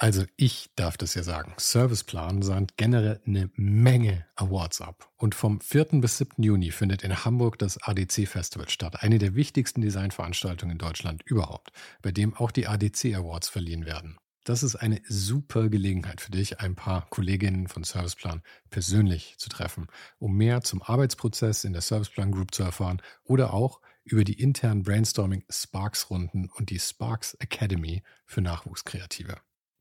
Also 0.00 0.24
ich 0.36 0.70
darf 0.76 0.96
das 0.96 1.14
ja 1.14 1.24
sagen. 1.24 1.54
Serviceplan 1.56 2.42
sandt 2.42 2.76
generell 2.76 3.20
eine 3.26 3.50
Menge 3.56 4.26
Awards 4.36 4.80
ab. 4.80 5.10
Und 5.16 5.34
vom 5.34 5.60
4. 5.60 6.00
bis 6.00 6.18
7. 6.18 6.40
Juni 6.40 6.70
findet 6.70 7.02
in 7.02 7.24
Hamburg 7.24 7.58
das 7.58 7.82
ADC 7.82 8.28
Festival 8.28 8.68
statt. 8.68 9.02
Eine 9.02 9.18
der 9.18 9.34
wichtigsten 9.34 9.80
Designveranstaltungen 9.80 10.74
in 10.74 10.78
Deutschland 10.78 11.22
überhaupt, 11.24 11.72
bei 12.00 12.12
dem 12.12 12.32
auch 12.34 12.52
die 12.52 12.68
ADC 12.68 13.16
Awards 13.16 13.48
verliehen 13.48 13.86
werden. 13.86 14.18
Das 14.44 14.62
ist 14.62 14.76
eine 14.76 15.02
super 15.08 15.68
Gelegenheit 15.68 16.20
für 16.20 16.30
dich, 16.30 16.60
ein 16.60 16.76
paar 16.76 17.08
Kolleginnen 17.10 17.66
von 17.66 17.82
Serviceplan 17.82 18.42
persönlich 18.70 19.34
zu 19.36 19.48
treffen, 19.48 19.88
um 20.20 20.36
mehr 20.36 20.62
zum 20.62 20.80
Arbeitsprozess 20.80 21.64
in 21.64 21.72
der 21.72 21.82
Serviceplan 21.82 22.30
Group 22.30 22.54
zu 22.54 22.62
erfahren 22.62 23.02
oder 23.24 23.52
auch 23.52 23.80
über 24.04 24.22
die 24.22 24.40
internen 24.40 24.84
Brainstorming 24.84 25.44
Sparks-Runden 25.50 26.48
und 26.54 26.70
die 26.70 26.78
Sparks 26.78 27.34
Academy 27.34 28.04
für 28.24 28.40
Nachwuchskreative. 28.40 29.36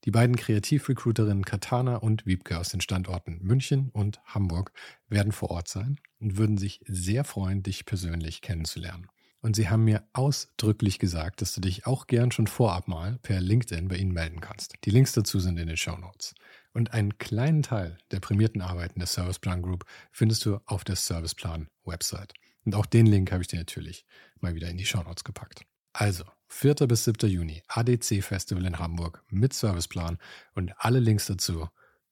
Die 0.07 0.11
beiden 0.11 0.37
Kreativrecruiterinnen 0.37 1.43
Katana 1.43 1.97
und 1.97 2.25
Wiebke 2.25 2.57
aus 2.57 2.69
den 2.69 2.79
Standorten 2.79 3.39
München 3.41 3.89
und 3.89 4.21
Hamburg 4.23 4.71
werden 5.09 5.33
vor 5.33 5.51
Ort 5.51 5.67
sein 5.67 5.99
und 6.21 6.37
würden 6.37 6.57
sich 6.57 6.79
sehr 6.87 7.25
freuen, 7.25 7.61
dich 7.61 7.85
persönlich 7.85 8.39
kennenzulernen. 8.39 9.07
Und 9.41 9.57
sie 9.57 9.67
haben 9.67 9.83
mir 9.83 10.07
ausdrücklich 10.13 10.99
gesagt, 10.99 11.41
dass 11.41 11.53
du 11.53 11.59
dich 11.59 11.85
auch 11.85 12.07
gern 12.07 12.31
schon 12.31 12.47
vorab 12.47 12.87
mal 12.87 13.19
per 13.21 13.41
LinkedIn 13.41 13.89
bei 13.89 13.97
ihnen 13.97 14.13
melden 14.13 14.39
kannst. 14.39 14.75
Die 14.85 14.91
Links 14.91 15.11
dazu 15.11 15.41
sind 15.41 15.59
in 15.59 15.67
den 15.67 15.75
Show 15.75 15.97
Notes. 15.97 16.35
Und 16.71 16.93
einen 16.93 17.17
kleinen 17.17 17.61
Teil 17.61 17.97
der 18.11 18.21
prämierten 18.21 18.61
Arbeiten 18.61 18.99
der 19.01 19.07
Serviceplan 19.07 19.61
Group 19.61 19.83
findest 20.13 20.45
du 20.45 20.61
auf 20.67 20.85
der 20.85 20.95
Serviceplan 20.95 21.67
Website. 21.83 22.33
Und 22.63 22.75
auch 22.75 22.85
den 22.85 23.07
Link 23.07 23.33
habe 23.33 23.41
ich 23.41 23.49
dir 23.49 23.59
natürlich 23.59 24.05
mal 24.39 24.55
wieder 24.55 24.69
in 24.69 24.77
die 24.77 24.85
Show 24.85 25.03
Notes 25.03 25.25
gepackt. 25.25 25.65
Also, 25.91 26.23
4. 26.49 26.87
bis 26.87 27.03
7. 27.03 27.29
Juni, 27.29 27.61
ADC 27.67 28.23
Festival 28.23 28.65
in 28.65 28.79
Hamburg 28.79 29.21
mit 29.29 29.53
Serviceplan 29.53 30.17
und 30.55 30.73
alle 30.77 30.99
Links 30.99 31.27
dazu 31.27 31.67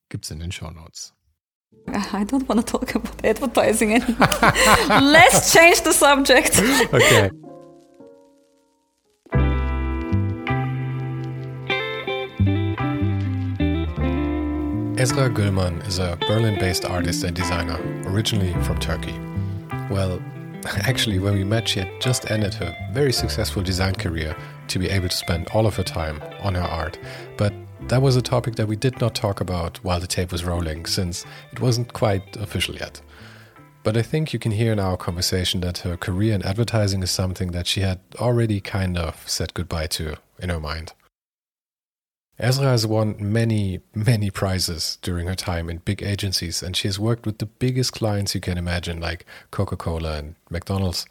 gibt's 0.10 0.32
in 0.32 0.40
den 0.40 0.52
Show 0.52 0.72
Notes. 0.72 1.14
I 1.88 2.24
don't 2.24 2.48
want 2.48 2.66
to 2.66 2.78
talk 2.78 2.96
about 2.96 3.24
advertising 3.24 3.94
anymore. 3.94 4.28
Let's 5.02 5.54
change 5.54 5.82
the 5.84 5.94
subject. 5.94 6.60
Okay. 6.94 7.30
Ezra 14.98 15.30
Gülman 15.30 15.86
is 15.88 16.00
a 16.00 16.18
Berlin 16.28 16.58
based 16.58 16.86
artist 16.86 17.24
and 17.26 17.36
designer, 17.36 17.78
originally 18.08 18.54
from 18.64 18.80
Turkey. 18.80 19.14
Well, 19.90 20.20
Actually, 20.88 21.20
when 21.20 21.36
we 21.36 21.44
met, 21.44 21.68
she 21.68 21.80
had 21.80 22.02
just 22.02 22.32
ended 22.32 22.54
her 22.56 22.76
very 22.92 23.14
successful 23.14 23.62
design 23.62 23.94
career 23.94 24.36
to 24.68 24.80
be 24.80 24.90
able 24.90 25.10
to 25.10 25.16
spend 25.16 25.48
all 25.54 25.68
of 25.68 25.76
her 25.76 25.84
time 25.84 26.22
on 26.42 26.56
her 26.56 26.62
art. 26.62 26.98
But 27.38 27.54
that 27.88 28.02
was 28.02 28.16
a 28.16 28.22
topic 28.22 28.56
that 28.56 28.68
we 28.68 28.76
did 28.76 29.00
not 29.00 29.14
talk 29.14 29.42
about 29.42 29.78
while 29.84 30.00
the 30.00 30.08
tape 30.08 30.32
was 30.32 30.44
rolling, 30.44 30.88
since 30.88 31.24
it 31.52 31.60
wasn't 31.60 31.94
quite 31.94 32.36
official 32.38 32.76
yet. 32.76 33.00
But 33.84 33.96
I 33.96 34.02
think 34.02 34.34
you 34.34 34.40
can 34.40 34.52
hear 34.52 34.74
in 34.74 34.80
our 34.80 34.98
conversation 34.98 35.62
that 35.62 35.80
her 35.80 35.96
career 35.96 36.34
in 36.34 36.42
advertising 36.42 37.04
is 37.04 37.12
something 37.12 37.52
that 37.52 37.68
she 37.68 37.82
had 37.82 38.00
already 38.16 38.60
kind 38.60 38.98
of 38.98 39.24
said 39.30 39.54
goodbye 39.54 39.88
to 39.88 40.16
in 40.40 40.50
her 40.50 40.60
mind. 40.60 40.94
Esra 42.38 42.64
has 42.64 42.86
won 42.86 43.16
many, 43.18 43.80
many 43.94 44.30
prizes 44.30 44.98
during 45.02 45.28
her 45.28 45.36
time 45.36 45.70
in 45.70 45.78
big 45.78 46.04
agencies, 46.04 46.62
and 46.62 46.76
she 46.76 46.88
has 46.88 47.00
worked 47.00 47.26
with 47.26 47.38
the 47.38 47.46
biggest 47.46 47.94
clients 47.94 48.36
you 48.36 48.42
can 48.42 48.58
imagine, 48.58 49.00
like 49.00 49.26
Coca 49.52 49.78
Cola 49.78 50.18
and 50.18 50.36
McDonald's. 50.50 51.06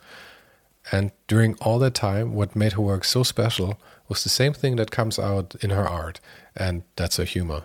And 0.93 1.13
during 1.27 1.55
all 1.63 1.79
that 1.79 1.95
time, 1.95 2.35
what 2.35 2.55
made 2.55 2.75
her 2.75 2.83
work 2.83 3.05
so 3.05 3.23
special 3.23 3.81
was 4.07 4.23
the 4.23 4.29
same 4.29 4.53
thing 4.53 4.77
that 4.77 4.91
comes 4.91 5.19
out 5.19 5.55
in 5.63 5.71
her 5.71 5.89
art, 5.89 6.21
and 6.55 6.83
that's 6.97 7.17
her 7.17 7.25
humor. 7.25 7.65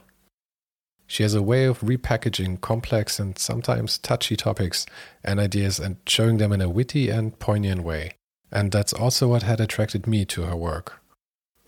She 1.05 1.23
has 1.23 1.33
a 1.33 1.41
way 1.41 1.65
of 1.65 1.81
repackaging 1.81 2.61
complex 2.61 3.19
and 3.19 3.37
sometimes 3.37 3.97
touchy 3.97 4.37
topics 4.37 4.85
and 5.21 5.39
ideas 5.39 5.79
and 5.79 5.97
showing 6.07 6.37
them 6.37 6.53
in 6.53 6.61
a 6.61 6.69
witty 6.69 7.09
and 7.09 7.37
poignant 7.39 7.83
way. 7.83 8.13
And 8.51 8.71
that's 8.71 8.93
also 8.93 9.27
what 9.27 9.43
had 9.43 9.59
attracted 9.59 10.07
me 10.07 10.23
to 10.25 10.43
her 10.43 10.55
work. 10.55 10.98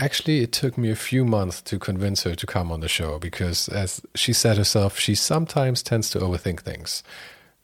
Actually, 0.01 0.39
it 0.39 0.51
took 0.51 0.79
me 0.79 0.89
a 0.89 0.95
few 0.95 1.23
months 1.23 1.61
to 1.61 1.77
convince 1.77 2.23
her 2.23 2.33
to 2.33 2.47
come 2.47 2.71
on 2.71 2.79
the 2.79 2.87
show 2.87 3.19
because, 3.19 3.69
as 3.69 4.01
she 4.15 4.33
said 4.33 4.57
herself, 4.57 4.97
she 4.97 5.13
sometimes 5.13 5.83
tends 5.83 6.09
to 6.09 6.17
overthink 6.17 6.61
things. 6.61 7.03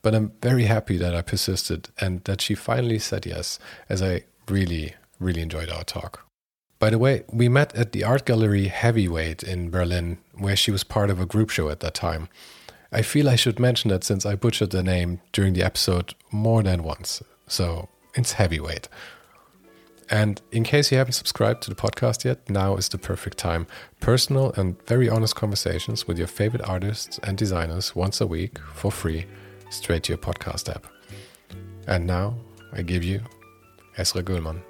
But 0.03 0.14
I'm 0.14 0.31
very 0.44 0.66
happy 0.66 0.98
that 0.98 1.16
I 1.16 1.24
persisted 1.24 1.90
and 2.00 2.24
that 2.25 2.40
she 2.40 2.53
finally 2.53 3.00
said 3.00 3.25
yes, 3.25 3.58
as 3.90 4.03
I 4.03 4.25
really, 4.48 4.94
really 5.20 5.42
enjoyed 5.42 5.72
our 5.72 5.84
talk. 5.84 6.28
By 6.78 6.92
the 6.92 7.00
way, 7.00 7.24
we 7.34 7.50
met 7.50 7.74
at 7.75 7.92
the 7.92 8.03
art 8.03 8.25
gallery 8.25 8.68
Heavyweight 8.68 9.42
in 9.42 9.72
Berlin, 9.72 10.19
where 10.38 10.56
she 10.56 10.69
was 10.69 10.84
part 10.84 11.09
of 11.09 11.19
a 11.19 11.25
group 11.25 11.50
show 11.50 11.69
at 11.69 11.80
that 11.80 11.96
time. 11.96 12.30
I 12.92 13.02
feel 13.02 13.28
I 13.28 13.36
should 13.36 13.59
mention 13.59 13.90
that 13.90 14.04
since 14.04 14.28
I 14.28 14.36
butchered 14.36 14.69
the 14.69 14.84
name 14.84 15.22
during 15.31 15.54
the 15.54 15.64
episode 15.64 16.14
more 16.31 16.62
than 16.62 16.84
once. 16.84 17.24
So 17.48 17.90
it's 18.14 18.34
Heavyweight. 18.34 18.90
And 20.09 20.41
in 20.51 20.63
case 20.63 20.91
you 20.91 20.97
haven't 20.97 21.13
subscribed 21.13 21.63
to 21.63 21.69
the 21.69 21.75
podcast 21.75 22.23
yet, 22.23 22.50
now 22.50 22.78
is 22.78 22.90
the 22.90 22.97
perfect 22.97 23.38
time. 23.38 23.68
Personal 24.00 24.53
and 24.53 24.81
very 24.88 25.09
honest 25.09 25.35
conversations 25.35 26.07
with 26.07 26.18
your 26.18 26.28
favorite 26.28 26.62
artists 26.68 27.19
and 27.23 27.38
designers 27.38 27.95
once 27.95 28.22
a 28.22 28.28
week 28.28 28.57
for 28.73 28.91
free, 28.91 29.25
straight 29.69 30.03
to 30.03 30.13
your 30.13 30.18
podcast 30.18 30.69
app. 30.69 30.88
And 31.88 32.07
now 32.07 32.38
I 32.72 32.84
give 32.84 33.03
you 33.03 33.22
Esra 33.97 34.23
Gülmen. 34.23 34.62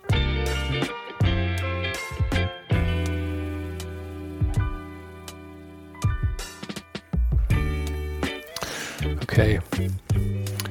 Okay. 9.23 9.59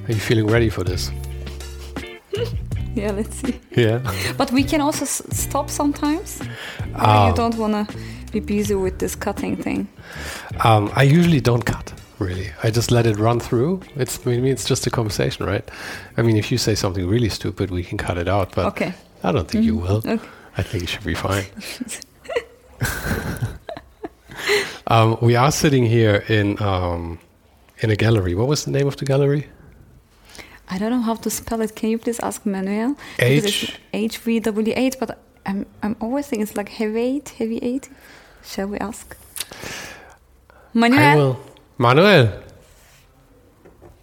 Are 0.09 0.13
you 0.13 0.21
feeling 0.21 0.47
ready 0.49 0.71
for 0.71 0.83
this? 0.83 1.13
Yeah, 3.03 3.13
let's 3.13 3.37
see. 3.37 3.61
Yeah. 3.77 4.01
But 4.39 4.51
we 4.53 4.65
can 4.65 4.81
also 4.81 5.05
s- 5.05 5.23
stop 5.31 5.71
sometimes. 5.71 6.41
Ah. 6.95 7.29
you 7.29 7.35
don't 7.35 7.57
want 7.59 7.75
to 7.75 7.87
be 8.33 8.41
busy 8.41 8.75
with 8.75 8.99
this 8.99 9.15
cutting 9.17 9.57
thing. 9.63 9.89
Um, 10.65 10.91
I 10.97 11.03
usually 11.03 11.41
don't 11.41 11.65
cut, 11.65 11.93
really. 12.19 12.51
I 12.65 12.71
just 12.71 12.91
let 12.91 13.07
it 13.07 13.19
run 13.19 13.41
through. 13.41 13.81
It's 13.97 14.19
I 14.27 14.31
mean, 14.31 14.47
it's 14.47 14.65
just 14.65 14.87
a 14.87 14.91
conversation, 14.91 15.47
right? 15.47 15.65
I 16.17 16.23
mean, 16.23 16.37
if 16.37 16.51
you 16.51 16.59
say 16.59 16.75
something 16.75 17.07
really 17.07 17.29
stupid, 17.29 17.71
we 17.71 17.83
can 17.83 17.99
cut 17.99 18.17
it 18.19 18.29
out, 18.29 18.53
but 18.55 18.67
Okay. 18.67 18.93
I 19.23 19.33
don't 19.33 19.49
think 19.49 19.65
you 19.65 19.77
will. 19.77 19.99
Okay. 19.99 20.19
I 20.59 20.63
think 20.63 20.85
it 20.85 20.89
should 20.89 21.05
be 21.05 21.15
fine. 21.15 21.45
um, 24.87 25.19
we 25.21 25.37
are 25.37 25.53
sitting 25.53 25.85
here 25.85 26.25
in 26.29 26.61
um, 26.63 27.19
in 27.83 27.91
a 27.91 27.97
gallery. 27.97 28.35
What 28.35 28.49
was 28.49 28.65
the 28.65 28.71
name 28.71 28.87
of 28.89 28.97
the 28.97 29.05
gallery? 29.05 29.47
I 30.69 30.79
don't 30.79 30.91
know 30.91 31.01
how 31.03 31.15
to 31.15 31.31
spell 31.31 31.61
it. 31.61 31.75
Can 31.77 31.91
you 31.91 31.99
please 31.99 32.19
ask 32.21 32.45
Manuel? 32.45 32.97
H- 33.19 33.79
H 33.93 34.19
V 34.19 34.41
W 34.41 34.73
eight, 34.77 34.97
but 34.99 35.19
I'm 35.47 35.67
I'm 35.83 35.97
always 36.01 36.27
thinking 36.27 36.43
it's 36.43 36.57
like 36.57 36.69
heavy 36.69 37.01
eight, 37.01 37.29
heavy 37.39 37.59
eight. 37.59 37.89
Shall 38.45 38.67
we 38.69 38.79
ask? 38.79 39.17
Manuel. 40.75 41.03
I 41.03 41.17
will. 41.17 41.41
Manuel. 41.79 42.43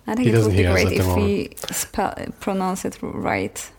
I 0.08 0.16
think 0.16 0.28
He 0.28 0.34
it 0.34 0.44
would 0.44 0.56
be 0.56 0.64
great 0.64 0.92
if 0.92 1.16
we 1.16 1.50
spell 1.72 2.14
pronounce 2.40 2.86
it 2.86 2.98
right. 3.02 3.72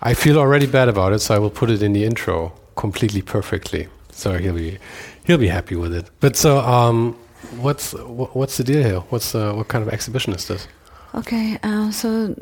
I 0.00 0.14
feel 0.14 0.38
already 0.38 0.66
bad 0.66 0.88
about 0.88 1.12
it, 1.12 1.20
so 1.20 1.34
I 1.34 1.38
will 1.38 1.50
put 1.50 1.70
it 1.70 1.82
in 1.82 1.92
the 1.92 2.04
intro 2.04 2.52
completely 2.76 3.22
perfectly. 3.22 3.88
So 4.12 4.38
he'll 4.38 4.54
be 4.54 4.78
he'll 5.24 5.38
be 5.38 5.48
happy 5.48 5.76
with 5.76 5.92
it. 5.94 6.10
But 6.20 6.36
so 6.36 6.58
um, 6.60 7.16
what's 7.56 7.92
what's 8.34 8.56
the 8.56 8.64
deal 8.64 8.82
here? 8.82 9.00
What's 9.10 9.34
uh, 9.34 9.52
what 9.52 9.68
kind 9.68 9.82
of 9.86 9.92
exhibition 9.92 10.32
is 10.34 10.46
this? 10.46 10.68
Okay, 11.14 11.58
um, 11.62 11.90
so 11.92 12.34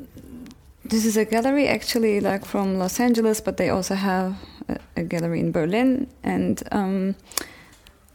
this 0.84 1.04
is 1.04 1.16
a 1.16 1.24
gallery 1.24 1.68
actually 1.68 2.20
like 2.20 2.44
from 2.44 2.78
Los 2.78 3.00
Angeles, 3.00 3.40
but 3.40 3.56
they 3.56 3.70
also 3.70 3.94
have 3.94 4.34
a, 4.68 4.78
a 4.96 5.02
gallery 5.04 5.40
in 5.40 5.52
Berlin, 5.52 6.08
and 6.22 6.62
um, 6.72 7.14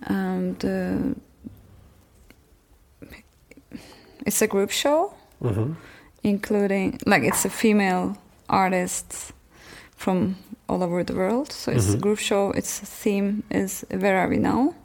um, 0.08 0.56
the 0.60 1.16
it's 4.26 4.42
a 4.42 4.48
group 4.48 4.70
show, 4.72 5.14
Mm-hmm. 5.42 5.74
including 6.24 7.00
like 7.08 7.24
it's 7.24 7.46
a 7.46 7.50
female 7.50 8.16
artists 8.47 9.34
from 9.96 10.36
all 10.70 10.84
over 10.84 11.04
the 11.04 11.16
world. 11.16 11.52
So 11.52 11.72
it's 11.72 11.94
a 11.94 11.97
Mhm. 11.97 12.02
group 12.02 12.20
show. 12.20 12.52
Its 12.52 12.80
theme 12.80 13.42
is 13.50 13.84
Where 13.90 14.20
Are 14.20 14.28
We 14.30 14.38
Now? 14.38 14.76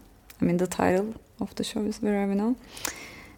I 0.41 0.45
mean, 0.47 0.57
the 0.57 0.67
title 0.67 1.15
of 1.41 1.55
the 1.57 1.65
show 1.65 1.83
is 1.83 2.01
Where 2.01 2.23
Are 2.23 2.27
We 2.27 2.35
Now? 2.37 2.55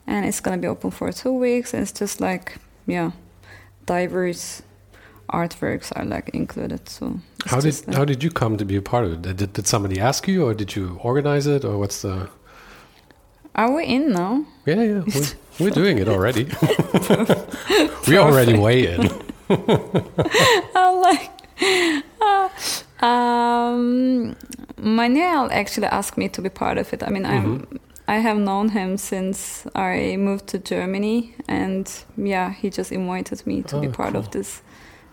And 0.08 0.24
it's 0.26 0.40
gonna 0.40 0.56
be 0.58 0.66
open 0.68 0.90
for 0.90 1.12
two 1.12 1.32
weeks. 1.32 1.74
And 1.74 1.82
it's 1.82 1.92
just 1.92 2.20
like, 2.20 2.56
yeah, 2.86 3.10
diverse 3.86 4.62
artworks 5.32 5.92
are 5.96 6.04
like 6.06 6.30
included. 6.30 6.88
So 6.88 7.20
How 7.46 7.60
did 7.60 7.74
like- 7.86 7.96
how 7.96 8.04
did 8.06 8.22
you 8.24 8.30
come 8.30 8.56
to 8.56 8.64
be 8.64 8.76
a 8.76 8.82
part 8.82 9.04
of 9.04 9.12
it? 9.12 9.36
Did, 9.36 9.52
did 9.52 9.66
somebody 9.66 10.00
ask 10.00 10.26
you, 10.26 10.46
or 10.46 10.54
did 10.54 10.70
you 10.76 10.98
organize 11.02 11.46
it, 11.46 11.64
or 11.64 11.76
what's 11.78 12.00
the? 12.02 12.28
are 13.54 13.70
we 13.76 13.84
in 13.84 14.12
now? 14.12 14.44
Yeah, 14.66 14.82
yeah, 14.82 15.02
we, 15.14 15.20
we're 15.64 15.70
doing 15.82 15.98
it 15.98 16.08
already. 16.08 16.44
we're 18.08 18.20
already 18.28 18.56
way 18.56 18.86
in. 18.94 19.00
I'm 20.76 20.94
like, 21.08 21.30
uh, 22.22 22.48
um, 23.04 24.36
Manuel 24.78 25.48
actually 25.50 25.86
asked 25.88 26.16
me 26.16 26.28
to 26.30 26.40
be 26.42 26.48
part 26.48 26.78
of 26.78 26.92
it. 26.94 27.02
I 27.02 27.10
mean, 27.10 27.26
I'm 27.26 27.42
Mm-hmm. 27.60 27.76
I 28.08 28.20
have 28.20 28.38
known 28.38 28.70
him 28.70 28.96
since 28.96 29.66
I 29.74 30.16
moved 30.16 30.46
to 30.48 30.58
Germany, 30.58 31.34
and 31.46 31.86
yeah, 32.16 32.52
he 32.52 32.70
just 32.70 32.90
invited 32.92 33.46
me 33.46 33.62
to 33.64 33.78
be 33.80 33.88
Oh, 33.88 33.92
part 33.92 34.16
of 34.16 34.30
this 34.30 34.62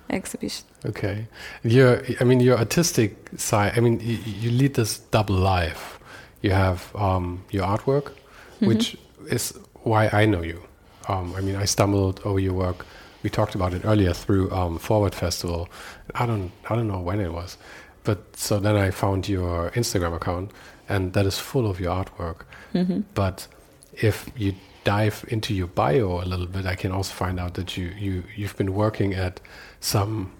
exhibition. 0.10 0.66
Okay. 0.86 1.28
Your, 1.64 2.02
I 2.22 2.24
mean, 2.24 2.40
your 2.40 2.58
artistic 2.58 3.12
side. 3.38 3.74
I 3.78 3.82
mean, 3.82 4.00
you, 4.00 4.18
you 4.42 4.50
lead 4.52 4.74
this 4.76 5.00
double 5.12 5.36
life. 5.36 6.00
You 6.42 6.52
have 6.52 6.80
um, 6.96 7.44
your 7.52 7.66
artwork, 7.66 8.12
Mm-hmm. 8.56 8.68
which 8.68 8.98
is 9.30 9.54
why 9.84 10.08
I 10.14 10.26
know 10.26 10.42
you. 10.42 10.62
Um, 11.10 11.34
I 11.36 11.42
mean, 11.42 11.58
I 11.58 11.66
stumbled 11.66 12.22
over 12.24 12.40
your 12.40 12.54
work. 12.54 12.86
We 13.24 13.30
talked 13.30 13.54
about 13.56 13.74
it 13.74 13.82
earlier 13.84 14.14
through 14.14 14.50
um, 14.52 14.78
Forward 14.80 15.14
Festival. 15.14 15.68
I 16.14 16.26
don't, 16.26 16.52
I 16.70 16.76
don't 16.76 16.88
know 16.88 17.02
when 17.02 17.20
it 17.20 17.34
was, 17.34 17.58
but 18.06 18.20
so 18.38 18.60
then 18.60 18.78
I 18.78 18.92
found 18.92 19.28
your 19.28 19.72
Instagram 19.72 20.16
account, 20.16 20.52
and 20.88 21.12
that 21.14 21.26
is 21.26 21.38
full 21.38 21.70
of 21.70 21.82
your 21.82 21.92
artwork. 21.94 22.46
Mm-hmm. 22.75 23.01
But 23.13 23.48
if 23.94 24.30
you 24.36 24.54
dive 24.83 25.25
into 25.30 25.54
your 25.54 25.68
bio 25.68 26.22
a 26.22 26.25
little 26.25 26.45
bit, 26.45 26.66
I 26.66 26.75
can 26.75 26.92
also 26.92 27.13
find 27.13 27.39
out 27.39 27.56
that 27.56 27.77
you, 27.77 27.88
you, 27.98 28.24
you've 28.36 28.56
been 28.57 28.74
working 28.74 29.13
at 29.13 29.39
some 29.80 30.31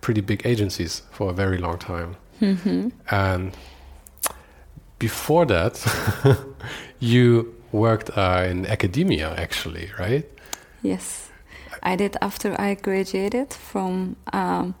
pretty 0.00 0.20
big 0.20 0.46
agencies 0.46 1.02
for 1.10 1.30
a 1.30 1.34
very 1.34 1.58
long 1.58 1.78
time. 1.78 2.16
Mm-hmm. 2.40 2.88
And 3.10 3.56
before 4.98 5.44
that, 5.46 5.74
you 7.00 7.54
worked 7.72 8.16
uh, 8.16 8.46
in 8.48 8.66
academia, 8.66 9.34
actually, 9.36 9.90
right? 9.98 10.26
Yes, 10.82 11.30
I 11.82 11.96
did 11.96 12.16
after 12.22 12.58
I 12.60 12.74
graduated 12.74 13.52
from 13.52 14.16
um, 14.32 14.74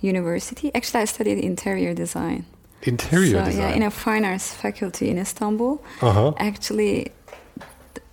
university. 0.00 0.74
Actually, 0.74 1.02
I 1.02 1.06
studied 1.06 1.38
interior 1.38 1.94
design. 1.94 2.44
Interior 2.82 3.40
so, 3.40 3.44
design. 3.44 3.70
Yeah, 3.70 3.76
in 3.76 3.82
a 3.82 3.90
fine 3.90 4.24
arts 4.24 4.54
faculty 4.54 5.08
in 5.10 5.18
Istanbul. 5.18 5.82
uh-huh. 6.00 6.34
Actually, 6.38 7.12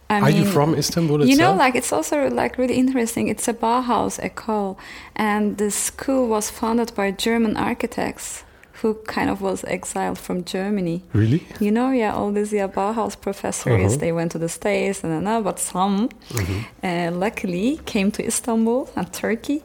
I 0.10 0.20
Are 0.20 0.26
mean, 0.28 0.44
you 0.44 0.46
from 0.46 0.76
Istanbul 0.76 1.22
itself? 1.22 1.30
You 1.30 1.38
know, 1.38 1.54
like 1.54 1.76
it's 1.76 1.92
also 1.92 2.30
like 2.30 2.58
really 2.58 2.76
interesting. 2.76 3.28
It's 3.28 3.48
a 3.48 3.54
Bauhaus 3.54 4.20
Ecole, 4.20 4.78
and 5.16 5.58
the 5.58 5.72
school 5.72 6.28
was 6.28 6.50
founded 6.50 6.94
by 6.96 7.12
German 7.12 7.58
architects 7.58 8.45
who 8.86 8.94
kind 9.08 9.30
of 9.32 9.42
was 9.42 9.64
exiled 9.64 10.20
from 10.20 10.44
Germany. 10.44 11.02
really? 11.14 11.42
You 11.60 11.72
know, 11.72 11.90
yeah, 11.92 12.14
all 12.14 12.32
these 12.32 12.54
yeah 12.54 12.68
Bauhaus 12.68 13.16
professors 13.20 13.92
Uh-huh. 13.94 13.98
they 14.04 14.12
went 14.12 14.32
to 14.34 14.38
the 14.40 14.48
states 14.50 15.04
and 15.04 15.12
then, 15.26 15.44
but 15.44 15.60
some 15.60 16.10
Mhm. 16.30 16.58
uh, 16.84 17.12
luckily 17.26 17.80
came 17.86 18.12
to 18.12 18.22
Istanbul 18.32 18.88
and 18.96 19.08
Turkey, 19.12 19.60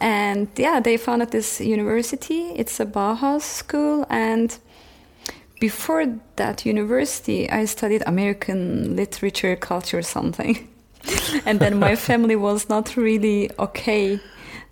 and 0.00 0.46
yeah, 0.56 0.78
they 0.82 0.98
founded 0.98 1.30
this 1.30 1.60
university. 1.60 2.42
It's 2.60 2.80
a 2.80 2.86
Bauhaus 2.86 3.42
school, 3.62 4.04
and 4.10 4.58
before 5.60 6.04
that 6.36 6.66
university, 6.66 7.48
I 7.50 7.66
studied 7.66 8.02
American 8.06 8.94
literature, 8.96 9.56
culture, 9.56 10.02
something, 10.02 10.68
and 11.46 11.60
then 11.60 11.78
my 11.78 11.96
family 12.08 12.36
was 12.36 12.68
not 12.68 12.96
really 12.96 13.50
okay 13.58 14.18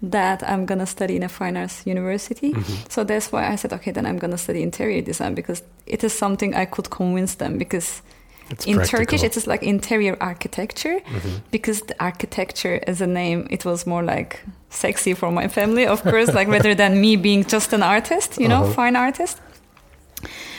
that 0.03 0.43
I'm 0.43 0.67
gonna 0.67 0.87
study 0.87 1.17
in 1.17 1.23
a 1.23 1.29
fine 1.29 1.57
arts 1.57 1.87
university. 1.87 2.53
Mm-hmm. 2.53 2.89
So 2.89 3.05
that's 3.05 3.31
why 3.33 3.53
I 3.53 3.57
said, 3.57 3.73
okay, 3.73 3.93
then 3.93 4.07
I'm 4.07 4.19
gonna 4.19 4.39
study 4.39 4.63
interior 4.63 5.03
design 5.03 5.35
because 5.35 5.63
it 5.87 6.03
is 6.05 6.13
something 6.13 6.55
I 6.55 6.65
could 6.67 6.89
convince 6.91 7.35
them 7.37 7.59
because 7.59 8.03
It's 8.51 8.67
in 8.67 8.77
practical. 8.77 8.99
Turkish 8.99 9.23
it 9.25 9.37
is 9.37 9.47
like 9.47 9.63
interior 9.63 10.17
architecture 10.21 11.01
Mhm. 11.05 11.41
because 11.51 11.83
the 11.83 11.95
architecture 12.01 12.81
as 12.91 13.01
a 13.03 13.07
name 13.07 13.47
it 13.51 13.65
was 13.65 13.87
more 13.87 14.03
like 14.15 14.41
sexy 14.71 15.15
for 15.15 15.31
my 15.31 15.49
family 15.49 15.87
of 15.87 16.03
course 16.03 16.33
like 16.39 16.49
rather 16.57 16.75
than 16.75 16.93
me 17.01 17.17
being 17.17 17.45
just 17.55 17.73
an 17.75 17.83
artist 17.83 18.39
you 18.43 18.49
know 18.49 18.63
Uh-huh. 18.63 18.73
fine 18.81 18.97
artist 18.97 19.37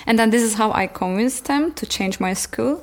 and 0.08 0.18
then 0.20 0.30
this 0.30 0.42
is 0.44 0.54
how 0.56 0.70
i 0.84 0.88
convinced 0.88 1.46
them 1.46 1.72
to 1.80 1.86
change 1.86 2.20
my 2.20 2.34
school 2.36 2.76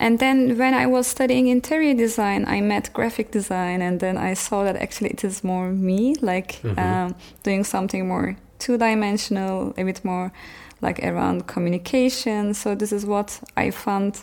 and 0.00 0.18
then 0.18 0.58
when 0.58 0.74
i 0.74 0.86
was 0.86 1.06
studying 1.06 1.46
interior 1.48 1.94
design 1.94 2.44
i 2.48 2.60
met 2.60 2.92
graphic 2.92 3.30
design 3.30 3.80
and 3.82 4.00
then 4.00 4.16
i 4.16 4.34
saw 4.34 4.64
that 4.64 4.76
actually 4.76 5.10
it 5.10 5.24
is 5.24 5.42
more 5.44 5.68
me 5.70 6.14
like 6.20 6.60
Mhm. 6.62 6.78
um, 6.78 7.14
doing 7.42 7.64
something 7.64 8.06
more 8.08 8.36
two-dimensional 8.58 9.72
a 9.76 9.84
bit 9.84 10.04
more 10.04 10.32
like 10.80 10.98
around 11.04 11.46
communication 11.46 12.54
so 12.54 12.74
this 12.74 12.92
is 12.92 13.04
what 13.06 13.40
i 13.56 13.70
found 13.70 14.22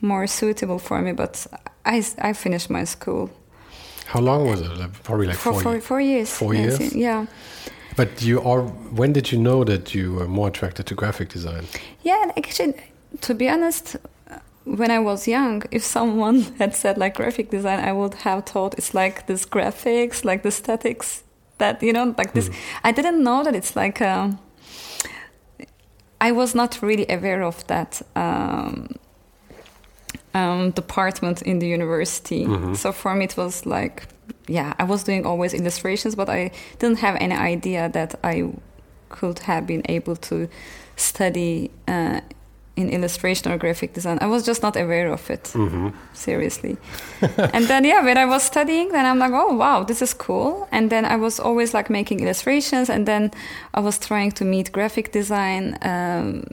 more 0.00 0.26
suitable 0.26 0.78
for 0.78 1.00
me 1.00 1.12
but 1.12 1.46
i, 1.84 2.02
I 2.18 2.32
finished 2.32 2.70
my 2.70 2.84
school 2.84 3.30
How 4.14 4.20
long 4.20 4.48
was 4.50 4.60
it? 4.60 4.70
Like, 4.78 4.92
probably 5.02 5.26
like 5.26 5.36
for 5.36 5.52
four, 5.60 5.80
four, 5.80 6.00
years. 6.00 6.30
four 6.30 6.54
years 6.54 6.78
yes, 6.80 6.94
yeah 6.94 7.26
But 7.96 8.22
you 8.22 8.40
are. 8.50 8.62
When 9.00 9.12
did 9.12 9.26
you 9.32 9.38
know 9.42 9.64
that 9.64 9.92
you 9.94 10.14
were 10.18 10.28
more 10.28 10.48
attracted 10.48 10.86
to 10.86 10.94
graphic 10.94 11.28
design? 11.32 11.64
Yeah, 12.06 12.22
and 12.22 12.30
actually, 12.38 12.74
to 13.26 13.34
be 13.34 13.46
honest, 13.54 13.96
when 14.76 14.90
I 14.90 14.98
was 14.98 15.26
young, 15.26 15.62
if 15.70 15.82
someone 15.82 16.40
had 16.58 16.74
said 16.74 16.98
like 16.98 17.14
graphic 17.14 17.50
design, 17.50 17.80
I 17.80 17.92
would 17.92 18.14
have 18.14 18.44
thought 18.44 18.74
it's 18.78 18.94
like 18.94 19.26
this 19.26 19.46
graphics, 19.46 20.24
like 20.24 20.42
the 20.42 20.50
statics 20.50 21.22
that 21.58 21.82
you 21.82 21.92
know, 21.92 22.14
like 22.16 22.32
this. 22.34 22.50
I 22.84 22.92
didn't 22.92 23.22
know 23.22 23.44
that 23.44 23.54
it's 23.54 23.74
like. 23.76 24.00
Um, 24.00 24.38
I 26.20 26.32
was 26.32 26.52
not 26.54 26.82
really 26.82 27.06
aware 27.08 27.44
of 27.44 27.64
that 27.68 28.02
um, 28.16 28.88
um, 30.34 30.72
department 30.72 31.42
in 31.42 31.60
the 31.60 31.68
university. 31.68 32.44
Mhm. 32.44 32.76
So 32.76 32.92
for 32.92 33.14
me, 33.14 33.26
it 33.26 33.36
was 33.36 33.64
like, 33.66 34.02
yeah, 34.48 34.74
I 34.80 34.84
was 34.84 35.04
doing 35.04 35.24
always 35.24 35.54
illustrations, 35.54 36.16
but 36.16 36.28
I 36.28 36.50
didn't 36.80 36.98
have 36.98 37.16
any 37.20 37.36
idea 37.36 37.88
that 37.90 38.16
I 38.24 38.50
could 39.10 39.38
have 39.40 39.66
been 39.66 39.82
able 39.88 40.16
to 40.16 40.48
study 40.96 41.70
uh, 41.86 42.20
in 42.78 42.88
illustration 42.90 43.52
or 43.52 43.58
graphic 43.58 43.92
design. 43.94 44.18
I 44.20 44.26
was 44.26 44.42
just 44.46 44.62
not 44.62 44.76
aware 44.76 45.10
of 45.12 45.30
it, 45.30 45.44
Mm-hmm. 45.54 45.88
seriously. 46.14 46.76
and 47.54 47.64
then, 47.66 47.84
yeah, 47.84 48.04
when 48.04 48.16
I 48.16 48.24
was 48.34 48.42
studying, 48.42 48.88
then 48.92 49.04
I'm 49.06 49.18
like, 49.18 49.32
oh, 49.34 49.54
wow, 49.56 49.84
this 49.84 50.00
is 50.02 50.14
cool. 50.14 50.68
And 50.70 50.90
then 50.90 51.04
I 51.04 51.16
was 51.16 51.40
always 51.40 51.74
like 51.74 51.90
making 51.90 52.20
illustrations, 52.20 52.88
and 52.90 53.06
then 53.06 53.30
I 53.74 53.80
was 53.80 53.98
trying 53.98 54.32
to 54.32 54.44
meet 54.44 54.70
graphic 54.72 55.12
design 55.12 55.76
um, 55.82 56.44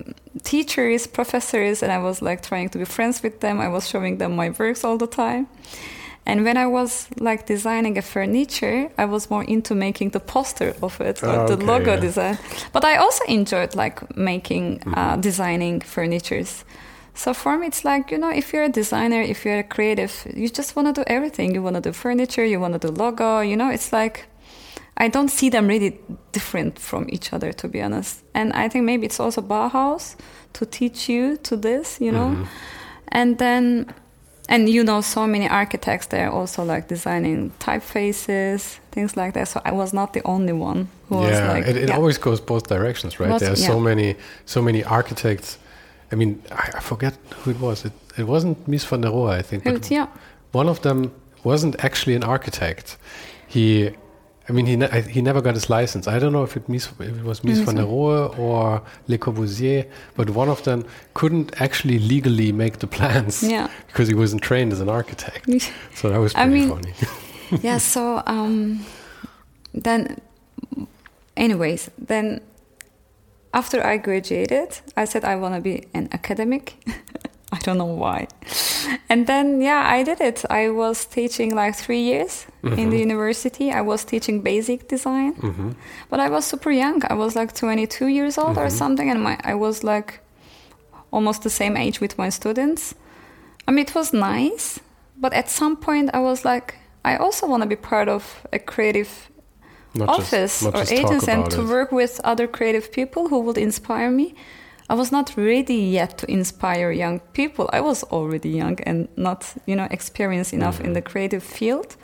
teachers, 0.43 1.07
professors, 1.07 1.83
and 1.83 1.91
I 1.91 1.99
was 1.99 2.21
like 2.21 2.41
trying 2.41 2.69
to 2.69 2.77
be 2.77 2.85
friends 2.85 3.21
with 3.23 3.39
them. 3.39 3.59
I 3.61 3.67
was 3.67 3.87
showing 3.87 4.17
them 4.17 4.35
my 4.35 4.49
works 4.59 4.83
all 4.83 4.97
the 4.97 5.07
time. 5.07 5.47
And 6.25 6.43
when 6.43 6.57
I 6.57 6.65
was 6.65 7.07
like 7.19 7.45
designing 7.45 7.97
a 7.97 8.01
furniture, 8.01 8.89
I 8.97 9.05
was 9.05 9.29
more 9.29 9.43
into 9.43 9.75
making 9.75 10.09
the 10.11 10.19
poster 10.19 10.73
of 10.81 10.99
it 11.01 11.21
or 11.23 11.29
Ah, 11.29 11.45
the 11.45 11.57
logo 11.57 11.93
yeah. 11.93 11.99
design. 11.99 12.37
But 12.73 12.83
I 12.83 12.97
also 12.97 13.23
enjoyed 13.27 13.75
like 13.75 14.17
making, 14.17 14.81
uh, 14.95 15.17
designing 15.17 15.81
furnitures. 15.81 16.65
So 17.13 17.33
for 17.33 17.57
me, 17.57 17.67
it's 17.67 17.85
like 17.85 18.11
you 18.11 18.17
know, 18.17 18.31
if 18.31 18.51
you're 18.53 18.63
a 18.65 18.69
designer, 18.71 19.21
if 19.21 19.45
you're 19.45 19.59
a 19.59 19.63
creative, 19.63 20.11
you 20.35 20.49
just 20.49 20.75
want 20.75 20.87
to 20.87 20.93
do 21.01 21.03
everything. 21.07 21.53
You 21.55 21.61
want 21.63 21.75
to 21.75 21.81
do 21.81 21.93
furniture, 21.93 22.43
you 22.43 22.59
want 22.59 22.73
to 22.73 22.87
do 22.87 22.93
logo. 23.03 23.39
You 23.41 23.55
know, 23.55 23.69
it's 23.69 23.93
like 23.93 24.25
I 24.97 25.07
don't 25.09 25.29
see 25.29 25.49
them 25.49 25.67
really 25.67 25.99
different 26.31 26.79
from 26.79 27.05
each 27.09 27.33
other, 27.33 27.53
to 27.53 27.67
be 27.67 27.81
honest. 27.81 28.23
And 28.33 28.51
I 28.53 28.67
think 28.69 28.85
maybe 28.85 29.05
it's 29.05 29.19
also 29.19 29.41
Bauhaus 29.41 30.15
to 30.53 30.65
teach 30.65 31.07
you 31.09 31.37
to 31.43 31.55
this, 31.57 31.97
you 32.01 32.11
know. 32.11 32.29
Mhm. 32.35 32.47
And 33.11 33.37
then, 33.37 33.93
and 34.47 34.69
you 34.69 34.83
know, 34.83 35.01
so 35.01 35.25
many 35.25 35.47
architects 35.47 36.07
they're 36.07 36.31
also 36.31 36.63
like 36.63 36.87
designing 36.87 37.51
typefaces, 37.59 38.79
things 38.91 39.17
like 39.17 39.33
that. 39.33 39.47
So 39.47 39.61
I 39.65 39.71
was 39.71 39.93
not 39.93 40.13
the 40.13 40.21
only 40.25 40.53
one 40.53 40.87
who 41.09 41.17
was 41.17 41.31
yeah, 41.31 41.51
like, 41.51 41.67
it, 41.67 41.77
it 41.77 41.89
yeah. 41.89 41.95
always 41.95 42.17
goes 42.17 42.39
both 42.39 42.67
directions, 42.67 43.19
right? 43.19 43.29
Was- 43.29 43.41
there 43.41 43.53
are 43.53 43.55
so 43.55 43.79
many, 43.79 44.15
so 44.45 44.61
many 44.61 44.83
architects. 44.83 45.57
I 46.11 46.15
mean, 46.15 46.41
I, 46.51 46.71
I 46.75 46.79
forget 46.79 47.17
who 47.37 47.51
it 47.51 47.59
was. 47.59 47.85
It, 47.85 47.93
it 48.17 48.27
wasn't 48.27 48.69
Mies 48.69 48.85
van 48.85 49.01
der 49.01 49.09
Rohe, 49.09 49.33
I 49.39 49.41
think. 49.41 49.63
But 49.63 49.89
yeah. 49.89 50.07
one 50.51 50.69
of 50.69 50.81
them 50.81 51.11
wasn't 51.43 51.83
actually 51.83 52.15
an 52.15 52.23
architect. 52.23 52.97
He, 53.47 53.91
I 54.47 54.51
mean, 54.51 54.65
he 54.67 54.75
ne- 54.75 54.89
I- 54.89 55.01
he 55.01 55.21
never 55.21 55.41
got 55.41 55.55
his 55.55 55.69
license. 55.69 56.07
I 56.07 56.19
don't 56.19 56.31
know 56.31 56.43
if 56.43 56.55
it, 56.55 56.67
Mies, 56.67 56.87
if 56.99 57.17
it 57.17 57.23
was 57.23 57.39
Mies 57.41 57.63
van 57.65 57.75
der 57.75 57.83
Rohe 57.83 58.37
or 58.37 58.81
Le 59.07 59.17
Corbusier, 59.17 59.85
but 60.15 60.29
one 60.29 60.49
of 60.49 60.61
them 60.63 60.83
couldn't 61.15 61.59
actually 61.61 61.97
legally 61.99 62.51
make 62.51 62.77
the 62.79 62.87
plans 62.87 63.41
Yeah. 63.41 63.69
because 63.87 64.07
he 64.07 64.13
wasn't 64.13 64.41
trained 64.43 64.71
as 64.71 64.79
an 64.81 64.89
architect. 64.89 65.49
So 65.95 66.09
that 66.09 66.19
was 66.19 66.33
pretty 66.33 66.47
I 66.47 66.53
mean- 66.53 66.69
funny. 66.69 66.93
yeah 67.61 67.77
so 67.77 68.23
um 68.25 68.83
then 69.71 70.19
anyways 71.37 71.91
then 72.07 72.41
after 73.53 73.85
i 73.85 73.97
graduated 73.97 74.79
i 74.97 75.05
said 75.05 75.23
i 75.23 75.35
want 75.35 75.53
to 75.53 75.61
be 75.61 75.83
an 75.93 76.09
academic 76.11 76.73
i 77.55 77.59
don't 77.65 77.77
know 77.83 77.93
why. 78.05 78.19
And 79.11 79.25
then 79.27 79.47
yeah 79.69 79.83
i 79.97 80.03
did 80.09 80.19
it. 80.29 80.39
I 80.49 80.63
was 80.81 80.97
teaching 81.17 81.49
like 81.61 81.73
three 81.85 82.03
years 82.11 82.33
in 82.81 82.89
the 82.91 82.99
university. 83.07 83.67
I 83.79 83.81
was 83.91 84.03
teaching 84.05 84.35
basic 84.51 84.79
design. 84.93 85.33
Hmm 85.43 85.71
but 86.09 86.19
i 86.19 86.29
was 86.35 86.43
super 86.53 86.71
young. 86.83 86.97
I 87.13 87.15
was 87.23 87.31
like 87.35 87.51
22 87.53 88.07
years 88.17 88.37
old 88.37 88.57
or 88.57 88.69
something 88.69 89.07
and 89.11 89.19
my 89.27 89.35
i 89.51 89.53
was 89.65 89.83
like 89.83 90.09
almost 91.11 91.41
the 91.43 91.49
same 91.49 91.75
age 91.77 91.97
with 92.01 92.17
my 92.17 92.29
students. 92.29 92.95
I 93.67 93.71
mean 93.71 93.85
it 93.89 93.95
was 93.95 94.11
nice 94.13 94.79
but 95.23 95.31
at 95.33 95.49
some 95.49 95.75
point 95.87 96.09
i 96.13 96.19
was 96.29 96.39
like 96.51 96.67
i 97.11 97.13
also 97.17 97.47
want 97.47 97.61
to 97.63 97.69
be 97.69 97.75
part 97.91 98.07
of 98.09 98.23
a 98.53 98.59
creative 98.59 99.09
Not 99.93 100.09
office 100.09 100.55
not 100.65 100.75
or 100.75 100.81
agency 100.93 101.31
and 101.31 101.49
to 101.51 101.61
it. 101.61 101.67
work 101.75 101.91
with 101.91 102.13
other 102.31 102.47
creative 102.57 102.87
people 102.91 103.23
who 103.29 103.39
would 103.45 103.57
inspire 103.57 104.11
me. 104.11 104.27
I 104.89 104.93
was 104.93 105.11
not 105.11 105.33
ready 105.37 105.75
yet 105.75 106.17
to 106.19 106.25
inspire 106.31 106.91
young 106.91 107.19
people. 107.33 107.69
I 107.73 107.81
was 107.81 108.03
already 108.03 108.49
young 108.49 108.79
and 108.85 109.07
not, 109.15 109.53
you 109.65 109.75
know, 109.75 109.87
experienced 109.89 110.53
enough 110.53 110.79
in 110.79 110.93
the 110.93 111.01
Mm-hmm. 111.01 111.11
creative 111.11 111.43
field. 111.43 111.95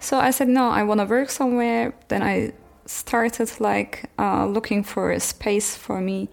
So 0.00 0.18
I 0.18 0.32
said, 0.32 0.48
no, 0.48 0.70
I 0.70 0.82
want 0.82 1.00
to 1.00 1.06
work 1.06 1.30
somewhere. 1.30 1.92
Then 2.08 2.22
I 2.22 2.52
started 2.86 3.50
like 3.60 4.04
uh, 4.18 4.46
looking 4.46 4.82
for 4.84 5.12
a 5.12 5.20
space 5.20 5.76
for 5.76 6.00
me, 6.00 6.28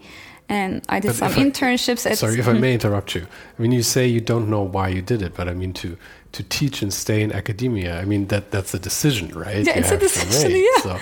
and 0.48 0.82
I 0.88 0.98
did 1.00 1.08
But 1.08 1.16
some 1.16 1.32
I- 1.32 1.44
internships 1.50 2.06
at. 2.10 2.18
Sorry 2.18 2.38
if 2.40 2.48
I 2.48 2.54
may 2.54 2.72
interrupt 2.74 3.14
you. 3.14 3.26
I 3.58 3.62
mean, 3.62 3.72
you 3.72 3.82
say 3.82 4.06
you 4.08 4.20
don't 4.20 4.48
know 4.48 4.62
why 4.62 4.88
you 4.88 5.02
did 5.02 5.22
it, 5.22 5.34
but 5.34 5.46
I 5.48 5.54
mean 5.54 5.72
to 5.74 5.96
to 6.32 6.42
teach 6.42 6.82
and 6.82 6.92
stay 6.92 7.22
in 7.22 7.32
academia. 7.32 7.98
I 8.00 8.04
mean 8.04 8.26
that 8.28 8.50
that's 8.50 8.74
a 8.74 8.78
decision, 8.78 9.28
right? 9.28 9.66
Yeah, 9.66 9.74
you 9.74 9.80
it's 9.80 9.90
a 9.90 9.96
decision, 9.96 10.52
make. 10.52 10.64
yeah. 10.64 10.82
So, 10.82 10.98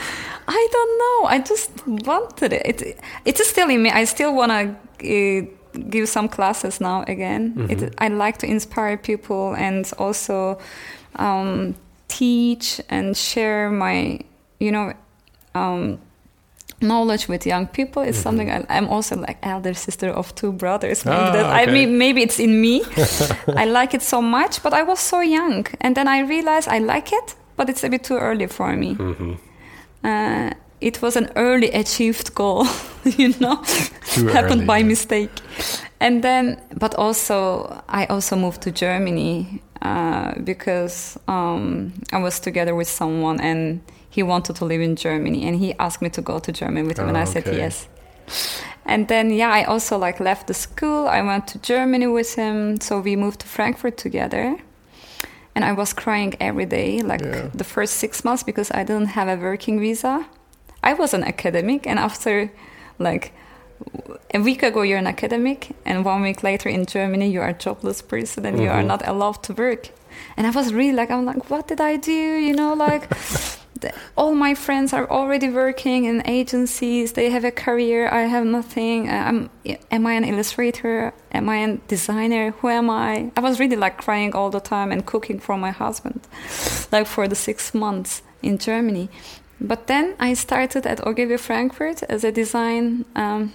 I 0.48 0.68
don't 0.72 0.98
know. 0.98 1.28
I 1.28 1.38
just 1.40 1.86
wanted 1.86 2.52
it. 2.52 2.82
it 2.82 3.00
it's 3.24 3.48
still 3.48 3.68
in 3.68 3.82
me. 3.82 3.90
I 3.90 4.04
still 4.04 4.34
want 4.34 4.52
to 4.52 4.76
uh, 5.02 5.80
give 5.90 6.08
some 6.08 6.28
classes 6.28 6.80
now 6.80 7.04
again. 7.08 7.54
Mm-hmm. 7.54 7.84
It, 7.84 7.94
I 7.98 8.08
like 8.08 8.38
to 8.38 8.46
inspire 8.46 8.96
people 8.96 9.54
and 9.54 9.90
also 9.98 10.58
um, 11.16 11.74
teach 12.08 12.80
and 12.88 13.16
share 13.16 13.70
my, 13.70 14.20
you 14.60 14.70
know, 14.70 14.92
um, 15.54 15.98
knowledge 16.80 17.28
with 17.28 17.46
young 17.46 17.66
people. 17.66 18.02
It's 18.02 18.18
something 18.18 18.50
I, 18.50 18.64
I'm 18.68 18.88
also 18.88 19.16
like 19.16 19.38
elder 19.42 19.74
sister 19.74 20.08
of 20.10 20.34
two 20.34 20.52
brothers. 20.52 21.04
Maybe. 21.04 21.16
Ah, 21.16 21.32
that, 21.32 21.68
I 21.68 21.72
mean, 21.72 21.98
maybe 21.98 22.22
it's 22.22 22.38
in 22.38 22.60
me. 22.60 22.82
I 23.56 23.64
like 23.64 23.94
it 23.94 24.02
so 24.02 24.20
much, 24.20 24.62
but 24.62 24.72
I 24.72 24.82
was 24.82 25.00
so 25.00 25.20
young, 25.20 25.66
and 25.80 25.96
then 25.96 26.08
I 26.08 26.20
realized 26.20 26.68
I 26.68 26.78
like 26.78 27.12
it, 27.12 27.34
but 27.56 27.68
it's 27.68 27.84
a 27.84 27.88
bit 27.88 28.04
too 28.04 28.16
early 28.18 28.46
for 28.46 28.76
me 28.76 28.94
mhm. 28.94 29.38
uh, 30.04 30.50
it 30.80 31.00
was 31.02 31.16
an 31.16 31.30
early 31.36 31.70
achieved 31.70 32.34
goal, 32.34 32.66
you 33.04 33.34
know, 33.40 33.56
happened 34.32 34.60
early, 34.60 34.64
by 34.64 34.78
yeah. 34.78 34.86
mistake. 34.86 35.30
And 36.00 36.22
then, 36.22 36.60
but 36.78 36.94
also, 36.96 37.82
I 37.88 38.06
also 38.06 38.36
moved 38.36 38.60
to 38.62 38.70
Germany 38.70 39.62
uh, 39.80 40.34
because 40.44 41.18
um, 41.28 41.92
I 42.12 42.18
was 42.18 42.40
together 42.40 42.74
with 42.74 42.88
someone 42.88 43.40
and 43.40 43.80
he 44.16 44.22
wanted 44.32 44.56
to 44.60 44.64
live 44.72 44.82
in 44.88 44.94
Germany 45.06 45.40
and 45.46 45.54
he 45.64 45.68
asked 45.86 46.00
me 46.04 46.10
to 46.10 46.22
go 46.30 46.36
to 46.46 46.50
Germany 46.60 46.86
with 46.88 46.98
him, 46.98 47.08
and 47.08 47.16
Oh, 47.18 47.24
I 47.24 47.24
said 47.32 47.44
yes. 47.64 47.88
And 48.92 49.08
then, 49.08 49.26
yeah, 49.30 49.50
I 49.60 49.64
also 49.72 49.98
like 50.06 50.18
left 50.30 50.44
the 50.46 50.54
school. 50.54 51.02
I 51.18 51.20
went 51.30 51.44
to 51.52 51.58
Germany 51.72 52.06
with 52.18 52.34
him, 52.36 52.80
so 52.80 52.92
we 53.08 53.14
moved 53.16 53.38
to 53.40 53.46
Frankfurt 53.46 53.96
together. 54.06 54.44
And 55.54 55.64
I 55.64 55.72
was 55.72 55.92
crying 56.04 56.32
every 56.40 56.66
day, 56.78 56.90
like 57.12 57.22
Yeah. 57.24 57.48
the 57.60 57.64
first 57.64 57.92
six 58.04 58.24
months, 58.24 58.42
because 58.44 58.70
I 58.80 58.82
didn't 58.88 59.10
have 59.18 59.28
a 59.28 59.36
working 59.48 59.80
visa. 59.80 60.14
I 60.90 60.92
was 60.94 61.14
an 61.14 61.24
academic, 61.24 61.86
and 61.90 61.98
after 61.98 62.50
like 62.98 63.24
a 64.34 64.38
week 64.48 64.62
ago 64.62 64.80
you're 64.88 64.98
an 65.06 65.06
academic, 65.16 65.60
and 65.84 65.96
one 66.04 66.22
week 66.28 66.42
later 66.42 66.68
in 66.76 66.84
Germany 66.86 67.26
you 67.34 67.40
are 67.44 67.50
a 67.56 67.58
jobless 67.64 68.02
person 68.02 68.46
and 68.46 68.56
you 68.62 68.70
are 68.70 68.82
Mhm. 68.82 68.86
not 68.92 69.02
allowed 69.12 69.42
to 69.46 69.52
work. 69.66 69.82
And 70.36 70.46
I 70.46 70.50
was 70.58 70.66
really 70.72 70.96
like, 71.00 71.10
I'm 71.14 71.26
like, 71.26 71.42
what 71.50 71.64
did 71.70 71.80
I 71.80 71.96
do? 72.12 72.20
You 72.46 72.54
know, 72.60 72.72
like 72.88 73.02
all 74.16 74.34
my 74.34 74.54
friends 74.54 74.92
are 74.92 75.08
already 75.10 75.48
working 75.48 76.04
in 76.04 76.22
agencies. 76.26 77.12
They 77.12 77.30
have 77.30 77.44
a 77.44 77.50
career. 77.50 78.08
I 78.08 78.22
have 78.22 78.46
nothing. 78.46 79.08
Uh, 79.08 79.48
am 79.90 80.06
I 80.06 80.12
an 80.12 80.24
illustrator? 80.24 81.12
Am 81.32 81.48
I 81.48 81.56
a 81.56 81.76
designer? 81.88 82.52
Who 82.58 82.68
am 82.68 82.90
I? 82.90 83.30
I 83.36 83.40
was 83.40 83.58
really 83.60 83.76
like 83.76 83.98
crying 83.98 84.34
all 84.34 84.50
the 84.50 84.60
time 84.60 84.92
and 84.92 85.04
cooking 85.04 85.38
for 85.38 85.56
my 85.56 85.70
husband, 85.70 86.20
like 86.92 87.06
for 87.06 87.28
the 87.28 87.36
six 87.36 87.74
months 87.74 88.22
in 88.42 88.58
Germany. 88.58 89.08
But 89.60 89.86
then 89.86 90.14
I 90.18 90.34
started 90.34 90.86
at 90.86 91.06
Ogilvy 91.06 91.38
Frankfurt 91.38 92.02
as 92.04 92.24
a 92.24 92.32
design 92.32 93.04
um, 93.14 93.52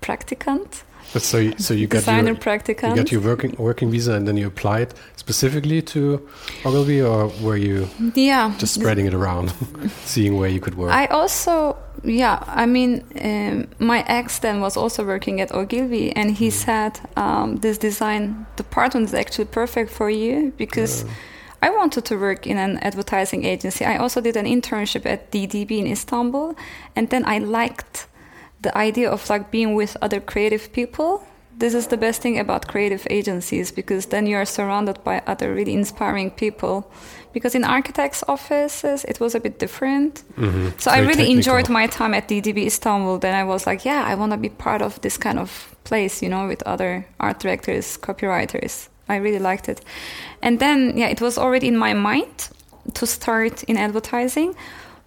practicant, 0.00 0.84
so 1.18 1.38
you, 1.38 1.54
so 1.58 1.74
you 1.74 1.86
got 1.86 1.98
designer 1.98 2.28
your 2.28 2.64
you 2.64 2.96
got 2.96 3.12
your 3.12 3.20
working 3.20 3.54
working 3.58 3.90
visa 3.90 4.12
and 4.14 4.26
then 4.26 4.36
you 4.36 4.46
applied 4.46 4.94
specifically 5.16 5.82
to 5.82 6.28
Ogilvy, 6.64 7.00
or 7.02 7.28
were 7.42 7.56
you 7.56 7.88
yeah, 8.14 8.54
just 8.58 8.74
spreading 8.74 9.06
it 9.06 9.14
around, 9.14 9.52
seeing 10.04 10.38
where 10.38 10.48
you 10.48 10.60
could 10.60 10.74
work? 10.74 10.90
I 10.92 11.06
also, 11.06 11.76
yeah, 12.02 12.42
I 12.46 12.66
mean, 12.66 13.04
um, 13.20 13.68
my 13.78 14.04
ex 14.08 14.38
then 14.40 14.60
was 14.60 14.76
also 14.76 15.04
working 15.04 15.40
at 15.40 15.54
Ogilvy, 15.54 16.12
and 16.16 16.30
he 16.30 16.50
said, 16.50 17.00
um, 17.16 17.56
This 17.56 17.78
design 17.78 18.46
department 18.56 19.08
is 19.08 19.14
actually 19.14 19.46
perfect 19.46 19.90
for 19.90 20.10
you 20.10 20.52
because 20.56 21.04
I 21.62 21.70
wanted 21.70 22.04
to 22.06 22.16
work 22.16 22.46
in 22.46 22.58
an 22.58 22.78
advertising 22.78 23.44
agency. 23.44 23.84
I 23.84 23.96
also 23.96 24.20
did 24.20 24.36
an 24.36 24.46
internship 24.46 25.06
at 25.06 25.30
DDB 25.30 25.70
in 25.78 25.86
Istanbul, 25.86 26.56
and 26.96 27.08
then 27.10 27.24
I 27.24 27.38
liked 27.38 28.06
the 28.62 28.76
idea 28.76 29.10
of 29.10 29.28
like 29.28 29.50
being 29.50 29.74
with 29.74 29.96
other 30.02 30.20
creative 30.20 30.72
people. 30.72 31.22
This 31.58 31.74
is 31.74 31.88
the 31.88 31.96
best 31.96 32.22
thing 32.22 32.38
about 32.38 32.66
creative 32.66 33.06
agencies 33.10 33.70
because 33.70 34.06
then 34.06 34.26
you 34.26 34.36
are 34.36 34.46
surrounded 34.46 35.04
by 35.04 35.22
other 35.26 35.54
really 35.54 35.74
inspiring 35.74 36.30
people. 36.30 36.90
Because 37.32 37.54
in 37.54 37.64
architects' 37.64 38.24
offices, 38.28 39.04
it 39.04 39.20
was 39.20 39.34
a 39.34 39.40
bit 39.40 39.58
different. 39.58 40.22
Mhm. 40.36 40.72
So 40.80 40.90
I 40.90 40.96
Very 40.96 41.06
really 41.08 41.30
enjoyed 41.30 41.68
my 41.68 41.86
time 41.86 42.14
at 42.14 42.28
DDB 42.28 42.66
Istanbul. 42.66 43.18
Then 43.18 43.34
I 43.34 43.44
was 43.44 43.66
like, 43.66 43.84
yeah, 43.84 44.04
I 44.06 44.14
want 44.14 44.32
to 44.32 44.38
be 44.38 44.48
part 44.48 44.82
of 44.82 45.00
this 45.00 45.16
kind 45.16 45.38
of 45.38 45.74
place, 45.84 46.22
you 46.22 46.28
know, 46.28 46.46
with 46.46 46.62
other 46.66 47.06
art 47.18 47.40
directors, 47.40 47.96
copywriters. 47.96 48.88
I 49.08 49.16
really 49.16 49.38
liked 49.38 49.68
it. 49.68 49.80
And 50.42 50.58
then, 50.58 50.96
yeah, 50.96 51.08
it 51.08 51.20
was 51.20 51.38
already 51.38 51.68
in 51.68 51.76
my 51.76 51.94
mind 51.94 52.50
to 52.94 53.06
start 53.06 53.62
in 53.64 53.76
advertising, 53.76 54.54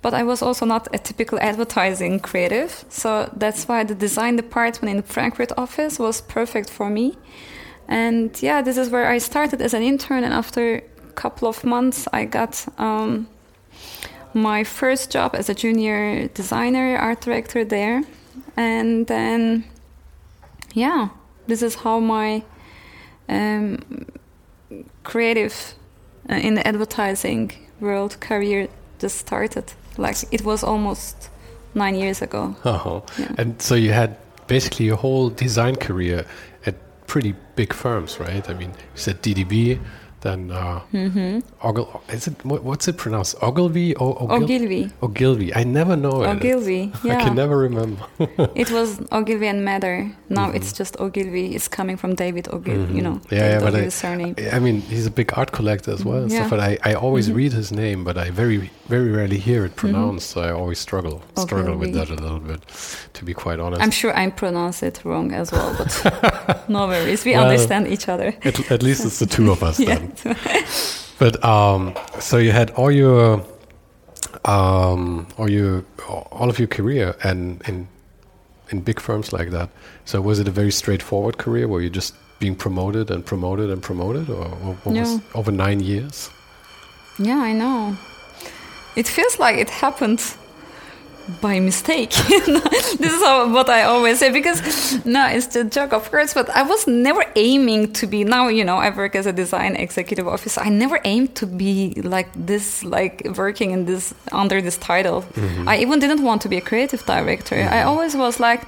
but 0.05 0.13
I 0.13 0.21
was 0.21 0.43
also 0.43 0.67
not 0.67 0.87
a 0.93 0.99
typical 0.99 1.39
advertising 1.39 2.19
creative. 2.19 2.85
So 2.89 3.27
that's 3.35 3.67
why 3.67 3.83
the 3.83 3.95
design 3.95 4.35
department 4.35 4.91
in 4.91 4.97
the 4.97 5.13
Frankfurt 5.13 5.51
office 5.57 5.97
was 5.97 6.21
perfect 6.21 6.69
for 6.69 6.91
me. 6.91 7.17
And 7.87 8.29
yeah, 8.39 8.61
this 8.61 8.77
is 8.77 8.91
where 8.91 9.07
I 9.07 9.17
started 9.17 9.63
as 9.63 9.73
an 9.73 9.81
intern. 9.81 10.23
And 10.23 10.31
after 10.31 10.75
a 10.75 11.13
couple 11.15 11.47
of 11.47 11.63
months, 11.63 12.07
I 12.13 12.25
got 12.25 12.53
um, 12.77 13.27
my 14.35 14.63
first 14.63 15.11
job 15.11 15.33
as 15.33 15.49
a 15.49 15.55
junior 15.55 16.27
designer, 16.27 16.97
art 16.97 17.21
director 17.21 17.65
there. 17.65 18.03
And 18.55 19.07
then, 19.07 19.63
yeah, 20.75 21.09
this 21.47 21.63
is 21.63 21.73
how 21.73 21.99
my 21.99 22.43
um, 23.27 24.05
creative 25.03 25.73
uh, 26.29 26.35
in 26.35 26.53
the 26.53 26.67
advertising 26.67 27.53
world 27.79 28.19
career 28.19 28.67
just 28.99 29.17
started. 29.17 29.73
Like 29.97 30.17
it 30.31 30.43
was 30.43 30.63
almost 30.63 31.29
nine 31.73 31.95
years 31.95 32.21
ago. 32.21 32.55
Oh, 32.65 33.03
Yeah. 33.17 33.31
and 33.37 33.61
so 33.61 33.75
you 33.75 33.91
had 33.93 34.17
basically 34.47 34.85
your 34.85 34.97
whole 34.97 35.29
design 35.29 35.75
career 35.75 36.25
at 36.65 36.75
pretty 37.07 37.35
big 37.55 37.73
firms, 37.73 38.19
right? 38.19 38.49
I 38.49 38.53
mean, 38.53 38.69
you 38.69 38.99
said 39.01 39.21
DDB, 39.21 39.79
then 40.25 40.41
uh, 40.51 40.79
Mm-hmm. 40.93 41.33
Ogil. 41.67 41.87
Is 42.17 42.27
it 42.29 42.35
what's 42.69 42.87
it 42.91 42.97
pronounced? 43.03 43.33
Ogilvy 43.47 43.95
or 44.01 44.11
Ogil- 44.23 44.43
Ogilvy. 44.43 44.83
Ogilvy? 45.07 45.49
I 45.61 45.63
never 45.79 45.95
know 46.03 46.15
it. 46.23 46.27
Ogilvy. 46.35 46.81
I 47.15 47.15
can 47.23 47.35
never 47.41 47.57
remember. 47.67 48.03
It 48.63 48.69
was 48.77 48.89
Ogilvy 49.11 49.47
and 49.53 49.61
Mather. 49.69 49.97
Now 50.29 50.47
it's 50.57 50.71
just 50.79 50.93
Ogilvy. 51.05 51.45
It's 51.55 51.67
coming 51.77 51.97
from 52.01 52.11
David 52.15 52.45
Ogilvy, 52.57 52.93
you 52.97 53.03
know, 53.07 53.15
Mm-hmm. 53.19 53.35
Yeah, 53.35 53.41
yeah, 53.49 53.59
David 53.59 53.73
but 53.73 53.73
I- 53.83 53.89
surname. 54.03 54.33
I 54.57 54.59
mean, 54.65 54.77
he's 54.93 55.05
a 55.05 55.11
big 55.19 55.29
art 55.39 55.51
collector 55.57 55.91
as 55.97 56.03
well. 56.09 56.23
Yeah. 56.27 56.35
Stuff, 56.37 56.49
but 56.53 56.59
I, 56.69 56.71
I 56.89 56.91
always 57.05 57.25
Mhm. 57.29 57.35
read 57.41 57.51
his 57.61 57.69
name, 57.83 57.99
but 58.07 58.15
I 58.25 58.27
very, 58.41 58.57
very 58.93 59.09
rarely 59.17 59.37
hear 59.49 59.61
it 59.67 59.73
pronounced. 59.83 60.27
So 60.33 60.37
I 60.47 60.51
always 60.61 60.79
struggle, 60.87 61.17
struggle 61.45 61.75
with 61.81 61.93
that 61.97 62.09
a 62.09 62.15
little 62.25 62.39
bit, 62.51 62.61
to 63.17 63.21
be 63.29 63.33
quite 63.43 63.59
honest. 63.63 63.81
I'm 63.83 63.91
sure 64.01 64.11
I 64.23 64.23
pronounce 64.43 64.77
it 64.89 64.95
wrong 65.05 65.27
as 65.41 65.47
well, 65.55 65.71
but 65.79 65.91
no 66.77 66.81
worries. 66.87 67.21
We 67.25 67.31
Well, 67.33 67.43
understand 67.47 67.87
each 67.95 68.07
other. 68.13 68.29
at, 68.49 68.55
at 68.71 68.81
least 68.83 69.05
it's 69.05 69.19
the 69.19 69.25
two 69.37 69.51
of 69.51 69.61
us 69.63 69.79
Yeah. 69.79 69.95
then. 69.99 70.03
But 71.17 71.43
um, 71.45 71.93
so 72.19 72.37
you 72.37 72.51
had 72.51 72.71
all 72.71 72.91
your, 72.91 73.41
um, 74.43 75.27
all 75.37 75.49
your, 75.49 75.85
all 76.09 76.49
of 76.49 76.59
your 76.59 76.67
career 76.67 77.15
and 77.23 77.61
in, 77.67 77.87
in 78.69 78.81
big 78.81 78.99
firms 78.99 79.31
like 79.31 79.51
that. 79.51 79.69
So 80.03 80.19
was 80.19 80.39
it 80.39 80.47
a 80.47 80.51
very 80.51 80.71
straightforward 80.71 81.37
career? 81.37 81.67
Were 81.69 81.81
you 81.81 81.89
just 81.89 82.15
being 82.39 82.55
promoted 82.55 83.11
and 83.11 83.25
promoted 83.25 83.69
and 83.69 83.81
promoted, 83.81 84.29
or, 84.29 84.77
was 84.85 84.93
No. 84.93 85.21
over 85.35 85.51
nine 85.51 85.79
years? 85.79 86.29
Yeah, 87.17 87.39
I 87.39 87.53
know. 87.53 87.95
It 88.97 89.07
feels 89.07 89.39
like 89.39 89.55
it 89.57 89.69
happened 89.69 90.19
by 91.41 91.59
mistake. 91.59 92.09
this 92.27 93.13
is 93.13 93.21
how, 93.23 93.51
what 93.51 93.69
I 93.69 93.83
always 93.83 94.19
say 94.19 94.31
because 94.31 95.05
no, 95.05 95.27
it's 95.27 95.47
the 95.47 95.63
joke, 95.63 95.93
of 95.93 96.09
course. 96.11 96.33
But 96.33 96.49
I 96.49 96.63
was 96.63 96.87
never 96.87 97.25
aiming 97.35 97.93
to 97.93 98.07
be. 98.07 98.23
Now 98.23 98.47
you 98.47 98.63
know 98.63 98.77
I 98.77 98.89
work 98.89 99.15
as 99.15 99.25
a 99.25 99.33
design 99.33 99.75
executive 99.75 100.27
officer. 100.27 100.61
I 100.61 100.69
never 100.69 100.99
aimed 101.03 101.35
to 101.35 101.47
be 101.47 102.01
like 102.03 102.29
this, 102.35 102.83
like 102.83 103.25
working 103.35 103.71
in 103.71 103.85
this 103.85 104.13
under 104.31 104.61
this 104.61 104.77
title. 104.77 105.21
Mm-hmm. 105.21 105.69
I 105.69 105.77
even 105.77 105.99
didn't 105.99 106.23
want 106.23 106.41
to 106.43 106.49
be 106.49 106.57
a 106.57 106.61
creative 106.61 107.05
director. 107.05 107.55
I 107.55 107.59
mm-hmm. 107.59 107.89
always 107.89 108.15
was 108.15 108.39
like, 108.39 108.63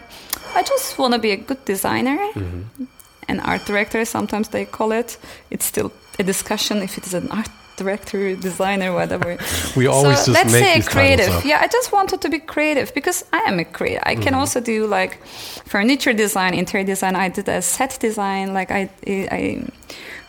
I 0.55 0.63
just 0.63 0.97
want 0.97 1.13
to 1.13 1.19
be 1.19 1.31
a 1.31 1.37
good 1.37 1.63
designer. 1.65 2.17
Mm-hmm. 2.17 2.85
An 3.29 3.39
art 3.41 3.65
director, 3.65 4.05
sometimes 4.05 4.49
they 4.49 4.65
call 4.65 4.93
it. 4.93 5.17
It's 5.51 5.65
still 5.65 5.91
a 6.17 6.23
discussion 6.23 6.77
if 6.77 6.97
it 6.97 7.05
is 7.05 7.13
an 7.13 7.29
art 7.29 7.49
director, 7.77 8.35
designer, 8.35 8.91
whatever. 8.93 9.37
We 9.75 9.87
always 9.87 10.19
so 10.19 10.33
just 10.33 10.37
let's 10.37 10.51
make 10.51 10.63
say 10.63 10.75
these 10.75 10.89
creative. 10.89 11.45
Yeah, 11.45 11.59
I 11.61 11.67
just 11.67 11.91
wanted 11.91 12.19
to 12.21 12.29
be 12.29 12.39
creative 12.39 12.93
because 12.93 13.23
I 13.31 13.41
am 13.49 13.59
a 13.59 13.65
creative. 13.65 14.03
I 14.05 14.15
can 14.15 14.33
also 14.33 14.59
do 14.59 14.87
like 14.87 15.23
furniture 15.65 16.13
design, 16.13 16.53
interior 16.53 16.85
design. 16.85 17.15
I 17.15 17.29
did 17.29 17.47
a 17.47 17.61
set 17.61 17.97
design. 17.99 18.53
Like 18.53 18.71
I, 18.71 18.89
I 19.07 19.63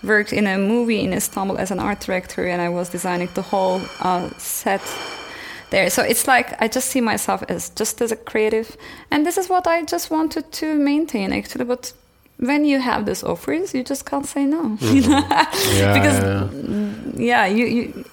worked 0.03 0.33
in 0.33 0.47
a 0.47 0.59
movie 0.59 1.01
in 1.01 1.13
Istanbul 1.13 1.59
as 1.59 1.71
an 1.71 1.81
art 1.81 2.01
director, 2.01 2.47
and 2.47 2.61
I 2.61 2.69
was 2.69 2.91
designing 2.91 3.29
the 3.35 3.43
whole 3.43 3.81
uh, 4.01 4.29
set 4.39 4.83
there. 5.71 5.91
So 5.91 6.03
it's 6.03 6.27
like 6.27 6.61
I 6.63 6.69
just 6.69 6.89
see 6.91 7.01
myself 7.01 7.43
as 7.49 7.71
just 7.71 8.01
as 8.03 8.13
a 8.13 8.17
creative, 8.17 8.77
and 9.11 9.25
this 9.25 9.39
is 9.39 9.49
what 9.49 9.67
I 9.67 9.85
just 9.85 10.11
wanted 10.11 10.53
to 10.53 10.75
maintain 10.75 11.33
actually. 11.33 11.65
But 11.65 11.93
when 12.39 12.65
you 12.65 12.79
have 12.81 13.05
these 13.07 13.23
offers, 13.25 13.75
you 13.75 13.83
just 13.85 14.05
can't 14.05 14.27
say 14.27 14.45
no, 14.45 14.77
you 14.81 15.01
know? 15.09 15.25
Yeah, 15.75 15.93
because 15.95 16.19
yeah. 16.23 16.47
yeah, 17.17 17.47
you, 17.47 17.67
you, 17.67 18.05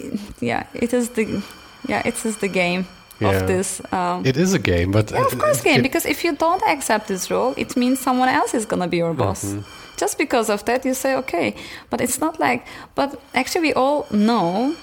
yeah, 0.41 0.63
it 0.74 0.94
is 0.94 1.10
the, 1.10 1.44
yeah, 1.88 2.01
it 2.05 2.25
is 2.25 2.38
the 2.38 2.48
game 2.48 2.86
Yeah. 3.20 3.32
of 3.32 3.48
this. 3.48 3.82
Um, 3.94 4.25
It 4.25 4.36
is 4.38 4.53
a 4.53 4.60
game, 4.60 4.91
but 4.91 5.12
yeah, 5.12 5.25
of 5.25 5.38
course, 5.39 5.62
game. 5.62 5.79
it- 5.79 5.84
because 5.84 6.05
if 6.10 6.24
you 6.25 6.36
don't 6.36 6.63
accept 6.67 7.08
this 7.08 7.29
role, 7.32 7.53
it 7.58 7.75
means 7.77 8.00
someone 8.00 8.29
else 8.29 8.53
is 8.58 8.65
gonna 8.65 8.88
be 8.88 8.98
your 8.98 9.13
boss. 9.13 9.44
Mm-hmm. 9.46 9.62
Just 9.98 10.17
because 10.17 10.50
of 10.53 10.63
that, 10.65 10.84
you 10.86 10.94
say 10.94 11.15
okay. 11.15 11.55
But 11.89 12.01
it's 12.01 12.20
not 12.20 12.38
like. 12.39 12.65
But 12.96 13.10
actually, 13.34 13.62
we 13.70 13.74
all 13.74 14.05
know, 14.12 14.75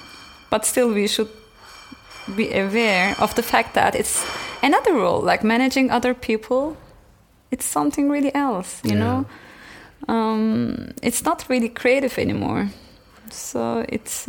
but 0.50 0.64
still, 0.64 0.88
we 0.94 1.06
should 1.06 1.28
be 2.36 2.46
aware 2.54 3.14
of 3.18 3.34
the 3.34 3.42
fact 3.42 3.74
that 3.74 3.94
it's 3.94 4.24
another 4.62 4.94
role, 4.94 5.20
like 5.20 5.44
managing 5.44 5.90
other 5.90 6.14
people. 6.14 6.76
It's 7.52 7.64
something 7.66 8.10
really 8.10 8.32
else, 8.34 8.80
you 8.84 8.94
Yeah. 8.96 9.04
know. 9.04 9.24
Um, 10.08 10.74
it's 11.02 11.22
not 11.24 11.44
really 11.48 11.68
creative 11.68 12.18
anymore, 12.18 12.68
so 13.30 13.84
it 13.88 14.28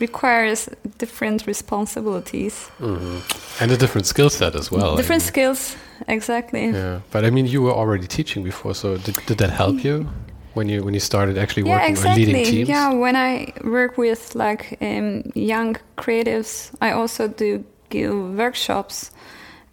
requires 0.00 0.68
different 0.98 1.46
responsibilities, 1.46 2.70
Mhm. 2.80 3.20
and 3.60 3.70
a 3.72 3.76
different 3.76 4.06
skill 4.06 4.30
set 4.30 4.54
as 4.54 4.70
well. 4.70 4.94
I 4.94 4.96
different 4.96 5.22
mean. 5.22 5.28
skills. 5.32 5.76
Exactly. 6.08 6.64
Yeah, 6.70 7.00
but 7.12 7.24
I 7.24 7.30
mean, 7.30 7.46
you 7.46 7.60
were 7.62 7.74
already 7.74 8.06
teaching 8.06 8.42
before, 8.44 8.74
so 8.74 8.96
did, 8.96 9.16
did 9.26 9.36
that 9.38 9.50
help 9.50 9.84
you 9.84 10.06
when 10.54 10.68
you 10.68 10.82
when 10.84 10.94
you 10.94 11.00
started 11.00 11.36
actually 11.36 11.64
yeah, 11.68 11.76
working 11.76 11.90
exactly. 11.96 12.22
or 12.22 12.26
leading 12.26 12.44
teams? 12.52 12.68
Yeah, 12.68 12.94
when 13.04 13.16
I 13.16 13.52
work 13.64 13.98
with 13.98 14.34
like 14.34 14.78
um, 14.80 15.22
young 15.34 15.76
creatives, 15.98 16.70
I 16.80 16.92
also 16.92 17.28
do 17.28 17.62
give 17.90 18.14
workshops, 18.38 19.10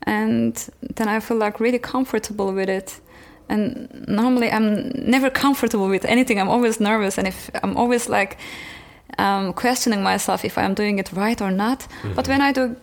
and 0.07 0.69
then 0.95 1.07
I 1.07 1.19
feel 1.19 1.37
like 1.37 1.59
really 1.59 1.79
comfortable 1.79 2.53
with 2.53 2.69
it. 2.69 2.99
And 3.49 4.05
normally, 4.07 4.49
I'm 4.51 4.89
never 4.95 5.29
comfortable 5.29 5.87
with 5.87 6.05
anything. 6.05 6.39
I'm 6.39 6.49
always 6.49 6.79
nervous, 6.79 7.17
and 7.17 7.27
if 7.27 7.49
I'm 7.63 7.77
always 7.77 8.09
like 8.09 8.37
um, 9.17 9.53
questioning 9.53 10.03
myself 10.03 10.45
if 10.45 10.57
I'm 10.57 10.73
doing 10.73 10.99
it 10.99 11.11
right 11.13 11.41
or 11.41 11.51
not. 11.51 11.87
But 12.15 12.27
when 12.27 12.41
I 12.41 12.51
do 12.51 12.75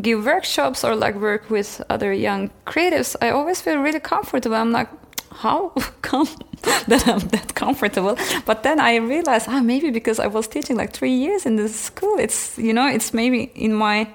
give 0.00 0.24
workshops 0.24 0.84
or 0.84 0.94
like 0.94 1.16
work 1.16 1.50
with 1.50 1.82
other 1.90 2.12
young 2.12 2.50
creatives, 2.66 3.16
I 3.20 3.30
always 3.30 3.60
feel 3.60 3.78
really 3.78 4.00
comfortable. 4.00 4.56
I'm 4.56 4.72
like, 4.72 4.88
how 5.32 5.68
come 6.02 6.28
that 6.88 7.06
I'm 7.08 7.28
that 7.28 7.54
comfortable? 7.54 8.16
But 8.44 8.62
then 8.62 8.80
I 8.80 8.96
realized, 8.96 9.48
ah, 9.48 9.60
maybe 9.60 9.90
because 9.90 10.18
I 10.18 10.28
was 10.28 10.48
teaching 10.48 10.76
like 10.76 10.92
three 10.92 11.14
years 11.14 11.46
in 11.46 11.56
this 11.56 11.78
school. 11.78 12.18
It's 12.18 12.56
you 12.58 12.72
know, 12.72 12.86
it's 12.86 13.12
maybe 13.12 13.50
in 13.54 13.74
my 13.74 14.08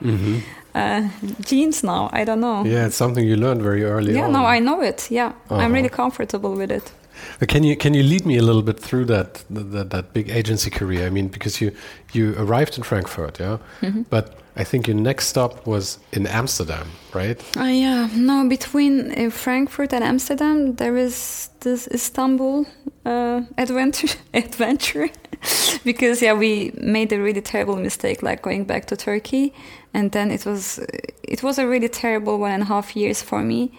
uh, 0.76 1.02
genes 1.50 1.84
now. 1.84 2.10
I 2.14 2.24
don't 2.26 2.40
know. 2.40 2.64
Yeah, 2.66 2.86
it's 2.88 2.96
something 2.98 3.26
you 3.28 3.36
learned 3.38 3.62
very 3.64 3.84
early 3.84 4.14
Yeah, 4.14 4.26
on. 4.26 4.32
now 4.34 4.46
I 4.46 4.60
know 4.60 4.82
it. 4.82 5.08
Yeah, 5.12 5.32
I'm 5.50 5.58
Uh-huh. 5.58 5.70
really 5.76 5.90
comfortable 5.90 6.56
with 6.56 6.72
it. 6.72 6.92
But 7.40 7.50
Can 7.50 7.64
you 7.64 7.76
can 7.78 7.94
you 7.94 8.04
lead 8.04 8.26
me 8.26 8.38
a 8.38 8.42
little 8.42 8.64
bit 8.64 8.80
through 8.80 9.06
that 9.06 9.44
that, 9.50 9.90
that 9.90 10.14
big 10.14 10.30
agency 10.30 10.70
career? 10.70 11.08
I 11.08 11.10
mean, 11.12 11.28
because 11.30 11.62
you 11.66 11.72
you 12.14 12.34
arrived 12.38 12.78
in 12.78 12.84
Frankfurt, 12.84 13.40
yeah, 13.40 13.58
Mm-hmm. 13.82 14.02
but 14.10 14.26
I 14.62 14.64
think 14.66 14.88
your 14.88 14.98
next 15.02 15.28
stop 15.28 15.66
was 15.66 16.00
in 16.12 16.28
Amsterdam, 16.28 16.86
right? 17.16 17.40
Uh, 17.58 17.64
yeah, 17.72 18.10
no, 18.16 18.48
between 18.50 19.12
uh, 19.18 19.30
Frankfurt 19.32 19.94
and 19.94 20.04
Amsterdam, 20.04 20.76
there 20.76 20.98
is 20.98 21.50
this 21.60 21.88
Istanbul 21.94 22.66
uh, 23.06 23.42
adventure. 23.58 24.10
adventure. 24.34 25.10
because, 25.86 26.22
yeah, 26.26 26.34
we 26.38 26.72
made 26.82 27.14
a 27.16 27.18
really 27.20 27.42
terrible 27.42 27.76
mistake, 27.78 28.22
like 28.22 28.42
going 28.42 28.66
back 28.66 28.86
to 28.88 28.96
Turkey. 28.96 29.54
And 29.94 30.12
then 30.12 30.32
it 30.32 30.46
was, 30.46 30.80
it 31.24 31.44
was 31.44 31.58
a 31.60 31.68
really 31.68 31.90
terrible 31.90 32.40
one 32.40 32.52
and 32.52 32.64
a 32.64 32.66
half 32.66 32.96
years 32.96 33.22
for 33.22 33.42
me. 33.42 33.72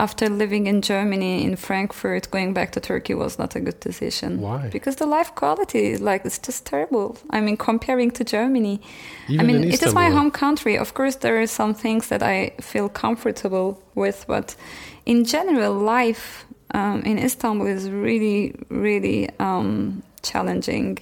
After 0.00 0.28
living 0.28 0.68
in 0.68 0.80
Germany, 0.80 1.42
in 1.42 1.56
Frankfurt, 1.56 2.30
going 2.30 2.54
back 2.54 2.70
to 2.72 2.80
Turkey 2.80 3.14
was 3.14 3.36
not 3.36 3.56
a 3.56 3.60
good 3.60 3.80
decision. 3.80 4.40
Why? 4.40 4.68
Because 4.68 4.94
the 4.96 5.06
life 5.06 5.34
quality, 5.34 5.96
like, 5.96 6.24
it's 6.24 6.38
just 6.38 6.64
terrible. 6.64 7.16
I 7.30 7.40
mean, 7.40 7.56
comparing 7.56 8.12
to 8.12 8.22
Germany. 8.22 8.80
Even 9.26 9.40
I 9.40 9.42
mean, 9.42 9.64
it 9.64 9.82
is 9.82 9.94
my 9.94 10.08
home 10.10 10.30
country. 10.30 10.78
Of 10.78 10.94
course, 10.94 11.16
there 11.16 11.40
are 11.40 11.48
some 11.48 11.74
things 11.74 12.08
that 12.10 12.22
I 12.22 12.52
feel 12.60 12.88
comfortable 12.88 13.82
with, 13.96 14.24
but 14.28 14.54
in 15.04 15.24
general, 15.24 15.74
life 15.74 16.46
um, 16.74 17.02
in 17.02 17.18
Istanbul 17.18 17.66
is 17.66 17.90
really, 17.90 18.54
really 18.68 19.28
um, 19.40 20.04
challenging. 20.22 20.98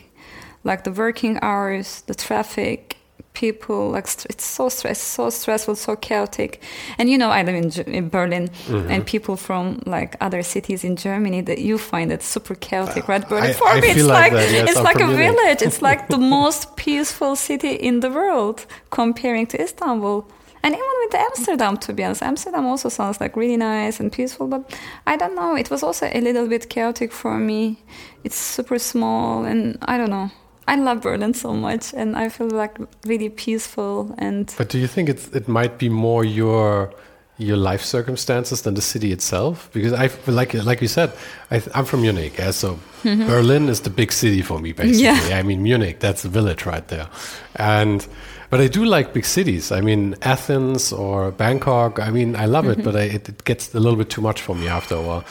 Like 0.65 0.85
the 0.85 0.93
working 0.93 1.39
hours, 1.43 2.01
the 2.07 2.15
traffic, 2.15 2.97
people. 3.33 3.91
Like 3.91 4.07
it's 4.31 4.45
so 4.45 4.69
stress, 4.69 5.01
so 5.01 5.31
stressful, 5.31 5.77
so 5.77 5.97
chaotic. 5.97 6.63
And 6.99 7.09
you 7.11 7.19
know, 7.19 7.31
I 7.31 7.43
live 7.43 7.55
in, 7.55 7.71
in 7.95 8.09
Berlin, 8.09 8.49
Mm-hmm. 8.67 8.91
and 8.91 9.05
people 9.07 9.37
from 9.37 9.81
like 9.87 10.17
other 10.21 10.43
cities 10.43 10.85
in 10.85 10.97
Germany 10.97 11.43
that 11.43 11.59
you 11.59 11.79
find 11.79 12.11
it 12.13 12.23
super 12.23 12.55
chaotic, 12.55 13.09
right? 13.09 13.27
Berlin 13.29 13.51
I- 13.51 13.53
for 13.53 13.69
I 13.69 13.81
me, 13.81 13.89
it's 13.89 14.03
like 14.05 14.33
like, 14.33 14.51
yes, 14.51 14.71
it's 14.71 14.79
I'm 14.79 14.85
like 14.85 15.01
a 15.01 15.07
Munich. 15.07 15.31
village. 15.37 15.63
It's 15.63 15.83
like 15.83 16.09
the 16.09 16.19
most 16.39 16.77
peaceful 16.77 17.37
city 17.37 17.73
in 17.75 18.01
the 18.01 18.11
world 18.11 18.67
comparing 18.91 19.47
to 19.49 19.61
Istanbul. 19.63 20.27
And 20.63 20.75
even 20.75 20.87
with 21.05 21.15
Amsterdam, 21.15 21.77
to 21.77 21.93
be 21.93 22.03
honest, 22.03 22.23
Amsterdam 22.23 22.67
also 22.67 22.89
sounds 22.89 23.21
like 23.21 23.37
really 23.37 23.57
nice 23.57 24.01
and 24.01 24.11
peaceful, 24.11 24.49
but 24.49 24.63
I 25.07 25.17
don't 25.17 25.37
know. 25.37 25.55
It 25.55 25.71
was 25.71 25.83
also 25.85 26.07
a 26.13 26.21
little 26.21 26.49
bit 26.49 26.69
chaotic 26.69 27.13
for 27.13 27.39
me. 27.39 27.77
It's 28.25 28.37
super 28.37 28.79
small, 28.81 29.45
and 29.45 29.79
I 29.83 29.97
don't 29.97 30.11
know. 30.11 30.31
I 30.69 30.77
love 30.77 31.03
Berlin 31.03 31.35
so 31.35 31.53
much, 31.53 31.95
and 31.95 32.17
I 32.17 32.29
feel 32.29 32.51
like 32.51 32.77
really 33.05 33.29
peaceful 33.29 34.15
and 34.19 34.53
But 34.59 34.69
do 34.69 34.79
you 34.79 34.87
think 34.89 35.09
it's 35.09 35.29
it 35.29 35.49
might 35.49 35.79
be 35.79 35.89
more 35.89 36.25
your 36.25 36.93
your 37.39 37.57
life 37.57 37.83
circumstances 37.83 38.63
than 38.63 38.75
the 38.75 38.83
city 38.83 39.13
itself? 39.13 39.71
Because 39.73 39.93
I 39.93 40.11
like 40.27 40.55
like 40.55 40.83
you 40.83 40.89
said, 40.89 41.13
I, 41.51 41.63
I'm 41.75 41.85
from 41.85 42.03
Munich, 42.03 42.39
yeah, 42.39 42.51
so 42.51 42.79
mm-hmm. 43.03 43.27
Berlin 43.27 43.69
is 43.69 43.81
the 43.81 43.91
big 43.91 44.11
city 44.11 44.43
for 44.43 44.59
me, 44.59 44.73
basically. 44.73 45.31
Yeah. 45.31 45.39
I 45.39 45.43
mean 45.43 45.63
Munich, 45.63 46.01
that's 46.01 46.25
a 46.25 46.29
village 46.29 46.67
right 46.67 46.87
there, 46.89 47.09
and. 47.57 48.07
But 48.49 48.61
I 48.61 48.69
do 48.69 48.85
like 48.85 49.13
big 49.13 49.25
cities. 49.25 49.73
I 49.73 49.81
mean, 49.81 50.15
Athens 50.23 50.93
or 50.93 51.33
Bangkok. 51.33 51.99
I 51.99 52.11
mean, 52.11 52.37
I 52.37 52.47
love 52.47 52.69
it, 52.69 52.79
mm-hmm. 52.79 52.85
but 52.85 52.95
I, 52.95 53.03
it, 53.03 53.29
it 53.29 53.45
gets 53.45 53.75
a 53.75 53.81
little 53.81 53.99
bit 53.99 54.09
too 54.09 54.21
much 54.21 54.41
for 54.41 54.55
me 54.55 54.69
after 54.69 54.95
a 54.95 55.03
while. 55.03 55.25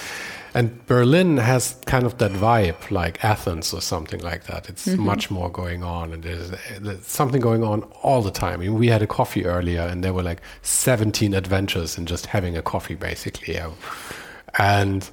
And 0.55 0.85
Berlin 0.87 1.35
has 1.37 1.75
kind 1.85 2.05
of 2.05 2.17
that 2.19 2.31
vibe, 2.31 2.89
like 2.89 3.21
Athens 3.25 3.73
or 3.73 3.81
something 3.81 4.21
like 4.21 4.45
that. 4.45 4.69
It's 4.69 4.87
Mm-hmm. 4.87 5.03
much 5.05 5.29
more 5.29 5.51
going 5.51 5.83
on, 5.83 6.13
and 6.13 6.23
there's, 6.23 6.51
there's 6.79 7.05
something 7.05 7.41
going 7.41 7.61
on 7.63 7.83
all 8.03 8.21
the 8.21 8.31
time. 8.31 8.53
I 8.53 8.57
mean, 8.57 8.73
we 8.79 8.87
had 8.87 9.01
a 9.01 9.07
coffee 9.07 9.45
earlier, 9.45 9.81
and 9.81 10.01
there 10.01 10.13
were 10.13 10.23
like 10.23 10.41
17 10.61 11.33
adventures 11.33 11.97
in 11.97 12.05
just 12.05 12.27
having 12.27 12.55
a 12.57 12.61
coffee, 12.61 12.95
basically. 12.95 13.59
And 14.57 15.09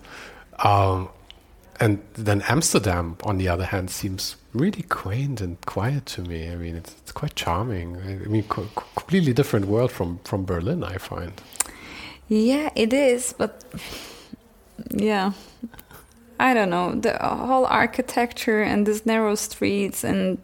um, 0.62 1.09
and 1.81 1.98
then 2.14 2.42
Amsterdam, 2.42 3.16
on 3.24 3.38
the 3.38 3.48
other 3.48 3.64
hand, 3.64 3.90
seems 3.90 4.37
really 4.55 4.83
quaint 4.83 5.40
and 5.40 5.57
quiet 5.66 6.07
to 6.07 6.20
me. 6.22 6.48
I 6.48 6.55
mean, 6.55 6.76
it's, 6.76 6.92
it's 7.02 7.11
quite 7.12 7.35
charming. 7.35 7.96
I 7.96 8.28
mean, 8.28 8.44
co- 8.44 8.68
completely 8.94 9.33
different 9.33 9.66
world 9.66 9.90
from 9.90 10.20
from 10.24 10.44
Berlin, 10.44 10.85
I 10.85 10.98
find. 10.98 11.33
Yeah, 12.28 12.70
it 12.76 12.92
is, 12.92 13.35
but 13.37 13.64
yeah. 14.90 15.33
I 16.38 16.55
don't 16.55 16.71
know. 16.71 16.95
The 16.95 17.16
whole 17.18 17.66
architecture 17.66 18.62
and 18.62 18.87
these 18.87 19.07
narrow 19.07 19.37
streets 19.37 20.03
and 20.05 20.38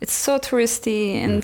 it's 0.00 0.12
so 0.12 0.38
touristy 0.38 1.14
and 1.14 1.42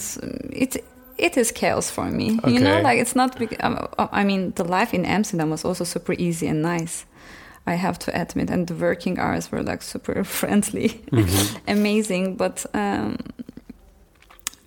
it 0.53 0.85
it 1.17 1.37
is 1.37 1.53
chaos 1.53 1.91
for 1.91 2.11
me. 2.11 2.39
You 2.47 2.61
know, 2.61 2.81
like 2.81 2.99
it's 2.99 3.15
not 3.15 3.39
big, 3.39 3.57
um, 3.61 3.87
I 3.99 4.25
mean, 4.25 4.53
the 4.53 4.65
life 4.65 4.95
in 4.95 5.05
Amsterdam 5.05 5.51
was 5.51 5.65
also 5.65 5.85
super 5.85 6.15
easy 6.15 6.47
and 6.47 6.63
nice. 6.63 7.05
I 7.67 7.75
have 7.75 7.99
to 8.01 8.21
admit, 8.21 8.51
and 8.51 8.67
the 8.67 8.75
working 8.75 9.19
hours 9.19 9.53
were 9.53 9.63
like 9.63 9.83
super 9.83 10.25
friendly, 10.39 11.05
amazing. 11.69 12.37
But 12.37 12.65
um, 12.75 13.19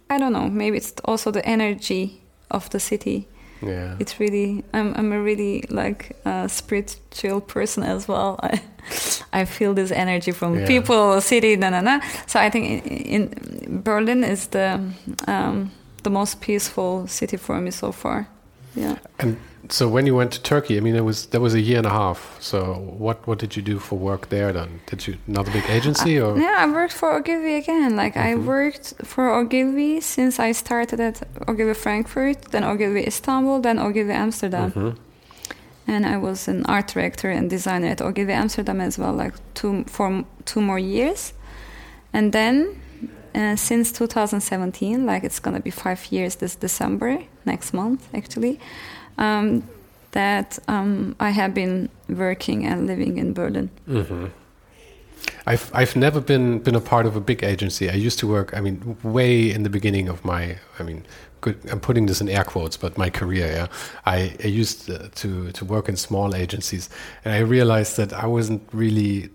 I 0.10 0.20
don't 0.20 0.32
know. 0.32 0.48
Maybe 0.48 0.78
it's 0.78 0.94
also 1.06 1.32
the 1.32 1.46
energy 1.46 2.22
of 2.52 2.70
the 2.70 2.80
city 2.80 3.28
Yeah. 3.67 3.95
it's 3.99 4.19
really 4.19 4.63
I'm 4.73 4.93
I'm 4.95 5.12
a 5.13 5.19
really 5.21 5.63
like 5.69 6.15
uh, 6.26 6.47
spiritual 6.47 7.41
person 7.41 7.84
as 7.84 8.08
well. 8.08 8.39
I 8.43 8.62
I 9.41 9.45
feel 9.45 9.73
this 9.73 9.91
energy 9.91 10.32
from 10.32 10.56
Yeah. 10.56 10.67
people, 10.67 11.21
city, 11.21 11.56
na 11.56 11.69
na 11.69 11.82
na. 11.82 11.99
So 12.28 12.39
I 12.39 12.49
think 12.49 12.86
in, 12.86 13.30
in 13.30 13.82
Berlin 13.84 14.23
is 14.23 14.47
the 14.47 14.80
um, 15.28 15.71
the 16.04 16.10
most 16.10 16.41
peaceful 16.41 17.08
city 17.08 17.38
for 17.38 17.60
me 17.62 17.71
so 17.71 17.91
far. 17.91 18.28
Yeah. 18.76 18.98
And 19.20 19.38
so 19.70 19.88
when 19.88 20.06
you 20.06 20.16
went 20.16 20.32
to 20.34 20.42
Turkey, 20.42 20.78
I 20.78 20.82
mean, 20.82 20.96
it 20.96 21.06
was 21.06 21.28
that 21.28 21.42
was 21.42 21.54
a 21.54 21.62
year 21.62 21.78
and 21.78 21.88
a 21.88 21.90
half. 21.90 22.38
So 22.40 22.74
what 23.00 23.26
what 23.28 23.40
did 23.40 23.56
you 23.56 23.62
do 23.62 23.80
for 23.80 23.98
work 23.98 24.30
there 24.30 24.52
then? 24.54 24.82
Did 24.88 25.08
you 25.08 25.18
another 25.28 25.52
big 25.52 25.64
agency 25.70 26.20
or? 26.20 26.38
Yeah, 26.38 26.56
I 26.60 26.66
worked 26.72 26.94
for 26.94 27.14
Ogilvy 27.16 27.56
again. 27.56 27.96
Like 27.96 28.18
I 28.18 28.36
worked 28.36 28.94
for 29.04 29.30
Ogilvy 29.34 30.02
since 30.02 30.40
I 30.40 30.52
started 30.54 31.00
at 31.00 31.22
Ogilvy 31.48 31.74
Frankfurt, 31.74 32.42
then 32.52 32.64
Ogilvy 32.64 33.08
Istanbul, 33.08 33.62
then 33.62 33.80
Ogilvy 33.80 34.12
Amsterdam. 34.14 34.72
Mhm. 34.72 34.96
and 35.88 36.06
I 36.06 36.18
was 36.18 36.48
an 36.48 36.64
art 36.66 36.88
director 36.94 37.30
and 37.30 37.50
designer 37.50 37.88
at 37.88 38.02
Ogilvy 38.02 38.32
Amsterdam 38.34 38.80
as 38.82 38.98
well, 38.98 39.14
like 39.14 39.34
two 39.54 39.84
for 39.88 40.24
two 40.46 40.62
more 40.62 40.80
years, 40.80 41.34
and 42.14 42.32
then 42.32 42.68
uh, 43.36 43.56
since 43.56 43.91
2017, 43.91 45.06
like 45.06 45.24
it's 45.24 45.39
gonna 45.39 45.60
be 45.60 45.72
five 45.72 46.06
years 46.12 46.36
this 46.36 46.56
December 46.56 47.19
next 47.46 47.74
month 47.74 48.08
actually, 48.13 48.60
um, 49.17 49.63
that 50.12 50.60
um, 50.67 51.15
I 51.19 51.32
have 51.32 51.54
been 51.54 51.89
working 52.10 52.65
and 52.65 52.88
living 52.88 53.17
in 53.17 53.34
Berlin. 53.34 53.69
hmm 53.86 54.28
I've 55.46 55.69
I've 55.74 55.96
never 55.96 56.22
been 56.22 56.60
been 56.60 56.76
a 56.76 56.82
part 56.82 57.06
of 57.06 57.15
a 57.15 57.22
big 57.22 57.43
agency. 57.43 57.89
I 57.89 57.93
used 57.93 58.19
to 58.19 58.28
work. 58.28 58.54
I 58.54 58.62
mean, 58.62 58.98
way 59.04 59.52
in 59.52 59.63
the 59.63 59.69
beginning 59.69 60.10
of 60.10 60.24
my. 60.24 60.58
I 60.80 60.84
mean, 60.84 61.06
good. 61.41 61.58
I'm 61.69 61.80
putting 61.80 62.08
this 62.08 62.22
in 62.22 62.30
air 62.30 62.43
quotes, 62.43 62.78
but 62.78 62.98
my 62.98 63.10
career. 63.10 63.48
Yeah, 63.48 63.67
I, 64.06 64.36
I 64.43 64.48
used 64.48 64.89
uh, 64.89 65.10
to 65.15 65.52
to 65.52 65.65
work 65.65 65.89
in 65.89 65.98
small 65.98 66.36
agencies, 66.36 66.89
and 67.26 67.34
I 67.34 67.39
realized 67.39 67.98
that 67.98 68.13
I 68.13 68.26
wasn't 68.28 68.62
really 68.72 69.30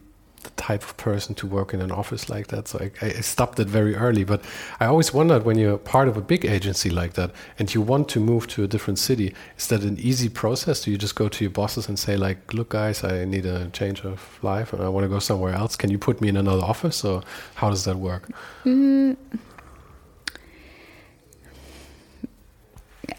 the 0.48 0.62
type 0.62 0.82
of 0.82 0.96
person 0.96 1.34
to 1.34 1.46
work 1.46 1.74
in 1.74 1.80
an 1.80 1.92
office 1.92 2.28
like 2.28 2.46
that. 2.48 2.68
So 2.68 2.78
I, 2.80 3.06
I 3.06 3.20
stopped 3.20 3.58
it 3.60 3.68
very 3.68 3.94
early. 3.94 4.24
But 4.24 4.40
I 4.80 4.86
always 4.86 5.12
wondered 5.12 5.44
when 5.44 5.58
you're 5.58 5.78
part 5.78 6.08
of 6.08 6.16
a 6.16 6.20
big 6.20 6.44
agency 6.44 6.90
like 6.90 7.12
that, 7.14 7.30
and 7.58 7.72
you 7.74 7.80
want 7.80 8.08
to 8.10 8.20
move 8.20 8.46
to 8.48 8.64
a 8.64 8.68
different 8.68 8.98
city, 8.98 9.34
is 9.56 9.66
that 9.68 9.82
an 9.82 9.98
easy 9.98 10.28
process? 10.28 10.84
Do 10.84 10.90
you 10.90 10.98
just 10.98 11.14
go 11.14 11.28
to 11.28 11.44
your 11.44 11.50
bosses 11.50 11.88
and 11.88 11.98
say 11.98 12.16
like, 12.16 12.38
"Look, 12.54 12.70
guys, 12.70 13.04
I 13.04 13.24
need 13.24 13.46
a 13.46 13.68
change 13.70 14.04
of 14.04 14.38
life, 14.42 14.72
and 14.72 14.82
I 14.82 14.88
want 14.88 15.04
to 15.04 15.08
go 15.08 15.18
somewhere 15.18 15.54
else. 15.54 15.76
Can 15.76 15.90
you 15.90 15.98
put 15.98 16.20
me 16.20 16.28
in 16.28 16.36
another 16.36 16.64
office?" 16.64 17.04
Or 17.04 17.22
how 17.54 17.70
does 17.70 17.84
that 17.84 17.96
work? 17.96 18.28
Mm. 18.64 19.16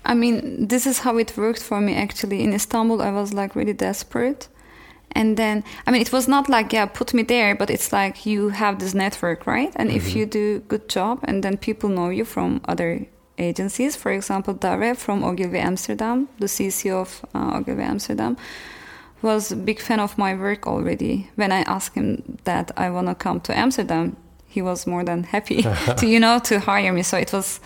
I 0.05 0.13
mean, 0.15 0.67
this 0.67 0.87
is 0.87 0.99
how 0.99 1.17
it 1.17 1.37
worked 1.37 1.61
for 1.61 1.79
me 1.81 1.93
actually. 1.95 2.43
In 2.43 2.53
Istanbul, 2.53 3.01
I 3.01 3.11
was 3.11 3.33
like 3.33 3.55
really 3.55 3.73
desperate. 3.73 4.47
And 5.13 5.37
then, 5.37 5.63
I 5.87 5.91
mean, 5.91 6.01
it 6.01 6.11
was 6.11 6.27
not 6.27 6.49
like, 6.49 6.71
yeah, 6.71 6.85
put 6.85 7.13
me 7.13 7.23
there, 7.23 7.55
but 7.55 7.69
it's 7.69 7.91
like 7.91 8.25
you 8.25 8.49
have 8.49 8.79
this 8.79 8.93
network, 8.93 9.47
right? 9.47 9.71
And 9.75 9.91
if 9.91 10.15
you 10.15 10.25
do 10.25 10.59
good 10.67 10.87
job 10.87 11.19
and 11.23 11.43
then 11.43 11.57
people 11.57 11.89
know 11.89 12.09
you 12.09 12.25
from 12.25 12.61
other 12.65 13.07
agencies, 13.37 13.95
for 13.95 14.11
example, 14.11 14.53
Dare 14.53 14.93
from 14.95 15.23
Ogilvy 15.23 15.57
Amsterdam, 15.57 16.29
the 16.39 16.45
CC 16.45 16.91
of 16.91 17.25
uh, 17.33 17.57
Ogilvy 17.57 17.81
Amsterdam, 17.81 18.37
was 19.21 19.51
a 19.51 19.55
big 19.55 19.79
fan 19.79 19.99
of 19.99 20.17
my 20.17 20.35
work 20.35 20.67
already. 20.67 21.29
When 21.35 21.51
I 21.51 21.61
asked 21.61 21.95
him 21.95 22.37
that 22.43 22.71
I 22.77 22.89
want 22.89 23.07
to 23.07 23.15
come 23.15 23.39
to 23.41 23.57
Amsterdam, 23.57 24.15
he 24.47 24.61
was 24.61 24.87
more 24.87 25.03
than 25.03 25.23
happy 25.23 25.63
to, 25.97 26.07
you 26.07 26.19
know, 26.19 26.39
to 26.39 26.59
hire 26.59 26.93
me. 26.93 27.03
So 27.03 27.17
it 27.17 27.33
was, 27.33 27.59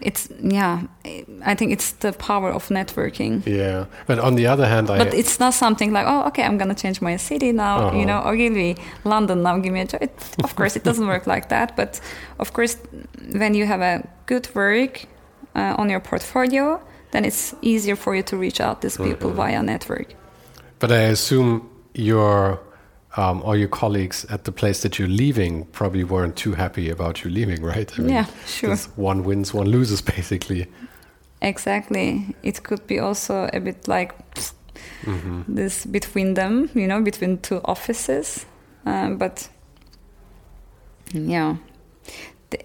it's, 0.00 0.28
yeah, 0.42 0.82
I 1.44 1.54
think 1.54 1.72
it's 1.72 1.92
the 1.92 2.12
power 2.12 2.50
of 2.50 2.68
networking. 2.68 3.44
Yeah, 3.46 3.86
but 4.06 4.18
on 4.18 4.34
the 4.36 4.46
other 4.46 4.66
hand, 4.66 4.90
I 4.90 4.98
But 4.98 5.14
it's 5.14 5.38
not 5.38 5.54
something 5.54 5.92
like, 5.92 6.06
oh, 6.08 6.26
okay, 6.28 6.42
I'm 6.44 6.58
gonna 6.58 6.74
change 6.74 7.00
my 7.00 7.16
city 7.16 7.52
now. 7.52 7.78
Uh-huh. 7.78 7.98
You 7.98 8.06
know, 8.06 8.22
Ogilvy, 8.24 8.76
London 9.04 9.42
now, 9.42 9.58
give 9.58 9.72
me 9.72 9.80
a 9.80 9.84
job. 9.86 10.02
It, 10.02 10.12
of 10.42 10.56
course, 10.56 10.76
it 10.76 10.84
doesn't 10.84 11.06
work 11.06 11.26
like 11.26 11.48
that. 11.50 11.76
But 11.76 12.00
of 12.38 12.52
course, 12.52 12.76
when 13.32 13.54
you 13.54 13.66
have 13.66 13.80
a 13.80 14.02
good 14.26 14.48
work 14.54 15.06
uh, 15.54 15.74
on 15.78 15.90
your 15.90 16.00
portfolio, 16.00 16.80
then 17.10 17.24
it's 17.24 17.54
easier 17.60 17.96
for 17.96 18.14
you 18.16 18.22
to 18.22 18.36
reach 18.36 18.60
out 18.60 18.80
these 18.80 18.96
people 18.96 19.30
Mm-hmm. 19.30 19.36
via 19.36 19.62
network. 19.62 20.14
But 20.78 20.90
I 20.90 21.10
assume 21.12 21.68
your 21.94 22.58
um, 23.16 23.42
or 23.44 23.56
your 23.56 23.68
colleagues 23.68 24.24
at 24.30 24.44
the 24.44 24.52
place 24.52 24.82
that 24.82 24.98
you're 24.98 25.08
leaving 25.08 25.66
probably 25.66 26.04
weren't 26.04 26.36
too 26.36 26.54
happy 26.54 26.88
about 26.90 27.24
you 27.24 27.30
leaving, 27.30 27.62
right? 27.62 27.90
I 27.98 28.02
Yeah, 28.02 28.26
sure. 28.46 28.76
One 28.96 29.24
wins, 29.24 29.52
one 29.52 29.68
loses, 29.68 30.00
basically. 30.16 30.66
Exactly. 31.40 32.34
It 32.42 32.62
could 32.62 32.86
be 32.86 32.98
also 33.00 33.48
a 33.52 33.60
bit 33.60 33.88
like 33.88 34.14
hmm 35.04 35.42
this 35.48 35.84
between 35.84 36.34
them, 36.34 36.70
you 36.74 36.86
know, 36.86 37.00
between 37.02 37.38
two 37.38 37.60
offices. 37.64 38.46
Um, 38.86 39.16
but 39.16 39.48
yeah, 41.12 41.56
they, 42.50 42.64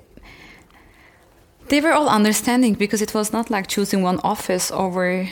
they 1.70 1.82
were 1.82 1.92
all 1.92 2.08
understanding 2.08 2.76
because 2.76 3.02
it 3.02 3.14
was 3.14 3.34
not 3.34 3.50
like 3.50 3.68
choosing 3.68 4.04
one 4.04 4.20
office 4.24 4.72
over 4.72 5.28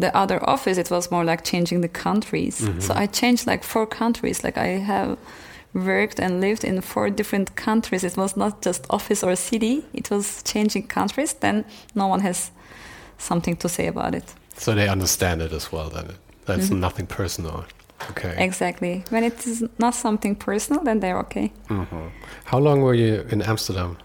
the 0.00 0.10
other 0.16 0.38
office. 0.48 0.78
It 0.78 0.90
was 0.90 1.10
more 1.10 1.24
like 1.24 1.44
changing 1.44 1.80
the 1.82 1.88
countries. 1.88 2.68
So 2.78 2.94
I 2.94 3.06
changed 3.06 3.46
like 3.46 3.64
four 3.64 3.86
countries. 3.86 4.44
Like 4.44 4.58
I 4.58 4.78
have 4.78 5.16
worked 5.74 6.18
and 6.20 6.40
lived 6.40 6.64
in 6.64 6.80
four 6.80 7.10
different 7.10 7.54
countries. 7.56 8.04
It 8.04 8.16
was 8.16 8.36
not 8.36 8.62
just 8.62 8.86
office 8.90 9.22
or 9.22 9.36
city. 9.36 9.84
It 9.92 10.10
was 10.10 10.42
changing 10.42 10.86
countries. 10.88 11.34
Then 11.34 11.64
no 11.94 12.06
one 12.06 12.20
has 12.20 12.50
something 13.18 13.56
to 13.56 13.68
say 13.68 13.86
about 13.88 14.14
it. 14.14 14.34
So 14.56 14.74
they 14.74 14.88
understand 14.88 15.42
it 15.42 15.52
as 15.52 15.72
well. 15.72 15.90
Then 15.90 16.06
that's 16.46 16.68
Mm-hmm. 16.70 16.80
nothing 16.80 17.06
personal. 17.06 17.64
Okay. 18.10 18.34
Exactly. 18.38 19.04
When 19.10 19.24
it 19.24 19.46
is 19.46 19.62
not 19.78 19.94
something 19.94 20.36
personal, 20.36 20.82
then 20.84 21.00
they're 21.00 21.18
okay. 21.18 21.52
hmm 21.68 22.08
How 22.44 22.58
long 22.60 22.80
were 22.82 22.94
you 22.94 23.24
in 23.30 23.42
Amsterdam? 23.42 23.96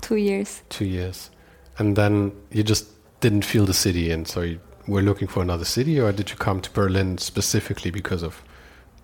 Two 0.00 0.16
years. 0.16 0.62
Two 0.68 0.84
years, 0.86 1.30
and 1.78 1.96
then 1.96 2.32
you 2.52 2.62
just 2.62 2.86
didn't 3.20 3.44
feel 3.44 3.66
the 3.66 3.74
city, 3.74 4.10
and 4.12 4.26
so 4.28 4.40
you 4.40 4.58
were 4.90 5.02
looking 5.02 5.28
for 5.28 5.42
another 5.42 5.64
city, 5.64 6.00
or 6.00 6.12
did 6.12 6.30
you 6.30 6.36
come 6.36 6.60
to 6.60 6.70
Berlin 6.70 7.18
specifically 7.18 7.90
because 7.90 8.22
of, 8.22 8.42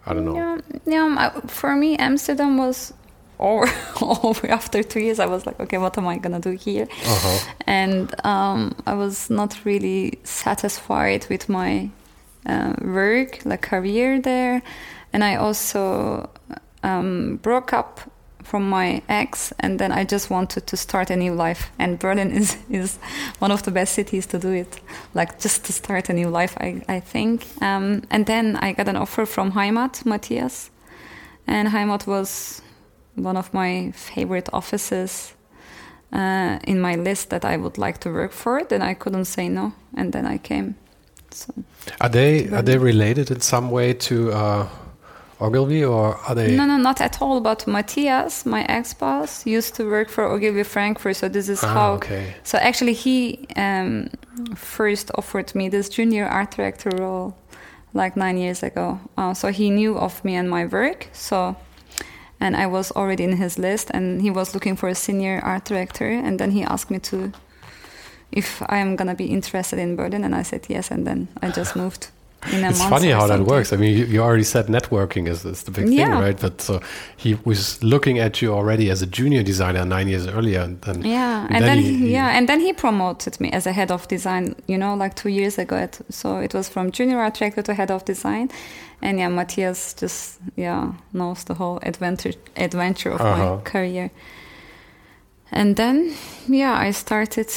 I 0.04 0.14
don't 0.14 0.24
know. 0.24 0.36
Yeah, 0.36 0.58
yeah. 0.86 1.30
For 1.46 1.74
me, 1.76 1.96
Amsterdam 1.96 2.58
was 2.58 2.92
over. 3.38 3.70
over 4.02 4.50
after 4.50 4.82
two 4.82 5.00
years, 5.00 5.18
I 5.18 5.26
was 5.26 5.46
like, 5.46 5.58
okay, 5.60 5.78
what 5.78 5.96
am 5.98 6.06
I 6.06 6.18
gonna 6.18 6.40
do 6.40 6.50
here? 6.50 6.88
Uh-huh. 6.90 7.52
And 7.66 8.26
um, 8.26 8.74
I 8.86 8.94
was 8.94 9.30
not 9.30 9.64
really 9.64 10.18
satisfied 10.24 11.26
with 11.28 11.48
my 11.48 11.90
uh, 12.46 12.74
work, 12.80 13.44
like 13.44 13.62
career 13.62 14.20
there, 14.20 14.62
and 15.12 15.22
I 15.22 15.36
also 15.36 16.30
um, 16.82 17.36
broke 17.42 17.72
up 17.72 18.00
from 18.50 18.68
my 18.68 19.02
ex, 19.08 19.52
and 19.58 19.78
then 19.78 19.92
I 19.92 20.04
just 20.04 20.30
wanted 20.30 20.66
to 20.66 20.76
start 20.76 21.10
a 21.10 21.16
new 21.16 21.34
life. 21.34 21.70
And 21.78 21.98
Berlin 21.98 22.30
is 22.30 22.56
is 22.70 22.98
one 23.40 23.52
of 23.52 23.62
the 23.62 23.70
best 23.70 23.94
cities 23.94 24.26
to 24.26 24.38
do 24.38 24.52
it, 24.52 24.80
like 25.14 25.40
just 25.42 25.64
to 25.64 25.72
start 25.72 26.10
a 26.10 26.12
new 26.12 26.30
life. 26.30 26.56
I 26.60 26.82
I 26.96 27.00
think. 27.00 27.46
Um, 27.60 28.02
and 28.10 28.26
then 28.26 28.56
I 28.56 28.72
got 28.72 28.88
an 28.88 28.96
offer 28.96 29.26
from 29.26 29.52
Heimat, 29.52 30.04
Matthias, 30.04 30.70
and 31.46 31.68
Heimat 31.68 32.06
was 32.06 32.62
one 33.16 33.38
of 33.38 33.52
my 33.52 33.92
favorite 33.92 34.48
offices 34.52 35.34
uh, 36.12 36.58
in 36.64 36.80
my 36.80 36.96
list 36.96 37.30
that 37.30 37.44
I 37.44 37.56
would 37.56 37.78
like 37.78 37.98
to 37.98 38.10
work 38.10 38.32
for. 38.32 38.64
Then 38.64 38.82
I 38.82 38.94
couldn't 38.94 39.26
say 39.26 39.48
no, 39.48 39.72
and 39.96 40.12
then 40.12 40.26
I 40.26 40.38
came. 40.38 40.74
So 41.30 41.52
Are 42.00 42.08
they 42.08 42.48
are 42.48 42.62
they 42.62 42.78
related 42.78 43.30
in 43.30 43.40
some 43.40 43.70
way 43.70 43.94
to 43.94 44.32
uh, 44.32 44.68
Ogilvy, 45.40 45.84
or 45.84 46.16
are 46.16 46.34
they? 46.34 46.56
no, 46.56 46.64
no, 46.64 46.76
not 46.78 47.00
at 47.00 47.20
all. 47.20 47.40
But 47.40 47.66
Matthias, 47.66 48.46
my 48.46 48.64
ex-boss, 48.64 49.44
used 49.46 49.74
to 49.74 49.84
work 49.90 50.08
for 50.08 50.24
Ogilvy 50.24 50.62
Frankfurt. 50.62 51.16
So 51.16 51.28
this 51.28 51.48
is 51.48 51.62
Ah, 51.62 51.68
how. 51.74 51.92
okay. 51.94 52.34
So 52.42 52.56
actually, 52.58 52.94
he 52.94 53.46
um, 53.56 54.08
first 54.54 55.10
offered 55.14 55.54
me 55.54 55.68
this 55.68 55.88
junior 55.90 56.26
art 56.26 56.52
director 56.56 56.90
role 56.98 57.34
like 57.92 58.16
nine 58.16 58.38
years 58.38 58.62
ago. 58.62 58.98
Uh, 59.18 59.34
so 59.34 59.48
he 59.52 59.68
knew 59.70 59.98
of 59.98 60.24
me 60.24 60.34
and 60.36 60.48
my 60.48 60.64
work. 60.66 61.08
So, 61.12 61.56
and 62.40 62.56
I 62.56 62.66
was 62.66 62.90
already 62.92 63.24
in 63.24 63.36
his 63.36 63.58
list, 63.58 63.90
and 63.92 64.22
he 64.22 64.30
was 64.30 64.54
looking 64.54 64.76
for 64.76 64.88
a 64.88 64.94
senior 64.94 65.40
art 65.44 65.64
director. 65.66 66.08
And 66.08 66.38
then 66.38 66.50
he 66.52 66.62
asked 66.62 66.90
me 66.90 66.98
to, 67.00 67.32
if 68.32 68.62
I 68.70 68.78
am 68.78 68.96
gonna 68.96 69.14
be 69.14 69.26
interested 69.26 69.78
in 69.78 69.96
Berlin, 69.96 70.24
and 70.24 70.34
I 70.34 70.42
said 70.44 70.66
yes. 70.68 70.90
And 70.90 71.06
then 71.06 71.28
I 71.42 71.50
just 71.50 71.76
moved. 71.76 72.08
In 72.52 72.64
a 72.64 72.68
It's 72.70 72.78
month 72.78 72.90
funny 72.90 73.10
how 73.10 73.26
that 73.26 73.40
works. 73.40 73.72
I 73.72 73.76
mean, 73.76 73.96
you, 73.98 74.04
you 74.04 74.20
already 74.22 74.44
said 74.44 74.66
networking 74.66 75.28
is, 75.28 75.44
is 75.44 75.62
the 75.64 75.70
big 75.70 75.86
thing, 75.88 76.08
right? 76.10 76.40
But 76.40 76.60
so 76.60 76.80
he 77.16 77.34
was 77.44 77.82
looking 77.82 78.18
at 78.18 78.40
you 78.42 78.52
already 78.54 78.90
as 78.90 79.02
a 79.02 79.06
junior 79.06 79.42
designer 79.42 79.84
nine 79.84 80.08
years 80.08 80.26
earlier, 80.26 80.60
and 80.60 80.80
then 80.82 81.02
Yeah, 81.04 81.46
And 81.46 81.56
and, 81.56 81.64
then 81.64 81.76
then, 81.76 81.78
he- 81.84 81.96
he, 81.98 82.12
yeah, 82.12 82.36
and 82.38 82.48
then 82.48 82.60
he 82.60 82.72
promoted 82.72 83.40
me 83.40 83.50
as 83.52 83.66
a 83.66 83.72
head 83.72 83.90
of 83.90 84.06
design. 84.08 84.54
You 84.68 84.78
know, 84.78 84.94
like 84.94 85.14
two 85.14 85.28
years 85.30 85.58
ago. 85.58 85.76
At, 85.76 86.00
so 86.10 86.38
it 86.38 86.54
was 86.54 86.68
from 86.68 86.90
junior 86.92 87.18
art 87.18 87.34
director 87.38 87.62
to 87.62 87.74
head 87.74 87.90
of 87.90 88.04
design, 88.04 88.48
and 89.02 89.18
yeah, 89.18 89.28
Matthias 89.28 89.94
just 89.94 90.38
yeah 90.56 90.92
knows 91.12 91.44
the 91.44 91.54
whole 91.54 91.78
adventure 91.82 92.34
adventure 92.56 93.10
of 93.14 93.20
Uh-huh. 93.20 93.56
my 93.56 93.62
career. 93.62 94.10
And 95.52 95.76
then 95.76 96.12
yeah, 96.48 96.88
I 96.88 96.92
started 96.92 97.48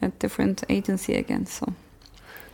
at 0.00 0.18
different 0.18 0.64
agency 0.68 1.14
again. 1.14 1.46
So 1.46 1.66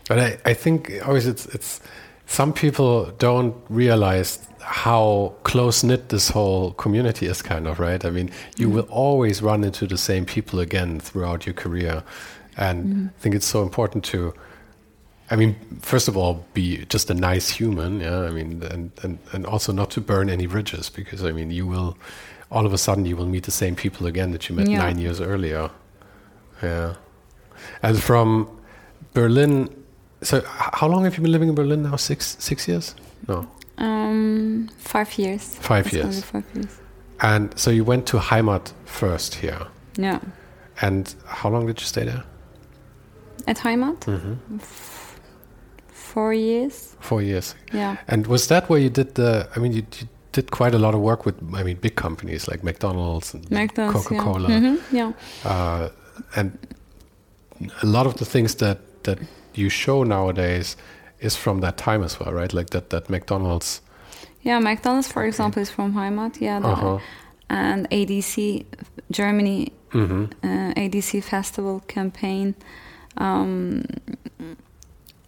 But 0.08 0.18
I, 0.18 0.38
I 0.50 0.54
think 0.54 0.90
always 1.06 1.26
it's 1.26 1.46
it's 1.46 1.80
some 2.26 2.52
people 2.52 3.12
don't 3.18 3.54
realize 3.70 4.38
how 4.60 5.32
close 5.44 5.82
knit 5.86 6.08
this 6.08 6.28
whole 6.30 6.72
community 6.72 7.26
is 7.26 7.40
kind 7.42 7.66
of 7.66 7.78
right. 7.80 8.04
I 8.04 8.10
mean, 8.10 8.30
you 8.58 8.68
will 8.68 8.86
always 8.90 9.40
run 9.42 9.64
into 9.64 9.86
the 9.86 9.96
same 9.96 10.24
people 10.26 10.60
again 10.60 11.00
throughout 11.00 11.46
your 11.46 11.54
career. 11.54 12.02
and 12.56 12.84
Mm-hmm. 12.84 13.06
I 13.06 13.20
think 13.20 13.34
it's 13.34 13.46
so 13.46 13.62
important 13.62 14.04
to. 14.12 14.34
I 15.30 15.36
mean, 15.36 15.56
first 15.82 16.08
of 16.08 16.16
all, 16.16 16.44
be 16.54 16.84
just 16.88 17.10
a 17.10 17.14
nice 17.14 17.50
human. 17.50 18.00
Yeah, 18.00 18.20
I 18.20 18.30
mean, 18.30 18.62
and, 18.62 18.90
and, 19.02 19.18
and 19.32 19.46
also 19.46 19.72
not 19.72 19.90
to 19.90 20.00
burn 20.00 20.30
any 20.30 20.46
bridges 20.46 20.90
because 20.90 21.22
I 21.22 21.32
mean, 21.32 21.50
you 21.50 21.66
will, 21.66 21.96
all 22.50 22.64
of 22.66 22.72
a 22.72 22.78
sudden, 22.78 23.04
you 23.06 23.16
will 23.16 23.26
meet 23.26 23.44
the 23.44 23.50
same 23.50 23.74
people 23.74 24.06
again 24.06 24.32
that 24.32 24.48
you 24.48 24.54
met 24.56 24.68
Yeah. 24.68 24.78
nine 24.78 24.98
years 24.98 25.20
earlier. 25.20 25.70
Yeah, 26.62 26.94
and 27.82 28.02
from 28.02 28.48
Berlin. 29.14 29.68
So, 30.22 30.42
how 30.46 30.88
long 30.88 31.04
have 31.04 31.16
you 31.16 31.22
been 31.22 31.33
living 31.33 31.48
in 31.48 31.54
Berlin 31.54 31.83
now? 31.83 31.96
Six 31.96 32.37
six 32.40 32.66
years? 32.68 32.94
No, 33.28 33.46
Um, 33.78 34.68
five 34.78 35.16
years. 35.18 35.54
five 35.61 35.92
years. 35.92 36.22
Five 36.24 36.44
years. 36.54 36.81
And 37.20 37.52
so 37.59 37.70
you 37.70 37.85
went 37.85 38.07
to 38.07 38.18
Heimat 38.18 38.72
first 38.85 39.35
here. 39.37 39.66
Yeah. 39.96 40.18
And 40.81 41.14
how 41.26 41.50
long 41.50 41.66
did 41.66 41.81
you 41.81 41.87
stay 41.87 42.04
there? 42.04 42.22
At 43.46 43.59
Heimat, 43.59 43.98
Mm-hmm. 44.00 44.59
four 45.92 46.33
years. 46.35 46.96
Four 47.00 47.22
years. 47.22 47.54
Yeah. 47.72 47.96
And 48.09 48.26
was 48.26 48.46
that 48.48 48.68
where 48.68 48.81
you 48.81 48.90
did 48.90 49.14
the? 49.14 49.48
I 49.57 49.59
mean, 49.61 49.72
you, 49.72 49.83
you 50.00 50.09
did 50.33 50.50
quite 50.50 50.74
a 50.74 50.78
lot 50.78 50.94
of 50.94 51.00
work 51.00 51.24
with. 51.26 51.35
I 51.54 51.62
mean, 51.62 51.76
big 51.81 51.94
companies 51.96 52.48
like 52.48 52.62
McDonald's 52.64 53.35
and 53.35 53.48
McDonald's. 53.50 54.07
Coca 54.07 54.22
Cola, 54.22 54.48
Yeah. 54.48 54.61
hmm 54.61 54.96
yeah. 54.96 55.12
uh, 55.44 55.88
and 56.37 56.59
a 57.83 57.87
lot 57.87 58.07
of 58.07 58.14
the 58.14 58.24
things 58.24 58.54
that 58.57 58.78
that 59.04 59.18
you 59.58 59.68
show 59.70 60.04
nowadays 60.04 60.76
is 61.20 61.36
from 61.36 61.60
that 61.60 61.76
time 61.76 62.04
as 62.04 62.18
well, 62.20 62.32
right? 62.32 62.52
Like 62.54 62.70
that 62.70 62.90
that 62.90 63.08
McDonald's. 63.10 63.80
Yeah, 64.42 64.60
McDonald's, 64.60 65.08
for 65.12 65.24
example, 65.24 65.62
is 65.62 65.70
from 65.70 65.92
Heimat. 65.94 66.40
Yeah, 66.40 66.60
the- 66.62 66.68
Uh-huh. 66.68 66.98
and 67.50 67.86
ADC 67.90 68.64
Germany 69.10 69.72
hmm 69.92 70.24
uh, 70.44 70.72
ADC 70.82 71.20
festival 71.22 71.80
campaign, 71.94 72.54
um, 73.16 73.82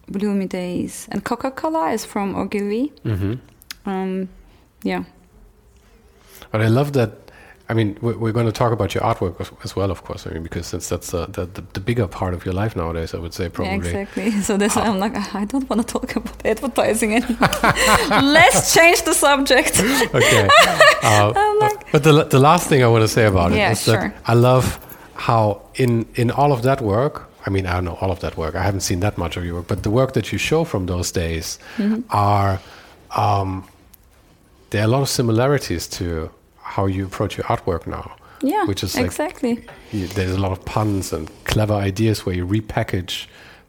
Bloomy 0.09 0.47
Days, 0.47 1.09
and 1.11 1.25
Coca 1.25 1.51
Cola 1.51 1.93
is 1.93 2.05
from 2.05 2.35
Ogilvy. 2.37 2.93
hmm 3.05 3.35
Um, 3.87 4.29
yeah, 4.85 5.05
But 6.53 6.61
I 6.61 6.69
love 6.69 6.93
that. 6.93 7.11
I 7.71 7.75
mean, 7.75 7.97
we're, 8.03 8.33
going 8.39 8.47
to 8.53 8.59
talk 8.63 8.73
about 8.73 8.91
your 8.95 9.05
artwork 9.11 9.41
as, 9.41 9.51
as 9.65 9.77
well, 9.77 9.91
of 9.91 10.01
course. 10.07 10.27
I 10.27 10.31
mean, 10.35 10.43
because 10.43 10.67
since 10.67 10.89
that's 10.89 11.15
uh, 11.15 11.27
the, 11.37 11.45
the 11.57 11.63
the 11.77 11.81
bigger 11.81 12.07
part 12.09 12.33
of 12.35 12.45
your 12.47 12.55
life 12.63 12.73
nowadays, 12.81 13.15
I 13.15 13.19
would 13.19 13.33
say 13.39 13.49
probably. 13.49 13.73
yeah, 13.91 14.01
exactly. 14.01 14.31
So 14.49 14.57
that's 14.61 14.75
why 14.77 14.87
I'm 14.91 14.99
like, 15.05 15.15
"Ah, 15.23 15.31
I 15.43 15.45
don't 15.53 15.67
want 15.71 15.81
to 15.87 15.89
talk 15.99 16.17
about 16.17 16.37
advertising 16.45 17.11
anymore. 17.15 17.51
Let's 18.39 18.75
change 18.77 18.99
the 19.09 19.15
subject. 19.15 19.73
okay. 20.21 20.49
Uh, 21.03 21.33
like, 21.65 21.79
but 21.93 22.03
the 22.03 22.13
the 22.37 22.39
last 22.39 22.65
thing 22.69 22.83
I 22.83 22.89
want 22.95 23.03
to 23.09 23.13
say 23.19 23.27
about 23.27 23.53
it 23.53 23.59
Yeah, 23.59 23.73
is 23.73 23.83
sure. 23.83 23.97
that 24.01 24.33
I 24.33 24.35
love 24.35 24.67
how 25.29 25.43
in 25.75 26.07
in 26.15 26.31
all 26.31 26.51
of 26.53 26.61
that 26.63 26.81
work. 26.81 27.15
I 27.47 27.51
mean, 27.51 27.65
I 27.67 27.73
don't 27.77 27.85
know 27.85 27.99
all 28.03 28.11
of 28.11 28.19
that 28.21 28.35
work. 28.37 28.55
I 28.55 28.63
haven't 28.63 28.83
seen 28.83 29.01
that 29.01 29.17
much 29.17 29.37
of 29.39 29.45
your 29.45 29.55
work, 29.55 29.67
but 29.69 29.83
the 29.83 29.91
work 29.91 30.13
that 30.13 30.27
you 30.33 30.39
show 30.39 30.65
from 30.65 30.87
those 30.87 31.13
days 31.13 31.59
Mm-hmm. 31.79 32.01
are 32.11 32.59
um, 33.17 33.65
there 34.71 34.81
are 34.83 34.89
a 34.91 34.93
lot 34.97 35.03
of 35.03 35.09
similarities 35.09 35.89
to 35.99 36.31
how 36.77 36.87
you 36.87 37.05
approach 37.07 37.37
your 37.37 37.47
artwork 37.55 37.87
now. 37.87 38.07
yeah, 38.43 38.65
Which 38.67 38.83
is 38.83 38.95
like- 38.97 39.07
exactly. 39.07 39.53
You, 39.93 40.07
there's 40.17 40.33
a 40.33 40.41
lot 40.41 40.53
of 40.53 40.65
puns 40.65 41.13
and 41.13 41.29
clever 41.45 41.75
ideas 41.75 42.25
where 42.25 42.35
you 42.37 42.47
repackage 42.47 43.27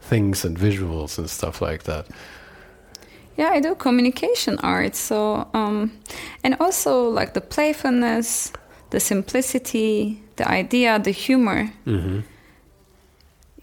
things 0.09 0.45
and 0.45 0.57
visuals 0.57 1.17
and 1.17 1.29
stuff 1.29 1.61
like 1.61 1.83
that. 1.83 2.05
Yeah, 3.37 3.49
I 3.57 3.59
do 3.61 3.75
communication 3.75 4.57
art. 4.63 4.95
So, 4.95 5.47
um, 5.53 5.91
and 6.43 6.55
also 6.59 7.09
like 7.19 7.33
the 7.33 7.41
playfulness, 7.41 8.51
the 8.91 8.99
simplicity, 8.99 10.21
the 10.35 10.47
idea, 10.61 10.99
the 10.99 11.11
humor. 11.11 11.71
hmm 11.85 12.19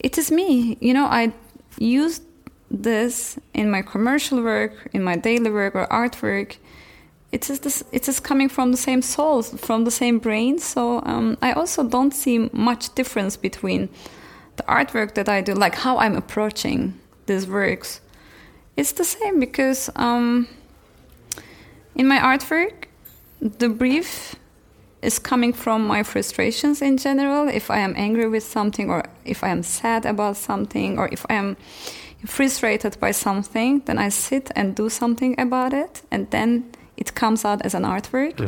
It 0.01 0.19
is 0.19 0.31
me. 0.31 0.77
You 0.81 0.95
know, 0.95 1.07
I 1.07 1.33
use 1.79 2.21
this 2.71 3.39
in 3.55 3.71
my 3.71 3.83
commercial 3.83 4.43
work, 4.43 4.73
in 4.93 5.03
my 5.03 5.17
daily 5.17 5.51
work 5.51 5.75
or 5.75 5.87
artwork. 5.91 6.57
It 7.31 7.51
is 7.51 7.61
this. 7.61 7.85
It 7.93 8.09
is 8.09 8.21
coming 8.21 8.49
from 8.49 8.71
the 8.71 8.79
same 8.79 9.03
soul, 9.03 9.43
from 9.43 9.85
the 9.85 9.91
same 9.91 10.19
brain. 10.19 10.59
So 10.59 11.03
um, 11.05 11.37
I 11.43 11.53
also 11.53 11.83
don't 11.83 12.15
see 12.15 12.49
much 12.53 12.95
difference 12.95 13.37
between 13.37 13.89
the 14.57 14.63
artwork 14.63 15.15
that 15.15 15.29
I 15.29 15.41
do, 15.41 15.55
like 15.55 15.75
how 15.75 15.99
I'm 15.99 16.17
approaching 16.17 16.99
these 17.27 17.47
works. 17.47 18.01
It's 18.77 18.93
the 18.93 19.05
same 19.05 19.41
because 19.41 19.91
um, 19.97 20.49
in 21.95 22.07
my 22.09 22.19
artwork, 22.19 22.87
the 23.41 23.69
brief 23.69 24.37
is 25.03 25.19
coming 25.19 25.53
from 25.53 25.87
my 25.87 26.03
frustrations 26.03 26.83
in 26.83 26.97
general. 26.97 27.49
If 27.49 27.71
I 27.71 27.79
am 27.79 27.95
angry 27.97 28.29
with 28.29 28.43
something, 28.43 28.91
or 28.91 29.05
if 29.25 29.45
I 29.45 29.49
am 29.49 29.63
sad 29.63 30.07
about 30.07 30.37
something, 30.37 30.99
or 30.99 31.09
if 31.13 31.27
I 31.29 31.35
am 31.35 31.57
frustrated 32.27 32.99
by 32.99 33.13
something, 33.13 33.81
then 33.85 33.99
I 33.99 34.09
sit 34.09 34.51
and 34.57 34.75
do 34.75 34.89
something 34.89 35.39
about 35.39 35.73
it, 35.73 36.03
and 36.11 36.31
then 36.31 36.73
it 36.99 37.15
comes 37.15 37.45
out 37.45 37.63
as 37.65 37.75
an 37.75 37.85
artwork. 37.85 38.39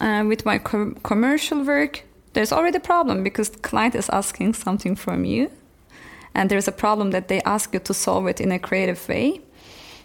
Uh, 0.00 0.24
with 0.26 0.44
my 0.44 0.58
com- 0.58 0.96
commercial 1.02 1.64
work, 1.64 2.02
there's 2.32 2.52
already 2.52 2.76
a 2.76 2.80
problem 2.80 3.22
because 3.22 3.50
the 3.50 3.60
client 3.60 3.94
is 3.94 4.08
asking 4.10 4.54
something 4.54 4.96
from 4.96 5.24
you, 5.24 5.50
and 6.34 6.50
there's 6.50 6.68
a 6.68 6.72
problem 6.72 7.10
that 7.12 7.28
they 7.28 7.40
ask 7.42 7.72
you 7.72 7.80
to 7.80 7.94
solve 7.94 8.26
it 8.26 8.40
in 8.40 8.50
a 8.52 8.58
creative 8.58 9.08
way. 9.08 9.40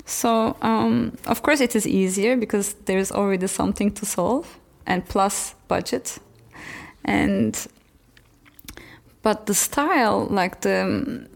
So, 0.05 0.55
um, 0.61 1.17
of 1.25 1.41
course, 1.41 1.59
it 1.59 1.75
is 1.75 1.85
easier 1.85 2.37
because 2.37 2.75
there's 2.85 3.11
already 3.11 3.47
something 3.47 3.91
to 3.93 4.05
solve, 4.05 4.59
and 4.85 5.03
plus 5.07 5.55
budget, 5.67 6.19
and 7.03 7.67
but 9.21 9.45
the 9.45 9.53
style, 9.53 10.27
like 10.29 10.61
the 10.61 11.27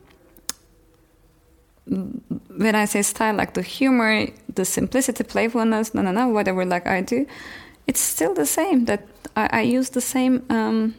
when 1.85 2.75
I 2.75 2.85
say 2.85 3.01
style, 3.01 3.35
like 3.35 3.53
the 3.53 3.61
humor, 3.61 4.27
the 4.53 4.65
simplicity, 4.65 5.23
playfulness, 5.23 5.93
no, 5.93 6.01
no, 6.01 6.11
no, 6.11 6.27
whatever, 6.29 6.65
like 6.65 6.87
I 6.87 7.01
do, 7.01 7.25
it's 7.87 7.99
still 7.99 8.33
the 8.33 8.45
same. 8.45 8.85
That 8.85 9.05
I, 9.35 9.49
I 9.51 9.61
use 9.61 9.89
the 9.89 10.01
same 10.01 10.45
um, 10.49 10.95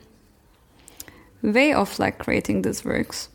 way 1.42 1.72
of 1.72 1.98
like 1.98 2.18
creating 2.18 2.62
these 2.62 2.84
works. 2.84 3.28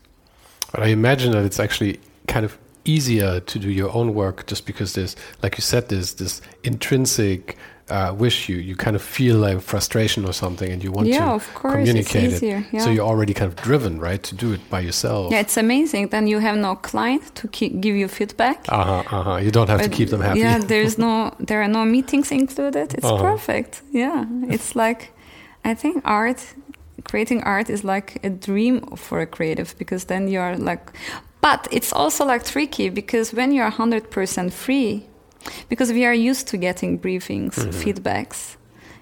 But 0.72 0.82
I 0.82 0.86
imagine 0.88 1.32
that 1.32 1.44
it's 1.44 1.58
actually 1.58 1.98
kind 2.28 2.44
of 2.44 2.56
easier 2.84 3.40
to 3.40 3.58
do 3.58 3.70
your 3.70 3.92
own 3.94 4.14
work 4.14 4.46
just 4.46 4.66
because 4.66 4.94
there's, 4.94 5.16
like 5.42 5.56
you 5.58 5.62
said, 5.62 5.88
there's 5.88 6.14
this 6.14 6.40
intrinsic 6.62 7.58
uh, 7.90 8.14
wish 8.14 8.48
you 8.48 8.56
you 8.56 8.76
kind 8.76 8.96
of 8.96 9.02
feel 9.02 9.36
like 9.36 9.60
frustration 9.60 10.24
or 10.24 10.32
something, 10.32 10.70
and 10.72 10.82
you 10.84 10.92
want 10.92 11.08
yeah, 11.08 11.26
to 11.26 11.32
of 11.34 11.54
course, 11.54 11.74
communicate 11.74 12.32
it's 12.32 12.42
it. 12.42 12.64
Yeah. 12.72 12.84
So 12.84 12.90
you're 12.90 13.06
already 13.06 13.34
kind 13.34 13.48
of 13.52 13.56
driven, 13.56 13.98
right, 14.00 14.22
to 14.22 14.34
do 14.34 14.52
it 14.52 14.60
by 14.70 14.80
yourself. 14.80 15.32
yeah, 15.32 15.40
it's 15.40 15.56
amazing. 15.56 16.08
Then 16.10 16.26
you 16.26 16.40
have 16.40 16.56
no 16.56 16.76
client 16.76 17.22
to 17.34 17.48
keep, 17.48 17.80
give 17.80 17.96
you 17.96 18.08
feedback. 18.08 18.58
Uh 18.68 18.84
huh. 18.84 19.16
Uh 19.16 19.22
huh. 19.22 19.36
You 19.36 19.50
don't 19.50 19.68
have 19.68 19.82
to 19.82 19.88
keep 19.88 20.08
them 20.10 20.20
happy. 20.20 20.40
Yeah, 20.40 20.58
there's 20.72 20.96
no, 20.98 21.32
there 21.46 21.60
are 21.62 21.68
no 21.68 21.84
meetings 21.84 22.30
included. 22.30 22.94
It's 22.94 23.04
Uh-huh. 23.04 23.22
perfect. 23.22 23.82
Yeah, 23.92 24.24
it's 24.48 24.74
like, 24.74 25.12
I 25.64 25.74
think 25.74 26.02
art, 26.04 26.40
creating 27.04 27.42
art 27.44 27.68
is 27.70 27.82
like 27.84 28.18
a 28.24 28.30
dream 28.30 28.80
for 28.96 29.20
a 29.20 29.26
creative 29.26 29.74
because 29.78 30.04
then 30.06 30.28
you 30.28 30.40
are 30.40 30.56
like, 30.56 30.92
but 31.40 31.66
it's 31.70 31.92
also 31.92 32.24
like 32.26 32.44
tricky 32.44 32.90
because 32.90 33.32
when 33.36 33.52
you 33.52 33.62
are 33.62 33.70
hundred 33.70 34.10
percent 34.10 34.52
free, 34.52 35.06
because 35.68 35.92
we 35.92 36.04
are 36.04 36.14
used 36.14 36.46
to 36.48 36.56
getting 36.56 36.98
briefings, 36.98 37.54
feedbacks. 37.72 38.56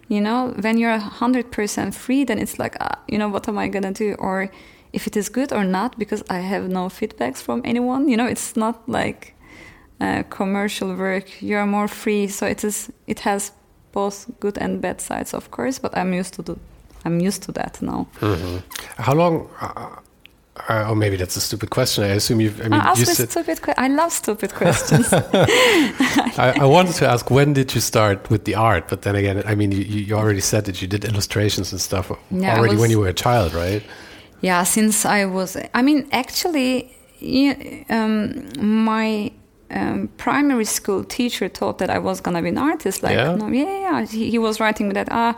You 0.09 0.21
know, 0.21 0.55
when 0.61 0.79
you're 0.79 0.99
hundred 0.99 1.51
percent 1.51 1.95
free, 1.95 2.25
then 2.25 2.39
it's 2.39 2.59
like, 2.59 2.77
ah, 2.81 2.99
you 3.09 3.19
know, 3.19 3.29
what 3.29 3.49
am 3.49 3.59
I 3.59 3.69
gonna 3.69 3.93
do? 3.93 4.15
Or 4.19 4.51
if 4.93 5.07
it 5.07 5.17
is 5.17 5.29
good 5.29 5.53
or 5.53 5.65
not, 5.65 5.99
because 5.99 6.25
I 6.31 6.39
have 6.41 6.69
no 6.69 6.89
feedbacks 6.89 7.43
from 7.43 7.61
anyone. 7.65 8.09
You 8.09 8.17
know, 8.17 8.27
it's 8.27 8.57
not 8.57 8.89
like 8.89 9.35
uh, 10.01 10.23
commercial 10.31 10.95
work. 10.95 11.43
You're 11.43 11.67
more 11.67 11.89
free, 11.89 12.29
so 12.29 12.47
it 12.47 12.65
is. 12.65 12.91
It 13.07 13.21
has 13.21 13.53
both 13.93 14.27
good 14.41 14.57
and 14.59 14.81
bad 14.81 15.01
sides, 15.01 15.35
of 15.35 15.51
course. 15.51 15.79
But 15.79 15.97
I'm 15.97 16.15
used 16.15 16.35
to 16.35 16.43
do. 16.43 16.59
I'm 17.05 17.21
used 17.21 17.43
to 17.43 17.53
that 17.53 17.83
now. 17.83 18.07
Mhm. 18.21 18.63
How 18.97 19.15
long? 19.15 19.49
Uh, 20.69 20.91
or 20.91 20.97
maybe 20.97 21.17
that's 21.17 21.37
a 21.37 21.41
stupid 21.41 21.71
question. 21.71 22.05
I 22.05 22.09
assume 22.09 22.41
you've. 22.41 22.61
I 22.61 22.69
mean, 22.69 22.81
ask 22.81 23.01
you 23.01 23.07
me 23.07 23.15
said. 23.15 23.31
stupid. 23.31 23.63
Que- 23.63 23.75
I 23.77 23.89
love 23.89 24.13
stupid 24.13 24.55
questions. 24.55 25.13
I, 25.13 26.55
I 26.61 26.65
wanted 26.65 26.95
to 26.97 27.07
ask 27.09 27.31
when 27.31 27.53
did 27.53 27.75
you 27.75 27.81
start 27.81 28.29
with 28.31 28.45
the 28.45 28.55
art, 28.55 28.89
but 28.89 29.03
then 29.03 29.15
again, 29.17 29.43
I 29.47 29.55
mean, 29.55 29.73
you, 29.73 29.81
you 29.81 30.15
already 30.17 30.41
said 30.41 30.65
that 30.65 30.83
you 30.83 30.89
did 30.89 31.05
illustrations 31.05 31.73
and 31.73 31.81
stuff 31.81 32.11
Yeah, 32.31 32.59
already 32.59 32.77
when 32.77 32.91
you 32.91 33.01
were 33.01 33.09
a 33.09 33.15
child, 33.15 33.55
right? 33.55 33.83
Yeah, 34.41 34.63
since 34.65 35.05
I 35.05 35.25
was, 35.25 35.57
I 35.75 35.83
mean, 35.83 36.09
actually, 36.13 36.95
um, 37.91 38.49
my 38.87 39.33
um, 39.71 40.09
primary 40.17 40.65
school 40.65 41.05
teacher 41.05 41.49
thought 41.49 41.79
that 41.79 41.91
I 41.91 41.99
was 41.99 42.21
gonna 42.21 42.43
be 42.43 42.49
an 42.49 42.59
artist. 42.59 43.03
Like, 43.03 43.17
Yeah? 43.17 43.35
no, 43.35 43.49
yeah, 43.49 43.81
yeah. 43.81 44.07
He, 44.07 44.31
he 44.31 44.39
was 44.39 44.61
writing 44.61 44.91
that. 44.95 45.09
Ah, 45.11 45.31
uh, 45.31 45.35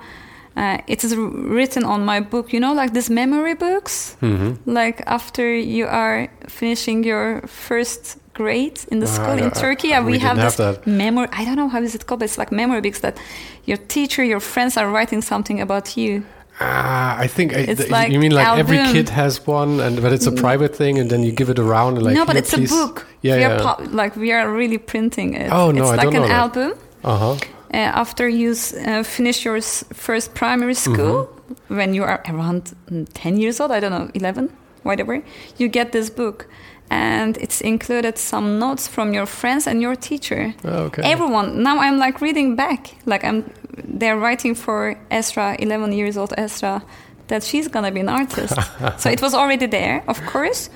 it 0.87 1.05
is 1.05 1.15
written 1.17 1.85
on 1.85 2.05
my 2.05 2.21
book. 2.21 2.53
You 2.53 2.61
know, 2.61 2.73
like 2.75 2.93
these 2.93 3.11
memory 3.13 3.55
books. 3.55 4.17
hmm 4.21 4.53
Like 4.67 5.03
after 5.07 5.43
you 5.57 5.87
are 5.87 6.29
finishing 6.49 7.05
your 7.05 7.43
first 7.47 8.19
grade 8.35 8.81
in 8.91 9.01
the 9.01 9.07
Ah, 9.07 9.15
school 9.15 9.39
in 9.39 9.51
Turkey, 9.51 9.89
yeah, 9.89 10.05
we 10.05 10.13
we, 10.13 10.19
have 10.19 10.37
this 10.37 10.57
have 10.59 10.87
memory. 10.87 11.29
I 11.33 11.45
don't 11.45 11.57
know 11.57 11.69
how 11.69 11.83
is 11.83 11.95
it 11.95 12.05
called, 12.07 12.21
but 12.21 12.25
it's 12.29 12.39
like 12.39 12.53
memory 12.55 12.81
books 12.81 13.01
that 13.01 13.17
your 13.65 13.79
teacher, 13.89 14.25
your 14.25 14.41
friends 14.41 14.77
are 14.77 14.89
writing 14.91 15.23
something 15.23 15.61
about 15.61 15.97
you. 15.97 16.23
Ah, 16.63 17.17
I 17.25 17.27
think 17.29 17.53
I, 17.53 17.61
It's 17.61 17.81
th- 17.81 17.91
like 17.91 18.13
you 18.13 18.21
mean 18.21 18.33
like 18.33 18.59
every 18.59 18.79
kid 18.93 19.09
has 19.09 19.47
one, 19.47 19.81
and 19.81 20.01
but 20.03 20.13
it's 20.13 20.27
a 20.27 20.33
private 20.33 20.77
thing, 20.77 20.99
and 20.99 21.09
then 21.09 21.23
you 21.23 21.33
give 21.33 21.49
it 21.51 21.59
around. 21.59 21.97
And 21.97 22.05
like, 22.07 22.15
no, 22.15 22.25
but 22.27 22.37
it's 22.37 22.53
please." 22.55 22.71
a 22.73 22.75
book. 22.77 23.07
Yeah, 23.23 23.37
we 23.37 23.41
yeah. 23.41 23.63
Are 23.63 23.77
like 24.03 24.15
we 24.17 24.31
are 24.33 24.47
really 24.53 24.79
printing 24.79 25.35
it. 25.35 25.51
Oh, 25.51 25.71
no, 25.73 25.83
it's 25.83 25.93
I 25.93 25.97
like 25.97 26.03
don't 26.03 26.17
an 26.17 26.23
know 26.23 26.29
that. 26.29 26.57
album. 26.57 26.73
uh 27.05 27.17
huh. 27.17 27.37
Uh, 27.73 27.77
after 27.77 28.29
you 28.29 28.51
uh, 28.87 29.03
finish 29.05 29.45
your 29.45 29.57
s- 29.57 29.85
first 29.93 30.35
primary 30.35 30.75
Mm-hmm. 30.75 30.95
school, 30.95 31.29
when 31.69 31.95
you 31.95 32.03
are 32.05 32.21
around 32.29 32.75
mm, 32.91 33.07
10 33.15 33.37
years 33.37 33.61
old, 33.61 33.71
I 33.71 33.81
don't 33.81 33.93
know, 33.93 34.11
11, 34.15 34.49
whatever, 34.83 35.23
you 35.59 35.69
get 35.69 35.93
this 35.93 36.11
book. 36.11 36.47
And 36.93 37.37
it's 37.39 37.61
included 37.61 38.19
some 38.19 38.59
notes 38.59 38.89
from 38.89 39.15
your 39.15 39.27
friends 39.27 39.69
and 39.69 39.81
your 39.81 39.95
teacher. 39.95 40.53
Oh, 40.65 40.87
okay. 40.87 41.03
Everyone. 41.05 41.63
Now 41.63 41.79
I'm 41.79 41.99
like 41.99 42.21
reading 42.21 42.57
back. 42.57 42.97
Like 43.07 43.23
I'm, 43.25 43.45
they're 43.85 44.19
writing 44.19 44.57
for 44.57 44.97
Esra, 45.13 45.55
11 45.61 45.93
years 45.93 46.17
old 46.17 46.31
Esra, 46.37 46.83
that 47.29 47.45
she's 47.45 47.69
gonna 47.69 47.93
be 47.93 48.01
an 48.01 48.09
artist. 48.09 48.55
so 48.99 49.09
it 49.09 49.23
was 49.23 49.35
already 49.35 49.67
there, 49.67 50.03
of 50.09 50.21
course. 50.27 50.69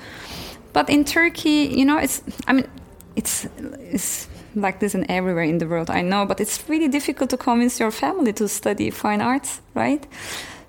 But 0.71 0.89
in 0.89 1.03
Turkey, 1.03 1.69
you 1.75 1.83
know, 1.83 1.97
it's, 1.97 2.21
I 2.47 2.53
mean, 2.53 2.67
it's, 3.17 3.45
it's 3.91 4.27
like 4.55 4.79
this 4.79 4.95
in 4.95 5.09
everywhere 5.09 5.43
in 5.43 5.57
the 5.59 5.67
world, 5.67 5.89
I 5.89 6.01
know, 6.01 6.25
but 6.25 6.39
it's 6.39 6.67
really 6.69 6.87
difficult 6.87 7.29
to 7.31 7.37
convince 7.37 7.79
your 7.79 7.91
family 7.91 8.33
to 8.33 8.47
study 8.47 8.89
fine 8.91 9.21
arts, 9.21 9.61
right? 9.73 10.05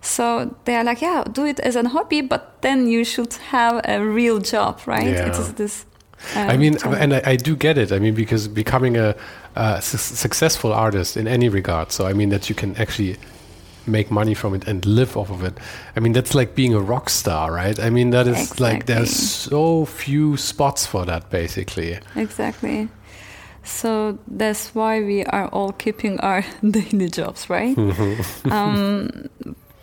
So 0.01 0.55
they 0.64 0.77
are 0.77 0.85
like, 0.85 1.03
yeah, 1.03 1.25
do 1.33 1.44
it 1.44 1.59
as 1.61 1.77
a 1.77 1.88
hobby, 1.88 2.20
but 2.20 2.62
then 2.62 2.87
you 2.87 3.05
should 3.05 3.33
have 3.51 3.81
a 3.85 3.99
real 4.05 4.38
job, 4.38 4.81
right? 4.87 5.07
Yeah. 5.07 5.27
It 5.27 5.38
is 5.38 5.53
this. 5.55 5.85
uh, 6.37 6.40
I 6.40 6.57
mean, 6.57 6.77
and 6.85 7.14
I, 7.14 7.22
I 7.25 7.37
do 7.37 7.57
get 7.57 7.77
it. 7.77 7.90
I 7.92 7.99
mean, 7.99 8.14
because 8.14 8.49
becoming 8.49 8.96
a, 8.96 9.14
a 9.57 9.83
su- 9.83 9.99
successful 9.99 10.72
artist 10.72 11.16
in 11.16 11.27
any 11.27 11.49
regard, 11.49 11.92
so 11.92 12.07
I 12.07 12.12
mean 12.12 12.29
that 12.31 12.49
you 12.49 12.55
can 12.55 12.77
actually 12.77 13.16
make 13.88 14.11
money 14.11 14.35
from 14.35 14.55
it 14.55 14.66
and 14.66 14.85
live 14.85 15.16
off 15.16 15.31
of 15.31 15.42
it. 15.44 15.59
I 15.96 16.01
mean, 16.01 16.12
that's 16.12 16.35
like 16.35 16.55
being 16.55 16.75
a 16.75 16.81
rock 16.81 17.09
star, 17.11 17.53
right? 17.53 17.79
I 17.79 17.90
mean, 17.90 18.11
that 18.11 18.27
is 18.27 18.59
like 18.61 18.87
there's 18.87 19.14
so 19.14 19.85
few 19.87 20.37
spots 20.37 20.87
for 20.87 21.05
that, 21.07 21.31
basically. 21.31 21.99
Exactly. 22.16 22.88
So 23.66 24.18
that's 24.29 24.74
why 24.74 25.00
we 25.00 25.24
are 25.24 25.48
all 25.48 25.72
keeping 25.72 26.20
our 26.20 26.44
daily 26.70 27.09
jobs, 27.09 27.50
right? 27.50 27.76
um, 28.50 29.29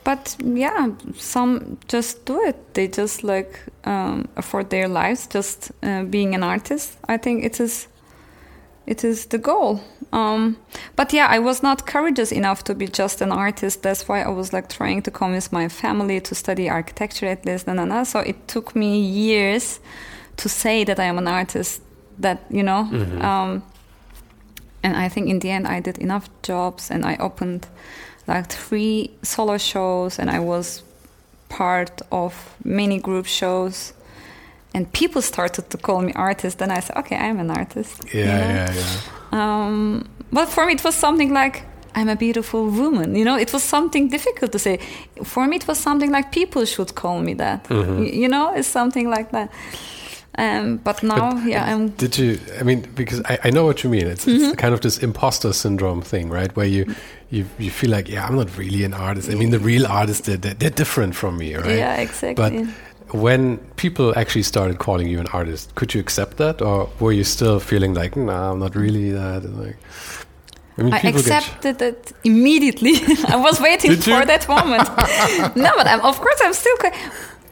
but 0.04 0.36
yeah, 0.44 0.90
some 1.16 1.78
just 1.88 2.26
do 2.26 2.42
it. 2.46 2.74
They 2.74 2.88
just 2.88 3.24
like 3.24 3.60
um, 3.86 4.28
afford 4.36 4.70
their 4.70 4.88
lives 4.88 5.28
just 5.28 5.72
uh, 5.82 6.04
being 6.04 6.34
an 6.36 6.44
artist. 6.44 6.98
I 7.08 7.18
think 7.18 7.44
it 7.44 7.60
is, 7.60 7.88
it 8.86 9.04
is 9.04 9.26
the 9.28 9.38
goal. 9.38 9.82
Um, 10.12 10.58
but 10.96 11.12
yeah, 11.14 11.28
I 11.28 11.40
was 11.40 11.64
not 11.64 11.86
courageous 11.88 12.32
enough 12.32 12.64
to 12.66 12.76
be 12.76 12.88
just 12.88 13.22
an 13.22 13.32
artist. 13.32 13.82
That's 13.82 14.08
why 14.08 14.22
I 14.22 14.30
was 14.30 14.54
like 14.54 14.70
trying 14.70 15.02
to 15.04 15.12
convince 15.12 15.52
my 15.52 15.68
family 15.70 16.22
to 16.22 16.36
study 16.36 16.70
architecture 16.70 17.26
at 17.26 17.46
least. 17.46 17.68
Na, 17.68 17.74
na, 17.74 17.86
na. 17.86 18.04
So 18.04 18.20
it 18.20 18.48
took 18.48 18.76
me 18.76 19.00
years 19.00 19.80
to 20.38 20.50
say 20.50 20.84
that 20.84 21.00
I 21.00 21.06
am 21.06 21.18
an 21.18 21.28
artist. 21.28 21.82
That 22.20 22.44
you 22.52 22.62
know, 22.62 22.82
um, 23.22 23.64
and 24.84 24.96
I 24.98 25.10
think 25.10 25.30
in 25.30 25.40
the 25.40 25.50
end 25.50 25.68
I 25.68 25.80
did 25.82 25.98
enough 25.98 26.30
jobs 26.48 26.92
and 26.92 27.06
I 27.06 27.16
opened 27.20 27.68
like 28.28 28.48
three 28.50 29.10
solo 29.22 29.58
shows 29.58 30.20
and 30.20 30.30
I 30.30 30.40
was 30.40 30.84
part 31.50 32.02
of 32.12 32.34
many 32.64 33.00
group 33.00 33.26
shows 33.26 33.94
and 34.74 34.92
people 34.92 35.22
started 35.22 35.70
to 35.70 35.78
call 35.78 36.02
me 36.02 36.12
artist 36.16 36.62
and 36.62 36.72
I 36.72 36.80
said 36.82 36.98
okay 36.98 37.16
I'm 37.18 37.40
an 37.40 37.50
artist 37.52 38.04
Yeah, 38.14 38.20
you 38.22 38.26
know? 38.26 38.54
yeah, 38.54 38.74
yeah. 38.74 39.66
um, 39.66 40.06
but 40.32 40.50
for 40.50 40.66
me 40.66 40.74
it 40.74 40.84
was 40.84 40.96
something 40.96 41.34
like 41.34 41.64
I'm 41.96 42.10
a 42.10 42.16
beautiful 42.16 42.66
woman 42.70 43.16
you 43.16 43.24
know 43.26 43.38
it 43.38 43.54
was 43.54 43.62
something 43.64 44.10
difficult 44.10 44.52
to 44.52 44.60
say 44.60 44.80
for 45.24 45.46
me 45.48 45.58
it 45.58 45.68
was 45.68 45.78
something 45.78 46.12
like 46.12 46.32
people 46.32 46.66
should 46.66 46.96
call 46.96 47.20
me 47.22 47.34
that 47.36 47.64
Mm-hmm. 47.66 48.00
Y- 48.00 48.12
you 48.24 48.28
know 48.30 48.54
it's 48.56 48.68
something 48.68 49.10
like 49.10 49.30
that 49.32 49.50
um, 50.38 50.78
but 50.78 51.04
now 51.04 51.38
yeah 51.46 51.66
I'm 51.74 51.90
Did 51.90 52.18
you? 52.18 52.40
I 52.60 52.64
mean, 52.64 52.82
because 52.96 53.22
I, 53.26 53.38
I 53.46 53.50
know 53.52 53.66
what 53.66 53.84
you 53.84 53.90
mean. 53.90 54.08
It's, 54.08 54.26
Mm-hmm. 54.26 54.44
it's 54.46 54.56
kind 54.56 54.74
of 54.74 54.82
this 54.82 54.98
imposter 55.00 55.54
syndrome 55.54 56.02
thing, 56.02 56.30
right? 56.30 56.56
Where 56.56 56.66
you 56.66 56.86
you 57.30 57.46
you 57.60 57.72
feel 57.72 57.92
like, 57.92 58.10
yeah, 58.10 58.26
I'm 58.28 58.36
not 58.36 58.58
really 58.58 58.84
an 58.84 58.94
artist. 58.94 59.30
I 59.30 59.36
mean, 59.36 59.52
the 59.52 59.60
real 59.60 59.86
artists 59.88 60.26
they're, 60.28 60.38
they're, 60.38 60.70
different 60.70 61.16
from 61.16 61.38
me, 61.38 61.56
right? 61.56 61.78
yeah 61.78 61.98
exactly 61.98 62.66
But 62.66 62.68
when 63.14 63.58
people 63.76 64.18
actually 64.18 64.44
started 64.44 64.80
calling 64.80 65.08
you 65.08 65.20
an 65.20 65.28
artist, 65.28 65.76
could 65.76 65.94
you 65.94 66.02
accept 66.02 66.38
that, 66.38 66.62
or 66.62 66.90
were 67.00 67.12
you 67.12 67.24
still 67.24 67.60
feeling 67.60 67.94
like, 67.94 68.16
nah, 68.16 68.52
I'm 68.52 68.60
not 68.60 68.76
really 68.76 69.12
that? 69.12 69.44
Like, 69.44 69.78
I 70.78 70.82
mean, 70.84 70.94
I 70.94 71.00
accepted 71.00 71.80
it 71.82 72.12
immediately. 72.24 72.94
I 73.28 73.36
was 73.36 73.60
waiting 73.62 73.96
for 73.98 74.26
that 74.26 74.48
moment. 74.48 74.90
no, 75.56 75.72
but 75.78 75.86
I'm, 75.88 76.02
of 76.02 76.20
course 76.20 76.40
I'm 76.44 76.54
still. 76.54 76.76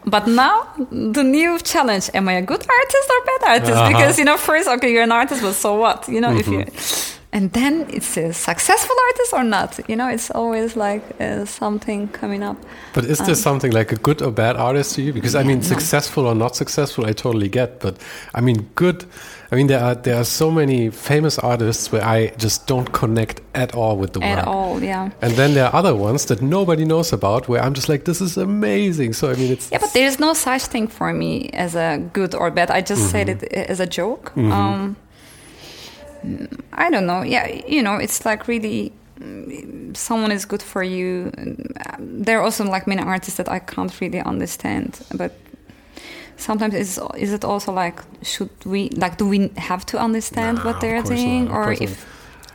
But 0.06 0.28
now 0.28 0.68
the 0.92 1.24
new 1.24 1.60
challenge: 1.60 2.10
Am 2.14 2.28
I 2.28 2.34
a 2.34 2.42
good 2.42 2.66
artist 2.68 3.10
or 3.10 3.26
bad 3.26 3.50
artist? 3.50 3.72
Uh-huh. 3.72 3.88
Because 3.90 4.18
you 4.20 4.26
know, 4.26 4.38
first, 4.38 4.68
okay, 4.68 4.92
you're 4.92 5.04
an 5.04 5.12
artist, 5.12 5.42
but 5.42 5.54
so 5.54 5.76
what? 5.76 6.08
You 6.08 6.22
know, 6.22 6.36
if 6.36 6.48
you, 6.48 6.60
Mm-hmm. 6.66 7.21
And 7.34 7.52
then 7.54 7.86
it's 7.90 8.18
a 8.18 8.34
successful 8.34 8.96
artist 9.10 9.34
or 9.34 9.44
not. 9.44 9.80
You 9.90 9.96
know, 9.96 10.08
it's 10.10 10.30
always 10.32 10.76
like 10.76 11.02
uh, 11.22 11.46
something 11.46 12.08
coming 12.10 12.44
up. 12.44 12.58
But 12.94 13.06
is 13.06 13.20
there 13.20 13.36
something 13.36 13.72
like 13.72 13.92
a 13.94 13.96
good 13.98 14.22
or 14.22 14.32
bad 14.32 14.56
artist 14.58 14.96
to 14.96 15.02
you? 15.02 15.14
Because 15.14 15.36
I 15.36 15.44
mean, 15.44 15.60
no. 15.60 15.64
successful 15.64 16.26
or 16.26 16.36
not 16.36 16.56
successful, 16.56 17.06
I 17.06 17.14
totally 17.14 17.50
get. 17.50 17.80
But 17.80 17.96
I 18.36 18.42
mean, 18.42 18.70
good. 18.76 19.06
I 19.54 19.56
mean, 19.58 19.68
there 19.68 19.80
are 19.84 19.96
there 19.96 20.16
are 20.18 20.24
so 20.26 20.50
many 20.52 20.90
famous 20.92 21.38
artists 21.40 21.92
where 21.92 22.04
I 22.04 22.32
just 22.38 22.68
don't 22.68 22.92
connect 22.94 23.42
at 23.54 23.76
all 23.76 23.98
with 23.98 24.12
the 24.14 24.22
At 24.24 24.38
work. 24.38 24.48
all, 24.48 24.82
yeah. 24.84 25.10
And 25.22 25.34
then 25.36 25.54
there 25.54 25.66
are 25.66 25.76
other 25.76 25.94
ones 25.96 26.26
that 26.26 26.42
nobody 26.42 26.86
knows 26.86 27.14
about 27.14 27.48
where 27.50 27.62
I'm 27.62 27.74
just 27.74 27.90
like, 27.90 28.04
this 28.06 28.22
is 28.22 28.38
amazing. 28.38 29.14
So 29.14 29.30
I 29.30 29.36
mean, 29.36 29.52
it's 29.52 29.70
Yeah, 29.72 29.80
but 29.82 29.92
there 29.94 30.08
is 30.08 30.20
no 30.20 30.34
such 30.34 30.64
thing 30.68 30.88
for 30.88 31.12
me 31.14 31.50
as 31.54 31.76
a 31.76 31.98
good 32.14 32.34
or 32.36 32.52
bad. 32.52 32.70
I 32.72 32.82
just 32.82 33.10
said 33.10 33.28
Mm-hmm. 33.28 33.46
it 33.46 33.70
as 33.70 33.80
a 33.80 33.86
joke. 33.86 34.32
Um, 34.38 34.96
I 36.74 36.90
don't 36.90 37.06
know. 37.06 37.22
Yeah, 37.24 37.48
you 37.68 37.82
know, 37.82 37.96
it's 37.96 38.26
like 38.26 38.48
really 38.48 38.92
mm, 39.20 39.96
someone 39.96 40.32
is 40.32 40.46
good 40.46 40.62
for 40.62 40.84
you. 40.84 41.32
There 42.00 42.40
are 42.40 42.44
also 42.44 42.64
like 42.66 42.88
many 42.88 43.02
artists 43.02 43.38
that 43.38 43.50
I 43.50 43.60
can't 43.60 44.00
really 44.02 44.22
understand, 44.22 45.02
but 45.16 45.32
sometimes 46.38 46.74
is 46.74 47.00
is 47.18 47.34
it 47.34 47.46
also 47.46 47.72
like 47.72 48.02
should 48.24 48.50
we 48.66 48.90
like 48.90 49.18
do 49.18 49.28
we 49.28 49.52
have 49.58 49.86
to 49.86 49.98
understand 50.00 50.58
No, 50.58 50.66
what 50.66 50.82
they're 50.82 50.98
of 50.98 51.06
course 51.06 51.20
saying 51.20 51.46
not, 51.46 51.56
or 51.56 51.66
course 51.66 51.82
if 51.82 52.06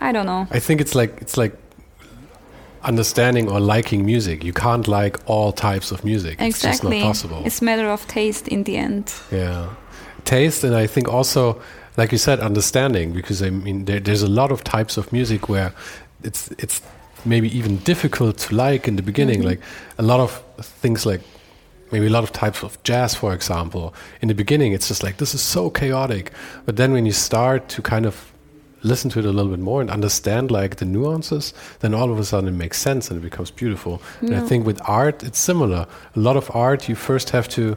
I 0.01 0.13
don't 0.13 0.27
know. 0.27 0.47
I 0.51 0.61
think 0.61 0.81
it's 0.81 0.95
like 0.95 1.19
it's 1.21 1.37
like 1.37 1.57
understanding 2.83 3.51
or 3.51 3.61
liking 3.61 4.05
music. 4.05 4.45
You 4.45 4.53
can't 4.53 4.87
like 4.89 5.19
all 5.27 5.53
types 5.53 5.91
of 5.93 6.05
music. 6.05 6.41
Exactly. 6.41 6.49
It's 6.49 6.63
just 6.63 6.83
not 6.85 7.03
possible. 7.03 7.43
It's 7.45 7.61
matter 7.63 7.89
of 7.89 8.07
taste 8.07 8.49
in 8.49 8.65
the 8.65 8.77
end. 8.77 9.13
Yeah, 9.33 9.69
taste, 10.25 10.65
and 10.65 10.75
I 10.75 10.87
think 10.87 11.09
also, 11.09 11.61
like 11.97 12.13
you 12.13 12.19
said, 12.19 12.41
understanding. 12.41 13.13
Because 13.13 13.43
I 13.43 13.51
mean, 13.51 13.85
there, 13.85 14.01
there's 14.01 14.23
a 14.23 14.29
lot 14.29 14.53
of 14.53 14.65
types 14.65 14.97
of 14.97 15.13
music 15.13 15.49
where 15.49 15.73
it's 16.23 16.51
it's 16.59 16.83
maybe 17.25 17.57
even 17.57 17.79
difficult 17.79 18.39
to 18.39 18.55
like 18.55 18.89
in 18.89 18.97
the 18.97 19.03
beginning. 19.03 19.41
Mm-hmm. 19.41 19.49
Like 19.49 19.61
a 19.99 20.03
lot 20.03 20.21
of 20.21 20.43
things, 20.61 21.07
like 21.07 21.21
maybe 21.93 22.07
a 22.07 22.11
lot 22.11 22.25
of 22.25 22.33
types 22.33 22.63
of 22.63 22.83
jazz, 22.83 23.15
for 23.15 23.33
example. 23.33 23.95
In 24.21 24.29
the 24.29 24.35
beginning, 24.35 24.73
it's 24.73 24.89
just 24.89 25.03
like 25.03 25.17
this 25.19 25.35
is 25.35 25.43
so 25.43 25.71
chaotic, 25.71 26.33
but 26.65 26.77
then 26.77 26.93
when 26.93 27.07
you 27.07 27.13
start 27.13 27.69
to 27.71 27.83
kind 27.83 28.07
of 28.07 28.33
listen 28.83 29.11
to 29.11 29.19
it 29.19 29.25
a 29.25 29.33
little 29.33 29.51
bit 29.51 29.59
more 29.59 29.81
and 29.81 29.91
understand 29.91 30.51
like 30.51 30.77
the 30.77 30.85
nuances, 30.85 31.53
then 31.81 31.95
all 31.95 32.13
of 32.13 32.19
a 32.19 32.25
sudden 32.25 32.49
it 32.49 32.53
makes 32.53 32.79
sense 32.79 33.11
and 33.11 33.19
it 33.19 33.23
becomes 33.23 33.51
beautiful. 33.51 34.01
And 34.21 34.35
I 34.37 34.41
think 34.41 34.65
with 34.65 34.81
art, 34.87 35.25
it's 35.25 35.39
similar. 35.39 35.87
A 36.15 36.19
lot 36.19 36.37
of 36.37 36.55
art, 36.55 36.89
you 36.89 36.95
first 36.95 37.31
have 37.31 37.49
to 37.51 37.77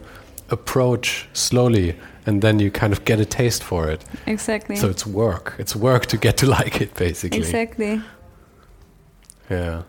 approach 0.52 1.28
slowly 1.34 1.96
and 2.26 2.42
then 2.42 2.60
you 2.60 2.72
kind 2.72 2.94
of 2.94 3.06
get 3.06 3.20
a 3.20 3.26
taste 3.26 3.64
for 3.64 3.90
it. 3.90 4.04
Exactly. 4.26 4.76
So 4.76 4.90
it's 4.90 5.06
work. 5.06 5.56
It's 5.58 5.76
work 5.76 6.06
to 6.08 6.18
get 6.18 6.38
to 6.38 6.46
like 6.60 6.82
it, 6.82 6.94
basically. 6.96 7.40
exactly. 7.40 8.02
Yeah. 9.50 9.84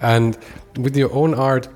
And 0.00 0.38
with 0.76 0.96
your 0.96 1.12
own 1.12 1.34
art, 1.34 1.68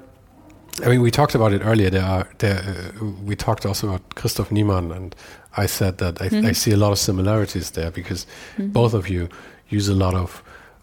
I 0.84 0.88
mean, 0.88 1.02
we 1.02 1.10
talked 1.10 1.34
about 1.34 1.52
it 1.52 1.60
earlier. 1.64 1.90
There 1.90 2.02
are, 2.04 2.28
there, 2.38 2.58
uh, 3.00 3.04
we 3.24 3.36
talked 3.36 3.66
also 3.66 3.88
about 3.88 4.14
Christoph 4.14 4.50
Niemann, 4.50 4.90
and 4.90 5.14
I 5.56 5.66
said 5.66 5.98
that 5.98 6.20
I, 6.22 6.28
Mm-hmm. 6.28 6.46
I 6.46 6.52
see 6.52 6.72
a 6.72 6.76
lot 6.78 6.92
of 6.92 6.98
similarities 6.98 7.70
there 7.72 7.90
because 7.90 8.26
both 8.58 8.94
of 8.94 9.08
you 9.08 9.28
use 9.68 9.88
a 9.88 9.94
lot 9.94 10.14
of, 10.14 10.42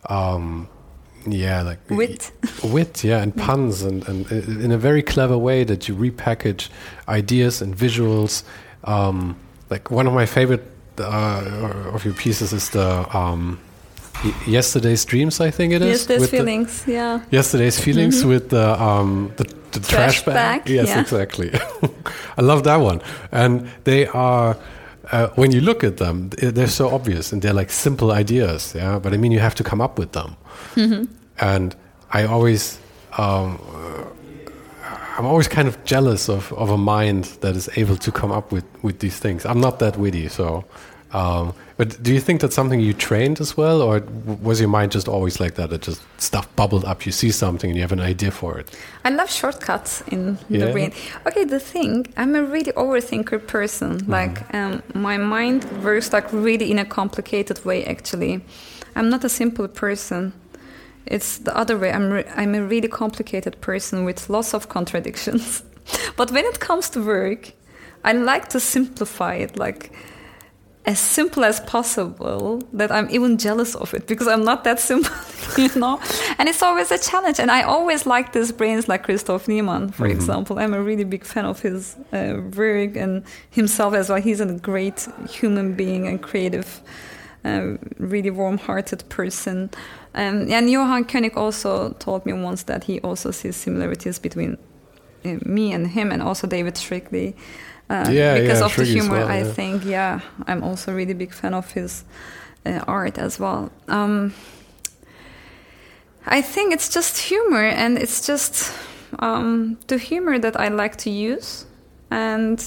um, 0.09 0.67
yeah, 1.25 1.63
like 1.63 1.79
Wit. 1.89 2.31
wit, 2.63 3.03
yeah, 3.03 3.21
and 3.21 3.35
puns, 3.35 3.81
and, 3.81 4.07
and 4.07 4.31
uh, 4.31 4.35
in 4.63 4.71
a 4.71 4.77
very 4.77 5.01
clever 5.01 5.37
way 5.37 5.63
that 5.63 5.87
you 5.87 5.95
repackage 5.95 6.69
ideas 7.07 7.61
and 7.61 7.75
visuals. 7.75 8.43
Um, 8.83 9.35
like 9.69 9.91
one 9.91 10.07
of 10.07 10.13
my 10.13 10.25
favorite 10.25 10.63
uh, 10.97 11.91
of 11.93 12.03
your 12.05 12.13
pieces 12.13 12.53
is 12.53 12.69
the 12.69 13.05
um, 13.17 13.59
yesterday's 14.47 15.05
dreams. 15.05 15.39
I 15.39 15.51
think 15.51 15.73
it 15.73 15.81
is. 15.81 15.87
Yes, 15.87 16.05
there's 16.05 16.21
with 16.21 16.31
the- 16.31 16.37
feelings. 16.37 16.83
yeah. 16.87 17.21
Yesterday's 17.31 17.79
feelings 17.79 18.23
with 18.25 18.49
the 18.49 18.81
um 18.81 19.31
the, 19.37 19.43
the 19.71 19.79
trash, 19.79 20.23
Trash 20.23 20.25
bag. 20.25 20.63
bag, 20.63 20.69
Yes, 20.69 20.87
yeah. 20.87 21.01
exactly. 21.01 21.51
I 22.37 22.41
love 22.41 22.63
that 22.63 22.77
one. 22.77 23.01
And 23.31 23.67
they 23.83 24.07
are 24.07 24.57
uh, 25.11 25.27
when 25.35 25.51
you 25.51 25.61
look 25.61 25.83
at 25.83 25.97
them, 25.97 26.29
they're 26.29 26.67
so 26.67 26.89
obvious 26.89 27.31
and 27.33 27.41
they're 27.41 27.53
like 27.53 27.71
simple 27.71 28.11
ideas. 28.11 28.73
Yeah, 28.75 28.99
but 28.99 29.13
I 29.13 29.17
mean, 29.17 29.31
you 29.31 29.39
have 29.39 29.55
to 29.55 29.63
come 29.63 29.81
up 29.81 29.97
with 29.99 30.11
them. 30.11 30.35
Mm-hmm. 30.75 31.05
And 31.39 31.75
I 32.11 32.25
always 32.25 32.77
um, 33.17 33.57
I'm 35.19 35.25
always 35.25 35.49
kind 35.49 35.67
of 35.67 35.83
jealous 35.83 36.29
of, 36.29 36.53
of 36.53 36.69
a 36.69 36.77
mind 36.77 37.25
that 37.41 37.53
is 37.53 37.69
able 37.75 37.97
to 37.97 38.09
come 38.09 38.31
up 38.31 38.53
with, 38.53 38.63
with 38.81 38.99
these 38.99 39.19
things. 39.19 39.45
I'm 39.45 39.59
not 39.59 39.79
that 39.79 39.97
witty, 39.97 40.29
so. 40.29 40.63
Um, 41.11 41.53
but 41.75 42.01
do 42.01 42.13
you 42.13 42.21
think 42.21 42.39
that's 42.39 42.55
something 42.55 42.79
you 42.79 42.93
trained 42.93 43.41
as 43.41 43.57
well, 43.57 43.81
or 43.81 43.99
was 44.41 44.61
your 44.61 44.69
mind 44.69 44.93
just 44.93 45.09
always 45.09 45.41
like 45.41 45.55
that? 45.55 45.73
It 45.73 45.81
just 45.81 46.01
stuff 46.21 46.47
bubbled 46.55 46.85
up. 46.85 47.05
You 47.05 47.11
see 47.11 47.31
something 47.31 47.69
and 47.69 47.75
you 47.75 47.81
have 47.81 47.91
an 47.91 47.99
idea 47.99 48.31
for 48.31 48.59
it. 48.59 48.73
I 49.03 49.09
love 49.09 49.29
shortcuts 49.29 50.03
in 50.07 50.37
Yeah. 50.47 50.65
the 50.65 50.71
brain. 50.71 50.93
Okay, 51.27 51.43
the 51.43 51.59
thing 51.59 52.07
I'm 52.15 52.33
a 52.35 52.43
really 52.43 52.71
overthinker 52.73 53.45
person. 53.45 54.05
Like 54.07 54.53
um, 54.53 54.83
my 54.93 55.17
mind 55.17 55.65
works 55.83 56.13
like 56.13 56.31
really 56.31 56.71
in 56.71 56.79
a 56.79 56.85
complicated 56.85 57.65
way. 57.65 57.83
Actually, 57.85 58.39
I'm 58.95 59.09
not 59.09 59.25
a 59.25 59.29
simple 59.29 59.67
person. 59.67 60.31
It's 61.09 61.39
the 61.39 61.55
other 61.57 61.77
way. 61.77 61.91
I'm 61.91 62.11
re- 62.11 62.31
I'm 62.35 62.55
a 62.55 62.63
really 62.63 62.87
complicated 62.87 63.59
person 63.61 64.05
with 64.05 64.29
lots 64.29 64.53
of 64.53 64.69
contradictions. 64.69 65.63
but 66.15 66.31
when 66.31 66.45
it 66.45 66.59
comes 66.59 66.89
to 66.91 67.03
work, 67.03 67.53
I 68.03 68.13
like 68.13 68.47
to 68.49 68.59
simplify 68.59 69.35
it. 69.35 69.57
Like 69.57 69.91
as 70.85 70.99
simple 70.99 71.43
as 71.43 71.59
possible 71.59 72.63
that 72.73 72.91
I'm 72.91 73.09
even 73.11 73.37
jealous 73.37 73.75
of 73.75 73.93
it 73.93 74.07
because 74.07 74.27
I'm 74.27 74.43
not 74.43 74.63
that 74.63 74.79
simple, 74.89 75.15
you 75.57 75.69
know? 75.75 75.99
And 76.37 76.49
it's 76.49 76.63
always 76.63 76.91
a 76.91 76.97
challenge. 76.97 77.39
And 77.39 77.51
I 77.51 77.63
always 77.63 78.05
like 78.05 78.33
these 78.33 78.51
brains 78.51 78.87
like 78.87 79.03
Christoph 79.03 79.47
Niemann, 79.47 79.91
for 79.91 80.07
example. 80.07 80.57
I'm 80.57 80.73
a 80.73 80.81
really 80.81 81.03
big 81.03 81.25
fan 81.25 81.45
of 81.45 81.61
his 81.61 81.95
uh, 82.11 82.41
work 82.55 82.95
and 82.95 83.23
himself 83.51 83.93
as 83.93 84.09
well. 84.09 84.21
He's 84.21 84.39
a 84.39 84.45
great 84.53 85.07
human 85.29 85.73
being 85.73 86.07
and 86.07 86.21
creative, 86.21 86.81
uh, 87.43 87.77
really 87.97 88.31
warm 88.31 88.57
hearted 88.57 89.07
person. 89.09 89.69
Um, 90.15 90.51
and 90.51 90.69
Johann 90.69 91.05
König 91.05 91.37
also 91.37 91.93
told 91.99 92.25
me 92.25 92.33
once 92.33 92.63
that 92.63 92.85
he 92.85 92.99
also 93.01 93.31
sees 93.31 93.55
similarities 93.55 94.19
between 94.19 94.57
uh, 95.25 95.37
me 95.45 95.71
and 95.73 95.87
him 95.87 96.11
and 96.11 96.21
also 96.21 96.47
David 96.47 96.77
Shrigley. 96.77 97.35
Uh, 97.89 98.09
Yeah, 98.11 98.39
because 98.39 98.59
yeah, 98.59 98.65
of 98.65 98.75
the 98.75 98.83
humor, 98.85 99.19
well, 99.19 99.27
I 99.27 99.43
think, 99.43 99.85
yeah, 99.85 100.21
I'm 100.47 100.63
also 100.63 100.93
really 100.93 101.13
big 101.13 101.33
fan 101.33 101.53
of 101.53 101.71
his 101.71 102.03
uh, 102.65 102.83
art 102.87 103.17
as 103.17 103.39
well. 103.39 103.71
Um, 103.87 104.33
I 106.25 106.41
think 106.41 106.73
it's 106.73 106.89
just 106.89 107.17
humor, 107.17 107.63
and 107.63 107.97
it's 107.97 108.27
just 108.27 108.71
um, 109.19 109.77
the 109.87 109.97
humor 109.97 110.37
that 110.39 110.59
I 110.59 110.67
like 110.67 110.97
to 110.97 111.09
use, 111.09 111.65
and 112.11 112.63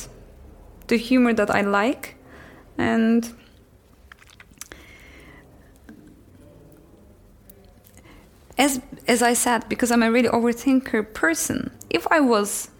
the 0.88 0.96
humor 0.96 1.32
that 1.34 1.50
I 1.50 1.60
like, 1.60 2.16
and 2.78 3.32
as 8.62 8.80
as 9.08 9.20
I 9.22 9.34
said, 9.34 9.68
because 9.68 9.90
I'm 9.90 10.04
a 10.04 10.12
really 10.12 10.28
overthinker 10.28 11.12
person, 11.12 11.58
if 11.90 12.06
I 12.16 12.20
was 12.20 12.70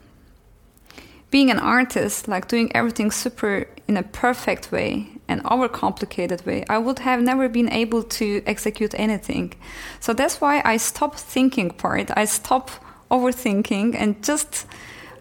being 1.30 1.50
an 1.50 1.58
artist, 1.58 2.28
like 2.28 2.46
doing 2.46 2.70
everything 2.80 3.10
super 3.10 3.66
in 3.88 3.96
a 3.96 4.02
perfect 4.02 4.70
way 4.70 5.08
and 5.26 5.42
overcomplicated 5.44 6.46
way, 6.46 6.64
I 6.68 6.78
would 6.78 7.00
have 7.00 7.20
never 7.20 7.48
been 7.48 7.70
able 7.72 8.02
to 8.18 8.26
execute 8.46 8.94
anything. 9.06 9.54
So 9.98 10.12
that's 10.12 10.40
why 10.40 10.62
I 10.64 10.76
stop 10.76 11.16
thinking 11.16 11.70
part. 11.70 12.10
I 12.16 12.26
stop 12.26 12.70
overthinking 13.10 13.96
and 13.96 14.22
just 14.22 14.66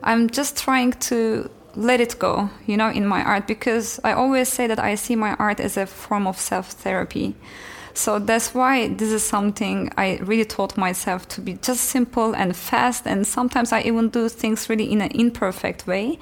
I'm 0.03 0.29
just 0.29 0.57
trying 0.65 0.93
to 1.09 1.49
let 1.75 1.99
it 2.01 2.19
go, 2.19 2.49
you 2.67 2.77
know, 2.77 2.89
in 2.89 3.05
my 3.07 3.23
art 3.23 3.47
because 3.47 3.99
I 4.03 4.11
always 4.13 4.47
say 4.49 4.67
that 4.67 4.79
I 4.79 4.95
see 4.95 5.15
my 5.15 5.33
art 5.35 5.59
as 5.59 5.77
a 5.77 5.85
form 5.85 6.27
of 6.27 6.37
self-therapy. 6.37 7.35
So 7.93 8.19
that's 8.19 8.53
why 8.53 8.87
this 8.89 9.11
is 9.11 9.23
something 9.23 9.91
I 9.97 10.19
really 10.23 10.45
taught 10.45 10.77
myself 10.77 11.27
to 11.29 11.41
be 11.41 11.53
just 11.53 11.85
simple 11.85 12.33
and 12.35 12.55
fast. 12.55 13.05
And 13.05 13.25
sometimes 13.25 13.71
I 13.71 13.81
even 13.81 14.09
do 14.09 14.29
things 14.29 14.69
really 14.69 14.91
in 14.91 15.01
an 15.01 15.11
imperfect 15.11 15.87
way, 15.87 16.19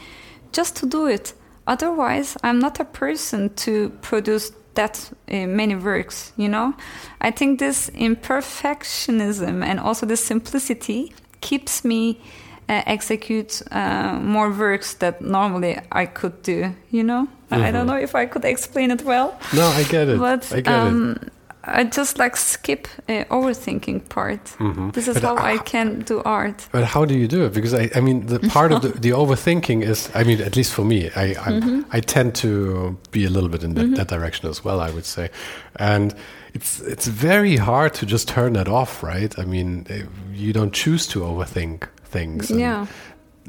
just 0.52 0.76
to 0.78 0.86
do 0.86 1.08
it. 1.08 1.34
Otherwise, 1.68 2.36
I'm 2.44 2.60
not 2.60 2.80
a 2.80 2.86
person 2.86 3.54
to 3.56 3.90
produce 4.02 4.52
that 4.76 5.12
uh, 5.32 5.46
many 5.46 5.76
works, 5.76 6.32
you 6.38 6.48
know? 6.48 6.74
I 7.22 7.32
think 7.32 7.60
this 7.60 7.90
imperfectionism 7.92 9.64
and 9.64 9.80
also 9.80 10.06
this 10.06 10.24
simplicity 10.24 11.14
keeps 11.42 11.84
me 11.84 12.22
uh, 12.70 12.82
execute 12.86 13.62
uh, 13.72 14.14
more 14.22 14.52
works 14.52 14.96
that 14.96 15.22
normally 15.22 15.80
I 15.92 16.06
could 16.06 16.42
do, 16.44 16.74
you 16.92 17.04
know? 17.04 17.28
I 17.52 17.68
I 17.68 17.72
don't 17.72 17.88
know 17.88 17.98
if 17.98 18.16
I 18.16 18.26
could 18.26 18.46
explain 18.46 18.92
it 18.92 19.04
well. 19.04 19.38
No, 19.54 19.68
I 19.68 19.84
get 19.84 20.08
it. 20.08 20.20
But 20.20 20.52
I 20.54 20.62
get 20.62 20.74
um, 20.74 21.18
it. 21.22 21.34
I 21.64 21.84
just 21.84 22.18
like 22.18 22.38
skip 22.38 22.88
uh, 23.10 23.26
overthinking 23.30 24.08
part. 24.08 24.56
This 24.94 25.08
is 25.08 25.16
But, 25.16 25.24
how 25.24 25.36
uh, 25.36 25.42
I 25.42 25.58
can 25.58 26.00
do 26.00 26.22
art. 26.24 26.68
But 26.72 26.86
how 26.86 27.04
do 27.06 27.14
you 27.18 27.28
do 27.28 27.46
it? 27.46 27.54
Because 27.54 27.74
I, 27.74 27.90
I 27.96 28.00
mean, 28.00 28.28
the 28.28 28.40
part 28.54 28.72
of 28.72 28.82
the, 28.82 28.90
the 28.90 29.10
overthinking 29.10 29.84
is, 29.84 30.10
I 30.16 30.24
mean, 30.24 30.42
at 30.42 30.56
least 30.56 30.74
for 30.74 30.86
me, 30.86 31.10
I, 31.16 31.32
I, 31.32 31.60
Mm-hmm. 31.60 31.82
I 31.92 32.00
tend 32.00 32.36
to 32.36 32.98
be 33.12 33.26
a 33.26 33.30
little 33.30 33.50
bit 33.50 33.64
in 33.64 33.74
that, 33.74 33.96
that 33.96 34.08
direction 34.08 34.50
as 34.50 34.64
well. 34.64 34.80
I 34.80 34.92
would 34.92 35.06
say, 35.06 35.30
and 35.76 36.14
it's 36.54 36.80
it's 36.82 37.08
very 37.08 37.58
hard 37.58 37.94
to 37.96 38.06
just 38.06 38.28
turn 38.28 38.54
that 38.54 38.68
off, 38.68 39.04
right? 39.04 39.38
I 39.38 39.46
mean, 39.46 39.86
eh, 39.90 40.04
you 40.34 40.54
don't 40.54 40.74
choose 40.74 41.08
to 41.08 41.20
overthink 41.22 41.88
things. 42.06 42.50
Yeah. 42.50 42.86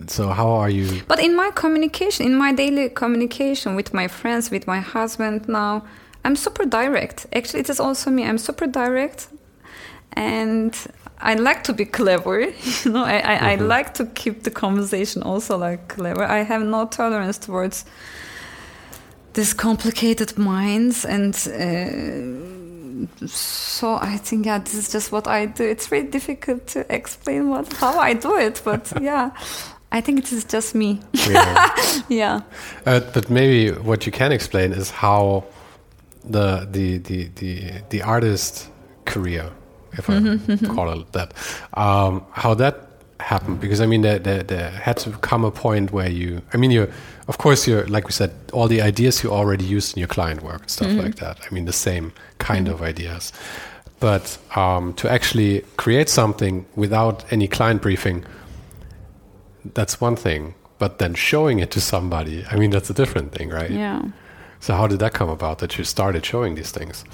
So 0.07 0.29
how 0.31 0.49
are 0.51 0.71
you? 0.71 1.03
But 1.07 1.21
in 1.21 1.37
my 1.37 1.51
communication, 1.55 2.27
in 2.27 2.35
my 2.35 2.53
daily 2.53 2.89
communication 2.89 3.77
with 3.77 3.93
my 3.95 4.09
friends, 4.09 4.51
with 4.51 4.67
my 4.67 4.81
husband 4.81 5.47
now, 5.49 5.83
I'm 6.25 6.37
super 6.37 6.65
direct. 6.65 7.27
Actually, 7.33 7.61
it 7.61 7.71
is 7.71 7.81
also 7.81 8.11
me. 8.11 8.25
I'm 8.25 8.39
super 8.39 8.67
direct, 8.67 9.29
and 10.13 10.77
I 11.21 11.35
like 11.35 11.65
to 11.65 11.73
be 11.73 11.85
clever. 11.85 12.41
You 12.85 12.93
know, 12.93 13.05
I, 13.05 13.19
I, 13.19 13.53
I 13.53 13.55
like 13.57 13.95
to 13.95 14.07
keep 14.07 14.43
the 14.43 14.51
conversation 14.51 15.23
also 15.23 15.57
like 15.59 15.89
clever. 15.89 16.25
I 16.25 16.43
have 16.43 16.63
no 16.63 16.87
tolerance 16.87 17.39
towards 17.39 17.85
these 19.35 19.55
complicated 19.55 20.39
minds, 20.39 21.05
and 21.05 21.35
uh, 21.35 23.27
so 23.27 23.99
I 24.01 24.19
think 24.19 24.47
yeah, 24.47 24.59
this 24.59 24.75
is 24.75 24.93
just 24.93 25.13
what 25.13 25.27
I 25.27 25.47
do. 25.47 25.65
It's 25.65 25.91
really 25.91 26.09
difficult 26.09 26.67
to 26.69 26.85
explain 26.95 27.49
what 27.49 27.73
how 27.75 27.99
I 27.99 28.15
do 28.15 28.37
it, 28.37 28.63
but 28.65 28.93
yeah. 29.01 29.31
I 29.93 30.01
think 30.01 30.21
it 30.21 30.33
is 30.33 30.45
just 30.45 30.75
me. 30.75 31.01
Yeah. 31.13 31.77
Yeah. 32.09 32.43
Uh, 32.87 33.01
but 33.13 33.29
maybe 33.29 33.73
what 33.73 34.07
you 34.07 34.13
can 34.13 34.33
explain 34.33 34.73
is 34.73 34.91
how 34.91 35.45
the 36.25 36.67
the 36.71 36.99
the 36.99 37.29
the, 37.37 37.73
the 37.91 38.03
artist 38.03 38.69
career, 39.05 39.51
if 39.93 40.09
I 40.09 40.39
call 40.67 41.01
it 41.01 41.13
that, 41.13 41.35
um, 41.75 42.25
how 42.33 42.55
that 42.55 42.87
happened. 43.21 43.61
Because 43.61 43.81
I 43.81 43.87
mean, 43.87 44.03
there, 44.03 44.19
there 44.19 44.43
there 44.43 44.71
had 44.71 44.97
to 44.99 45.11
come 45.11 45.45
a 45.45 45.51
point 45.51 45.93
where 45.93 46.09
you. 46.09 46.43
I 46.53 46.57
mean, 46.57 46.71
you're 46.71 46.89
of 47.29 47.39
course 47.39 47.67
you're 47.67 47.87
like 47.87 48.07
we 48.07 48.13
said, 48.13 48.31
all 48.53 48.69
the 48.69 48.83
ideas 48.83 49.23
you 49.23 49.31
already 49.31 49.65
used 49.65 49.97
in 49.97 50.01
your 50.01 50.09
client 50.09 50.43
work 50.43 50.63
and 50.63 50.71
stuff 50.71 50.93
like 50.93 51.17
that. 51.17 51.39
I 51.49 51.55
mean, 51.55 51.65
the 51.65 51.73
same 51.73 52.13
kind 52.39 52.69
of 52.69 52.83
ideas. 52.83 53.33
But 54.01 54.39
um, 54.57 54.95
to 54.95 55.11
actually 55.11 55.61
create 55.77 56.09
something 56.09 56.65
without 56.75 57.31
any 57.31 57.47
client 57.47 57.83
briefing, 57.83 58.25
that's 59.75 60.01
one 60.01 60.17
thing. 60.17 60.55
But 60.79 60.99
then 60.99 61.15
showing 61.15 61.59
it 61.59 61.71
to 61.73 61.81
somebody, 61.81 62.47
I 62.51 62.57
mean, 62.57 62.71
that's 62.71 62.89
a 62.89 62.95
different 62.95 63.33
thing, 63.33 63.51
right? 63.51 63.71
Yeah. 63.71 64.03
So 64.61 64.75
how 64.75 64.87
did 64.87 64.99
that 65.01 65.15
come 65.15 65.29
about 65.29 65.59
that 65.59 65.79
you 65.79 65.85
started 65.85 66.25
showing 66.25 66.55
these 66.55 66.71
things? 66.71 67.05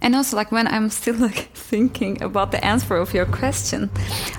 And 0.00 0.16
also, 0.16 0.36
like 0.36 0.50
when 0.50 0.66
I'm 0.66 0.90
still 0.90 1.14
like 1.14 1.50
thinking 1.54 2.20
about 2.20 2.50
the 2.50 2.62
answer 2.64 2.96
of 2.96 3.14
your 3.14 3.24
question, 3.24 3.88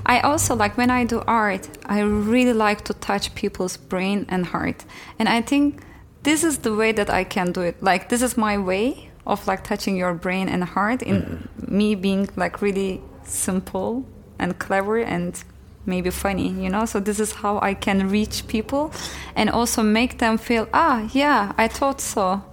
I 0.06 0.20
also 0.20 0.56
like 0.56 0.78
when 0.78 0.90
I 0.90 1.06
do 1.06 1.24
art, 1.26 1.70
I 1.86 2.02
really 2.02 2.52
like 2.54 2.84
to 2.86 2.94
touch 2.94 3.34
people's 3.34 3.78
brain 3.78 4.26
and 4.28 4.46
heart. 4.46 4.84
And 5.18 5.30
I 5.30 5.42
think 5.42 5.82
this 6.24 6.44
is 6.44 6.60
the 6.60 6.76
way 6.76 6.92
that 6.92 7.10
I 7.10 7.24
can 7.24 7.54
do 7.54 7.62
it. 7.62 7.82
Like 7.82 8.10
this 8.10 8.22
is 8.22 8.36
my 8.36 8.58
way 8.58 9.10
of 9.26 9.48
like 9.48 9.64
touching 9.64 9.96
your 9.96 10.14
brain 10.14 10.50
and 10.50 10.66
heart 10.66 11.02
in 11.02 11.22
mm-hmm. 11.22 11.78
me 11.78 11.96
being 11.96 12.30
like 12.36 12.62
really 12.62 13.02
simple 13.24 14.06
and 14.38 14.60
clever 14.60 14.98
and 14.98 15.42
maybe 15.86 16.10
funny, 16.10 16.50
you 16.50 16.70
know? 16.70 16.86
So 16.86 17.00
this 17.00 17.20
is 17.20 17.32
how 17.32 17.60
I 17.62 17.74
can 17.74 18.10
reach 18.10 18.48
people 18.48 18.92
and 19.36 19.50
also 19.50 19.84
make 19.84 20.20
them 20.20 20.38
feel, 20.38 20.68
ah, 20.74 21.10
yeah, 21.14 21.54
I 21.58 21.68
thought 21.68 22.02
so. 22.02 22.44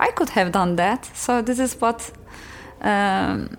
I 0.00 0.10
could 0.10 0.30
have 0.30 0.52
done 0.52 0.76
that. 0.76 1.10
So 1.14 1.42
this 1.42 1.58
is 1.58 1.80
what 1.80 2.10
um, 2.80 3.56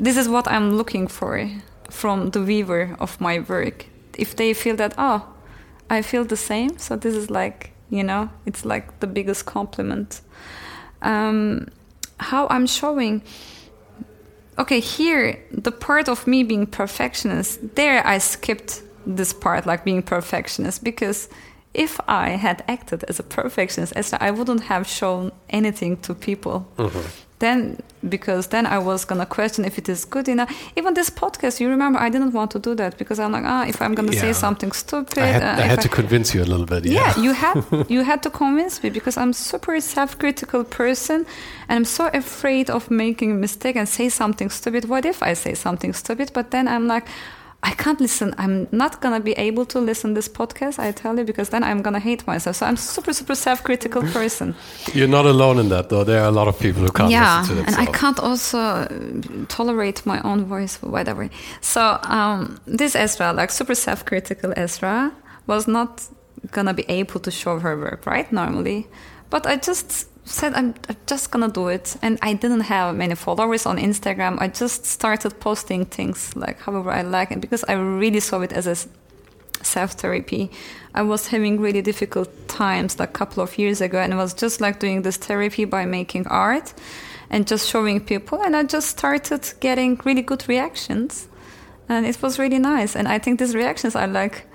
this 0.00 0.16
is 0.16 0.28
what 0.28 0.48
I'm 0.48 0.72
looking 0.72 1.06
for 1.06 1.48
from 1.90 2.30
the 2.30 2.42
viewer 2.42 2.96
of 2.98 3.20
my 3.20 3.40
work. 3.40 3.86
If 4.18 4.34
they 4.36 4.52
feel 4.54 4.76
that, 4.76 4.94
oh, 4.98 5.28
I 5.88 6.02
feel 6.02 6.24
the 6.24 6.36
same, 6.36 6.78
so 6.78 6.96
this 6.96 7.14
is 7.14 7.30
like, 7.30 7.72
you 7.88 8.02
know, 8.02 8.30
it's 8.46 8.64
like 8.64 9.00
the 9.00 9.06
biggest 9.06 9.46
compliment. 9.46 10.20
Um, 11.02 11.68
how 12.18 12.46
I'm 12.48 12.66
showing, 12.66 13.22
okay, 14.60 14.80
here, 14.80 15.42
the 15.50 15.72
part 15.72 16.08
of 16.08 16.26
me 16.26 16.44
being 16.44 16.66
perfectionist, 16.66 17.76
there 17.76 18.06
I 18.06 18.18
skipped 18.18 18.82
this 19.06 19.32
part, 19.32 19.66
like 19.66 19.84
being 19.84 20.02
perfectionist, 20.02 20.84
because 20.84 21.28
if 21.72 21.98
I 22.06 22.30
had 22.30 22.62
acted 22.68 23.04
as 23.04 23.18
a 23.18 23.22
perfectionist, 23.22 23.94
Esra, 23.94 24.18
I 24.20 24.30
wouldn't 24.30 24.64
have 24.64 24.86
shown 24.86 25.32
anything 25.48 25.96
to 25.98 26.14
people. 26.14 26.68
Mm-hmm. 26.76 27.08
Then 27.40 27.76
because 28.08 28.46
then 28.48 28.64
I 28.66 28.78
was 28.78 29.04
gonna 29.04 29.26
question 29.26 29.64
if 29.64 29.76
it 29.76 29.88
is 29.88 30.04
good 30.06 30.28
enough. 30.28 30.50
Even 30.76 30.94
this 30.94 31.10
podcast, 31.10 31.60
you 31.60 31.68
remember, 31.68 31.98
I 31.98 32.08
didn't 32.08 32.32
want 32.32 32.50
to 32.52 32.58
do 32.58 32.74
that 32.76 32.96
because 32.96 33.18
I'm 33.18 33.32
like, 33.32 33.44
ah, 33.44 33.64
if 33.66 33.82
I'm 33.82 33.94
gonna 33.94 34.12
Yeah. 34.12 34.20
say 34.20 34.32
something 34.32 34.72
stupid, 34.72 35.18
I 35.18 35.26
had, 35.26 35.42
uh, 35.42 35.62
I 35.64 35.66
had 35.66 35.80
to 35.82 35.88
convince 35.88 36.34
you 36.34 36.42
a 36.42 36.48
little 36.52 36.66
bit. 36.66 36.84
yeah, 36.86 36.92
Yeah. 37.16 37.22
you 37.24 37.32
had 37.32 37.56
you 37.94 38.02
had 38.04 38.22
to 38.22 38.30
convince 38.30 38.82
me 38.82 38.88
because 38.90 39.16
I'm 39.22 39.32
super 39.32 39.78
self-critical 39.80 40.64
person 40.64 41.26
and 41.68 41.76
I'm 41.76 41.84
so 41.84 42.04
afraid 42.14 42.70
of 42.70 42.90
making 42.90 43.30
a 43.32 43.34
mistake 43.46 43.76
and 43.76 43.88
say 43.88 44.08
something 44.10 44.50
stupid. 44.50 44.84
What 44.88 45.04
if 45.04 45.18
I 45.22 45.34
say 45.34 45.54
something 45.54 45.92
stupid? 45.94 46.30
But 46.32 46.50
then 46.50 46.66
I'm 46.68 46.86
like, 46.94 47.06
I 47.62 47.72
can't 47.72 48.00
listen. 48.00 48.34
I'm 48.38 48.68
not 48.72 49.00
gonna 49.02 49.20
be 49.20 49.32
able 49.32 49.66
to 49.66 49.80
listen 49.80 50.14
this 50.14 50.28
podcast. 50.28 50.78
I 50.78 50.92
tell 50.92 51.18
you 51.18 51.24
because 51.24 51.50
then 51.50 51.62
I'm 51.62 51.82
gonna 51.82 52.00
hate 52.00 52.26
myself. 52.26 52.56
So 52.56 52.66
I'm 52.66 52.76
super 52.76 53.12
super 53.12 53.34
self-critical 53.34 54.02
person. 54.12 54.54
You're 54.94 55.08
not 55.08 55.26
alone 55.26 55.58
in 55.58 55.68
that, 55.68 55.90
though. 55.90 56.04
There 56.04 56.22
are 56.22 56.28
a 56.28 56.32
lot 56.32 56.48
of 56.48 56.58
people 56.58 56.82
who 56.82 56.90
can't 56.90 57.10
yeah, 57.10 57.40
listen 57.40 57.56
to 57.56 57.66
and 57.66 57.76
I 57.76 57.86
can't 57.86 58.18
also 58.18 58.58
uh, 58.58 58.88
tolerate 59.48 60.06
my 60.06 60.20
own 60.22 60.44
voice, 60.44 60.80
whatever. 60.82 61.28
So 61.60 61.98
um, 62.04 62.58
this 62.66 62.94
Esra, 62.94 63.34
like 63.34 63.50
super 63.50 63.74
self-critical 63.74 64.52
Esra, 64.52 65.12
was 65.46 65.68
not 65.68 66.06
gonna 66.52 66.74
be 66.74 66.84
able 66.88 67.20
to 67.20 67.30
show 67.30 67.58
her 67.58 67.76
work 67.76 68.06
right 68.06 68.32
normally, 68.32 68.88
but 69.28 69.46
I 69.46 69.56
just 69.56 70.09
said 70.30 70.54
I'm, 70.54 70.74
I'm 70.88 70.96
just 71.06 71.30
gonna 71.30 71.48
do 71.48 71.68
it, 71.68 71.96
and 72.02 72.18
I 72.22 72.34
didn't 72.34 72.60
have 72.60 72.94
many 72.96 73.14
followers 73.14 73.66
on 73.66 73.78
Instagram. 73.78 74.40
I 74.40 74.48
just 74.48 74.86
started 74.86 75.40
posting 75.40 75.84
things 75.86 76.34
like 76.36 76.60
however 76.60 76.90
I 76.90 77.02
like 77.02 77.30
it 77.32 77.40
because 77.40 77.64
I 77.64 77.74
really 77.74 78.20
saw 78.20 78.40
it 78.40 78.52
as 78.52 78.66
a 78.66 78.76
self 79.64 79.92
therapy. 79.92 80.50
I 80.94 81.02
was 81.02 81.28
having 81.28 81.60
really 81.60 81.82
difficult 81.82 82.28
times 82.48 82.98
like 82.98 83.10
a 83.10 83.12
couple 83.12 83.42
of 83.42 83.58
years 83.58 83.80
ago, 83.80 83.98
and 83.98 84.12
I 84.12 84.16
was 84.16 84.34
just 84.34 84.60
like 84.60 84.80
doing 84.80 85.02
this 85.02 85.16
therapy 85.16 85.64
by 85.64 85.84
making 85.84 86.26
art 86.28 86.74
and 87.30 87.46
just 87.46 87.68
showing 87.68 88.00
people, 88.00 88.42
and 88.42 88.56
I 88.56 88.64
just 88.64 88.88
started 88.88 89.52
getting 89.60 90.00
really 90.04 90.22
good 90.22 90.48
reactions, 90.48 91.28
and 91.88 92.06
it 92.06 92.20
was 92.22 92.38
really 92.38 92.58
nice. 92.58 92.96
And 92.96 93.08
I 93.08 93.18
think 93.18 93.38
these 93.38 93.54
reactions 93.54 93.94
are 93.96 94.06
like, 94.08 94.46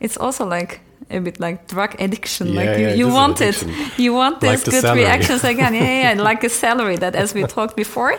it's 0.00 0.16
also 0.16 0.46
like 0.46 0.80
a 1.10 1.20
bit 1.20 1.40
like 1.40 1.68
drug 1.68 1.94
addiction. 2.00 2.48
Yeah, 2.48 2.60
like 2.60 2.78
you, 2.78 2.86
yeah, 2.88 2.94
you 2.94 3.08
want 3.08 3.40
it, 3.40 3.64
you 3.98 4.12
want 4.14 4.42
Like 4.42 4.52
these 4.52 4.64
the 4.64 4.70
good 4.70 4.82
salary. 4.82 5.00
reactions 5.04 5.44
again. 5.44 5.74
Yeah, 5.74 5.82
yeah, 5.82 6.14
yeah, 6.14 6.22
like 6.22 6.44
a 6.44 6.48
salary 6.64 6.96
that, 6.96 7.14
as 7.14 7.34
we 7.34 7.44
talked 7.44 7.76
before. 7.76 8.18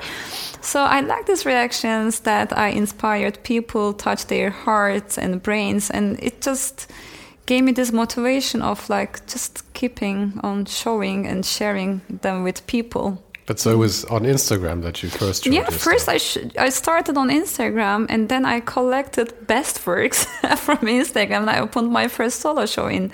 So 0.61 0.79
I 0.81 1.01
like 1.01 1.25
these 1.27 1.45
reactions 1.45 2.21
that 2.21 2.57
I 2.57 2.69
inspired 2.69 3.43
people, 3.43 3.93
touch 3.93 4.25
their 4.27 4.49
hearts 4.49 5.17
and 5.17 5.41
brains, 5.43 5.91
and 5.91 6.17
it 6.21 6.41
just 6.41 6.87
gave 7.45 7.63
me 7.63 7.71
this 7.71 7.91
motivation 7.91 8.61
of 8.63 8.89
like 8.89 9.27
just 9.27 9.63
keeping 9.73 10.39
on 10.43 10.65
showing 10.65 11.27
and 11.27 11.45
sharing 11.45 12.01
them 12.21 12.43
with 12.43 12.65
people. 12.67 13.21
But 13.45 13.59
so 13.59 13.69
it 13.69 13.77
was 13.77 14.05
on 14.05 14.23
Instagram 14.23 14.81
that 14.81 15.03
you 15.03 15.09
first 15.09 15.45
Yeah, 15.45 15.69
first. 15.69 16.09
I 16.09 16.17
sh- 16.17 16.57
I 16.57 16.69
started 16.69 17.15
on 17.15 17.29
Instagram 17.29 18.07
and 18.09 18.27
then 18.27 18.43
I 18.43 18.59
collected 18.59 19.33
best 19.45 19.85
works 19.85 20.25
from 20.57 20.79
Instagram 20.79 21.41
and 21.41 21.49
I 21.49 21.59
opened 21.59 21.91
my 21.91 22.07
first 22.07 22.39
solo 22.39 22.65
show 22.65 22.87
in 22.87 23.11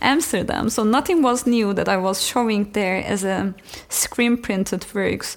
Amsterdam. 0.00 0.68
So 0.68 0.84
nothing 0.84 1.22
was 1.22 1.46
new 1.46 1.74
that 1.74 1.88
I 1.88 1.96
was 1.96 2.24
showing 2.24 2.70
there 2.72 3.02
as 3.04 3.24
a 3.24 3.54
screen 3.88 4.36
printed 4.36 4.86
works 4.94 5.36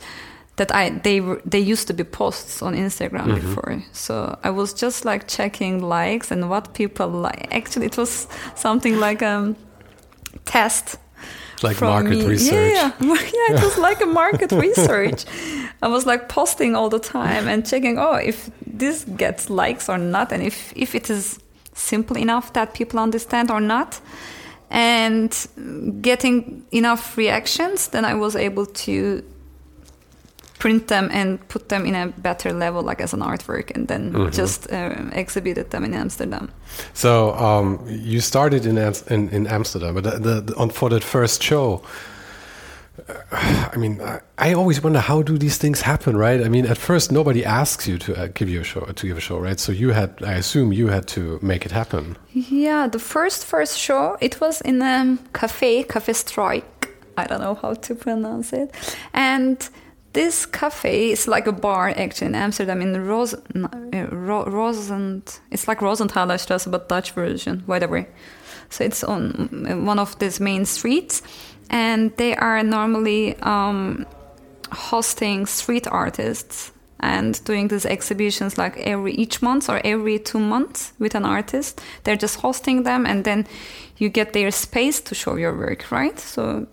that 0.58 0.74
I 0.74 0.90
they 0.90 1.22
were 1.22 1.42
they 1.46 1.60
used 1.60 1.88
to 1.88 1.94
be 1.94 2.04
posts 2.04 2.62
on 2.62 2.76
Instagram 2.76 3.26
mm-hmm. 3.26 3.48
before. 3.48 3.84
So 3.94 4.38
I 4.44 4.52
was 4.52 4.74
just 4.74 5.06
like 5.06 5.28
checking 5.28 5.82
likes 5.82 6.32
and 6.32 6.50
what 6.50 6.74
people 6.74 7.10
like. 7.10 7.48
Actually, 7.52 7.88
it 7.88 7.98
was 7.98 8.28
something 8.56 9.00
like 9.00 9.24
a 9.24 9.56
test 10.46 10.98
like 11.64 11.78
from 11.78 11.90
market 11.90 12.20
me. 12.20 12.26
research. 12.26 12.74
Yeah, 12.74 12.92
yeah. 13.00 13.56
it 13.56 13.64
was 13.64 13.78
like 13.78 14.02
a 14.02 14.06
market 14.06 14.52
research. 14.68 15.26
I 15.82 15.88
was 15.88 16.06
like 16.06 16.30
posting 16.30 16.76
all 16.76 16.90
the 16.90 17.00
time 17.00 17.48
and 17.48 17.66
checking, 17.66 17.98
oh, 17.98 18.16
if 18.16 18.50
this 18.66 19.06
gets 19.18 19.50
likes 19.50 19.90
or 19.90 19.98
not, 19.98 20.32
and 20.32 20.44
if 20.44 20.74
if 20.76 20.96
it 20.96 21.10
is 21.10 21.40
simple 21.74 22.18
enough 22.18 22.54
that 22.54 22.74
people 22.74 23.00
understand 23.00 23.52
or 23.52 23.62
not, 23.62 24.00
and 24.70 25.48
getting 26.02 26.66
enough 26.72 27.18
reactions, 27.18 27.90
then 27.90 28.06
I 28.06 28.14
was 28.14 28.36
able 28.36 28.66
to 28.66 29.24
print 30.60 30.88
them 30.88 31.10
and 31.12 31.40
put 31.48 31.68
them 31.70 31.86
in 31.86 31.96
a 31.96 32.08
better 32.22 32.54
level, 32.54 32.82
like 32.82 33.04
as 33.04 33.14
an 33.14 33.20
artwork, 33.22 33.72
and 33.76 33.88
then 33.88 34.12
Mm-hmm. 34.14 34.32
just 34.32 34.72
uh, 34.72 34.96
exhibited 35.12 35.70
them 35.70 35.84
in 35.84 35.94
Amsterdam. 35.94 36.50
So 36.94 37.34
um, 37.36 37.80
you 37.88 38.22
started 38.22 38.66
in, 38.66 38.78
Am- 38.78 38.94
in 39.10 39.30
in 39.30 39.48
Amsterdam, 39.48 39.94
but 39.96 40.04
the, 40.04 40.20
the, 40.20 40.42
the- 40.42 40.56
on 40.56 40.70
for 40.72 40.90
that 40.90 41.04
first 41.04 41.44
show. 41.44 41.82
uh, 43.10 43.14
I 43.74 43.78
mean, 43.78 44.00
I, 44.02 44.20
I 44.38 44.54
always 44.54 44.82
wonder 44.84 45.00
how 45.00 45.22
do 45.24 45.38
these 45.38 45.58
things 45.58 45.82
happen, 45.82 46.16
right? 46.18 46.42
I 46.46 46.50
mean, 46.50 46.66
at 46.66 46.78
first 46.78 47.12
nobody 47.12 47.44
asks 47.46 47.88
you 47.88 47.98
to 47.98 48.14
uh, 48.16 48.28
give 48.34 48.50
you 48.50 48.62
a 48.62 48.64
show 48.64 48.82
to 48.96 49.08
give 49.08 49.18
a 49.18 49.22
show, 49.22 49.38
right? 49.40 49.60
So 49.60 49.72
you 49.72 49.92
had, 49.94 50.10
I 50.24 50.34
assume, 50.38 50.74
you 50.74 50.88
had 50.88 51.06
to 51.08 51.40
make 51.42 51.66
it 51.66 51.72
happen. 51.72 52.16
Yeah, 52.34 52.88
the 52.92 53.00
first 53.00 53.46
first 53.46 53.78
show 53.78 54.18
it 54.22 54.40
was 54.42 54.62
in 54.62 54.82
a 54.82 55.18
cafe, 55.34 55.84
Cafe 55.84 56.14
Strike. 56.14 56.90
I 57.18 57.28
don't 57.28 57.42
know 57.42 57.56
how 57.56 57.74
to 57.76 57.96
pronounce 57.96 58.54
it. 58.54 58.72
And 59.14 59.58
this 60.16 60.46
cafe 60.46 61.12
is 61.12 61.28
like 61.28 61.46
a 61.46 61.52
bar 61.52 61.90
actually 61.90 62.28
in 62.28 62.36
Amsterdam 62.36 62.82
in 62.82 63.06
Ros 63.06 63.36
no, 63.54 63.68
uh, 63.94 64.08
Ro- 64.16 64.46
Rosent. 64.46 65.42
It's 65.52 65.68
like 65.68 65.80
Rosenthaler 65.82 66.38
Straße, 66.38 66.72
but 66.72 66.88
Dutch 66.88 67.12
version, 67.12 67.64
whatever. 67.66 68.08
So 68.70 68.86
it's 68.86 69.04
on 69.04 69.68
uh, 69.70 69.76
one 69.86 70.00
of 70.00 70.18
these 70.20 70.40
main 70.40 70.66
streets, 70.66 71.22
and 71.70 72.16
they 72.16 72.34
are 72.36 72.64
normally 72.64 73.36
um, 73.42 74.06
hosting 74.72 75.46
street 75.46 75.86
artists 75.88 76.72
and 77.02 77.44
doing 77.44 77.68
these 77.68 77.86
exhibitions 77.86 78.58
like 78.58 78.78
every 78.78 79.14
each 79.16 79.42
month 79.42 79.70
or 79.70 79.82
every 79.84 80.18
two 80.18 80.40
months 80.40 80.94
with 80.98 81.16
an 81.16 81.26
artist. 81.26 81.82
They're 82.04 82.22
just 82.22 82.40
hosting 82.40 82.84
them, 82.84 83.06
and 83.06 83.26
then 83.26 83.46
you 83.98 84.08
get 84.08 84.32
their 84.32 84.52
space 84.52 85.02
to 85.02 85.14
show 85.14 85.36
your 85.36 85.54
work, 85.58 85.92
right? 85.92 86.18
So 86.18 86.68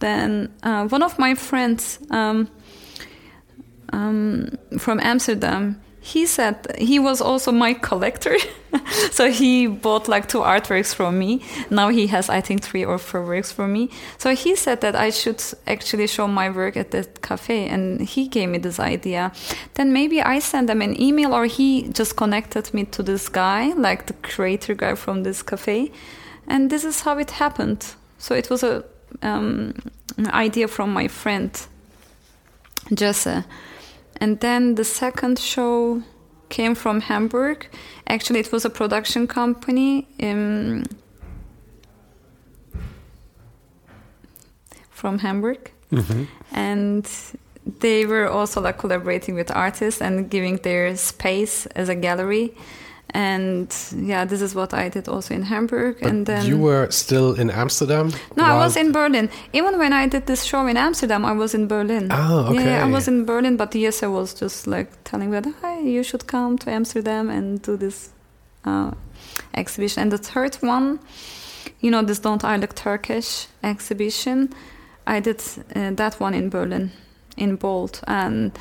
then 0.00 0.52
uh, 0.62 0.86
one 0.88 1.02
of 1.02 1.18
my 1.18 1.34
friends 1.34 1.98
um, 2.10 2.48
um, 3.92 4.50
from 4.78 5.00
Amsterdam, 5.00 5.80
he 6.00 6.24
said 6.24 6.74
he 6.78 6.98
was 6.98 7.20
also 7.20 7.52
my 7.52 7.74
collector, 7.74 8.36
so 9.10 9.30
he 9.30 9.66
bought 9.66 10.08
like 10.08 10.26
two 10.28 10.38
artworks 10.38 10.94
from 10.94 11.18
me. 11.18 11.42
Now 11.70 11.88
he 11.88 12.06
has, 12.06 12.30
I 12.30 12.40
think, 12.40 12.62
three 12.62 12.84
or 12.84 12.96
four 12.98 13.26
works 13.26 13.52
from 13.52 13.72
me. 13.72 13.90
So 14.16 14.34
he 14.34 14.56
said 14.56 14.80
that 14.80 14.96
I 14.96 15.10
should 15.10 15.42
actually 15.66 16.06
show 16.06 16.26
my 16.26 16.48
work 16.48 16.76
at 16.76 16.92
that 16.92 17.20
cafe, 17.20 17.68
and 17.68 18.00
he 18.00 18.28
gave 18.28 18.48
me 18.48 18.58
this 18.58 18.80
idea. 18.80 19.32
Then 19.74 19.92
maybe 19.92 20.22
I 20.22 20.38
sent 20.38 20.68
them 20.68 20.80
an 20.80 20.98
email, 21.00 21.34
or 21.34 21.44
he 21.44 21.88
just 21.88 22.16
connected 22.16 22.72
me 22.72 22.84
to 22.84 23.02
this 23.02 23.28
guy, 23.28 23.72
like 23.74 24.06
the 24.06 24.14
creator 24.14 24.74
guy 24.74 24.94
from 24.94 25.24
this 25.24 25.42
cafe, 25.42 25.92
and 26.46 26.70
this 26.70 26.84
is 26.84 27.02
how 27.02 27.18
it 27.18 27.32
happened. 27.32 27.84
So 28.18 28.34
it 28.34 28.48
was 28.48 28.62
a 28.62 28.84
um, 29.22 29.74
an 30.16 30.30
idea 30.30 30.68
from 30.68 30.92
my 30.92 31.08
friend 31.08 31.50
Jesse. 32.94 33.44
And 34.20 34.40
then 34.40 34.74
the 34.74 34.84
second 34.84 35.38
show 35.38 36.02
came 36.48 36.74
from 36.74 37.00
Hamburg. 37.00 37.68
Actually, 38.06 38.40
it 38.40 38.52
was 38.52 38.64
a 38.64 38.70
production 38.70 39.26
company 39.26 40.06
um, 40.22 40.84
from 44.90 45.18
Hamburg. 45.18 45.70
And 46.52 47.08
they 47.80 48.06
were 48.06 48.28
also 48.28 48.60
like 48.60 48.78
collaborating 48.78 49.34
with 49.34 49.50
artists 49.50 50.00
and 50.00 50.30
giving 50.30 50.56
their 50.56 50.96
space 50.96 51.66
as 51.66 51.88
a 51.88 51.94
gallery. 51.94 52.54
And 53.14 53.74
yeah, 53.96 54.26
this 54.26 54.42
is 54.42 54.54
what 54.54 54.74
I 54.74 54.90
did 54.90 55.08
also 55.08 55.34
in 55.34 55.42
Hamburg. 55.42 55.96
But 56.00 56.10
and 56.10 56.26
then 56.26 56.46
you 56.46 56.58
were 56.58 56.90
still 56.90 57.34
in 57.34 57.50
Amsterdam. 57.50 58.12
no, 58.36 58.44
I 58.44 58.54
was 58.58 58.76
in 58.76 58.92
Berlin. 58.92 59.30
Even 59.52 59.78
when 59.78 59.92
I 59.92 60.06
did 60.08 60.26
this 60.26 60.44
show 60.44 60.66
in 60.66 60.76
Amsterdam, 60.76 61.24
I 61.24 61.32
was 61.32 61.54
in 61.54 61.68
Berlin. 61.68 62.08
Oh, 62.10 62.48
okay 62.50 62.64
Yeah, 62.64 62.84
I 62.84 62.90
was 62.90 63.08
in 63.08 63.24
Berlin, 63.24 63.56
but 63.56 63.74
yes, 63.74 64.02
I 64.02 64.08
was 64.08 64.34
just 64.34 64.66
like 64.66 64.90
telling 65.04 65.30
me, 65.30 65.40
"Hi, 65.62 65.80
you 65.80 66.02
should 66.02 66.26
come 66.26 66.58
to 66.58 66.70
Amsterdam 66.70 67.30
and 67.30 67.62
do 67.62 67.76
this 67.76 68.10
uh, 68.66 68.90
exhibition." 69.54 70.02
And 70.02 70.12
the 70.12 70.18
third 70.18 70.56
one, 70.62 70.98
you 71.80 71.90
know, 71.90 72.02
this 72.04 72.18
"Don't 72.20 72.44
I 72.44 72.58
Look 72.58 72.74
Turkish" 72.74 73.46
exhibition, 73.62 74.50
I 75.06 75.20
did 75.20 75.40
uh, 75.74 75.92
that 75.96 76.20
one 76.20 76.34
in 76.36 76.50
Berlin, 76.50 76.90
in 77.36 77.56
Bold, 77.56 78.00
and 78.06 78.52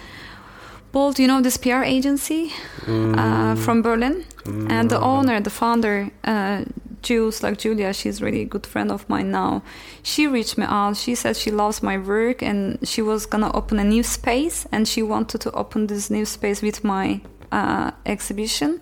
Bold, 0.92 1.20
you 1.20 1.28
know, 1.28 1.42
this 1.42 1.58
PR 1.58 1.84
agency 1.84 2.52
uh, 2.88 3.56
from 3.56 3.82
Berlin, 3.82 4.26
and 4.46 4.90
the 4.90 5.00
owner, 5.00 5.40
the 5.42 5.50
founder, 5.50 6.10
uh, 6.24 6.64
Jules, 7.02 7.44
like 7.44 7.58
Julia, 7.58 7.94
she's 7.94 8.22
really 8.22 8.42
a 8.42 8.46
good 8.46 8.66
friend 8.66 8.92
of 8.92 9.08
mine 9.10 9.32
now. 9.32 9.62
She 10.04 10.28
reached 10.28 10.58
me 10.58 10.66
out. 10.68 10.98
She 10.98 11.16
said 11.16 11.38
she 11.38 11.52
loves 11.52 11.84
my 11.84 11.98
work 11.98 12.42
and 12.42 12.80
she 12.88 13.02
was 13.02 13.26
gonna 13.26 13.52
open 13.54 13.80
a 13.80 13.84
new 13.84 14.04
space, 14.04 14.66
and 14.72 14.88
she 14.88 15.04
wanted 15.04 15.42
to 15.42 15.52
open 15.52 15.88
this 15.88 16.10
new 16.10 16.26
space 16.26 16.62
with 16.62 16.84
my 16.84 17.22
uh, 17.52 17.92
exhibition. 18.06 18.82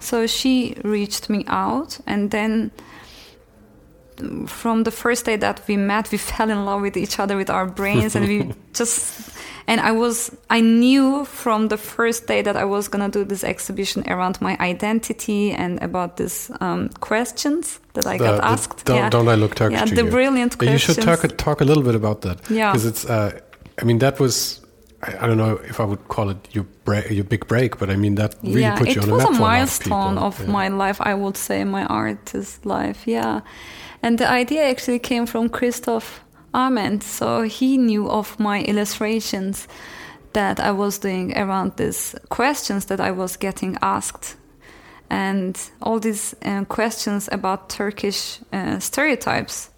So 0.00 0.26
she 0.26 0.76
reached 0.84 1.28
me 1.28 1.44
out, 1.48 1.98
and 2.06 2.30
then 2.30 2.70
from 4.46 4.84
the 4.84 4.90
first 4.90 5.24
day 5.26 5.36
that 5.36 5.60
we 5.68 5.76
met, 5.76 6.10
we 6.12 6.18
fell 6.32 6.50
in 6.50 6.64
love 6.64 6.80
with 6.82 6.96
each 6.96 7.18
other 7.18 7.36
with 7.36 7.50
our 7.50 7.66
brains, 7.66 8.14
and 8.16 8.26
we 8.28 8.52
just 8.72 9.30
and 9.66 9.80
I 9.80 9.92
was 9.92 10.30
I 10.50 10.60
knew 10.60 11.24
from 11.24 11.68
the 11.68 11.76
first 11.76 12.26
day 12.26 12.42
that 12.42 12.56
I 12.56 12.64
was 12.64 12.88
gonna 12.88 13.08
do 13.08 13.24
this 13.24 13.44
exhibition 13.44 14.02
around 14.10 14.40
my 14.40 14.56
identity 14.60 15.52
and 15.52 15.82
about 15.82 16.16
these 16.16 16.50
um, 16.60 16.88
questions 17.00 17.80
that 17.94 18.06
I 18.06 18.16
The- 18.18 18.24
got 18.24 18.36
the- 18.36 18.44
asked. 18.46 18.84
don't, 18.84 18.96
yeah. 18.96 19.10
don't 19.10 19.28
I 19.28 19.34
look 19.36 19.54
Turkish 19.54 19.78
yeah, 19.78 19.84
to 19.86 19.94
the 19.94 20.04
you? 20.04 20.10
brilliant 20.10 20.56
Yeah, 20.62 20.72
you 20.72 20.78
should 20.78 21.00
talk 21.02 21.20
talk 21.36 21.60
a 21.60 21.64
little 21.64 21.82
bit 21.82 21.94
about 21.94 22.20
that. 22.22 22.38
Yeah. 22.50 22.72
because 22.72 22.86
it's. 22.86 23.04
Uh, 23.04 23.30
I 23.80 23.84
mean, 23.84 23.98
that 23.98 24.18
was. 24.20 24.60
I, 25.00 25.28
don't 25.28 25.36
know 25.38 25.60
if 25.68 25.78
I 25.78 25.84
would 25.84 26.08
call 26.08 26.28
it 26.30 26.36
your 26.50 26.64
break, 26.84 27.08
your 27.10 27.22
big 27.22 27.46
break, 27.46 27.78
but 27.78 27.88
I 27.88 27.94
mean 27.94 28.16
that 28.16 28.34
really 28.42 28.62
yeah, 28.62 28.76
put 28.76 28.88
you 28.96 29.00
on 29.02 29.10
was 29.10 29.22
the 29.22 29.30
map 29.30 29.34
a 29.34 29.36
for 29.36 29.42
lot 29.42 29.52
of 29.52 29.58
milestone 29.58 30.14
people. 30.14 30.26
of 30.26 30.40
Yeah. 30.40 30.46
my 30.50 30.68
life, 30.68 31.00
I 31.00 31.14
would 31.14 31.36
say, 31.36 31.62
my 31.64 31.84
artist 31.84 32.66
life. 32.66 33.06
Yeah, 33.06 33.42
and 34.02 34.18
the 34.18 34.28
idea 34.28 34.68
actually 34.68 34.98
came 34.98 35.26
from 35.26 35.48
Christoph 35.48 36.24
Arment. 36.54 37.02
So 37.02 37.42
he 37.42 37.76
knew 37.76 38.08
of 38.08 38.38
my 38.38 38.62
illustrations 38.62 39.68
that 40.32 40.60
I 40.60 40.70
was 40.72 40.98
doing 40.98 41.36
around 41.36 41.76
these 41.76 42.14
questions 42.28 42.86
that 42.86 43.00
I 43.00 43.10
was 43.10 43.36
getting 43.36 43.76
asked. 43.82 44.36
And 45.10 45.58
all 45.80 45.98
these 45.98 46.34
uh, 46.44 46.64
questions 46.64 47.28
about 47.32 47.70
Turkish 47.70 48.40
uh, 48.52 48.78
stereotypes. 48.78 49.70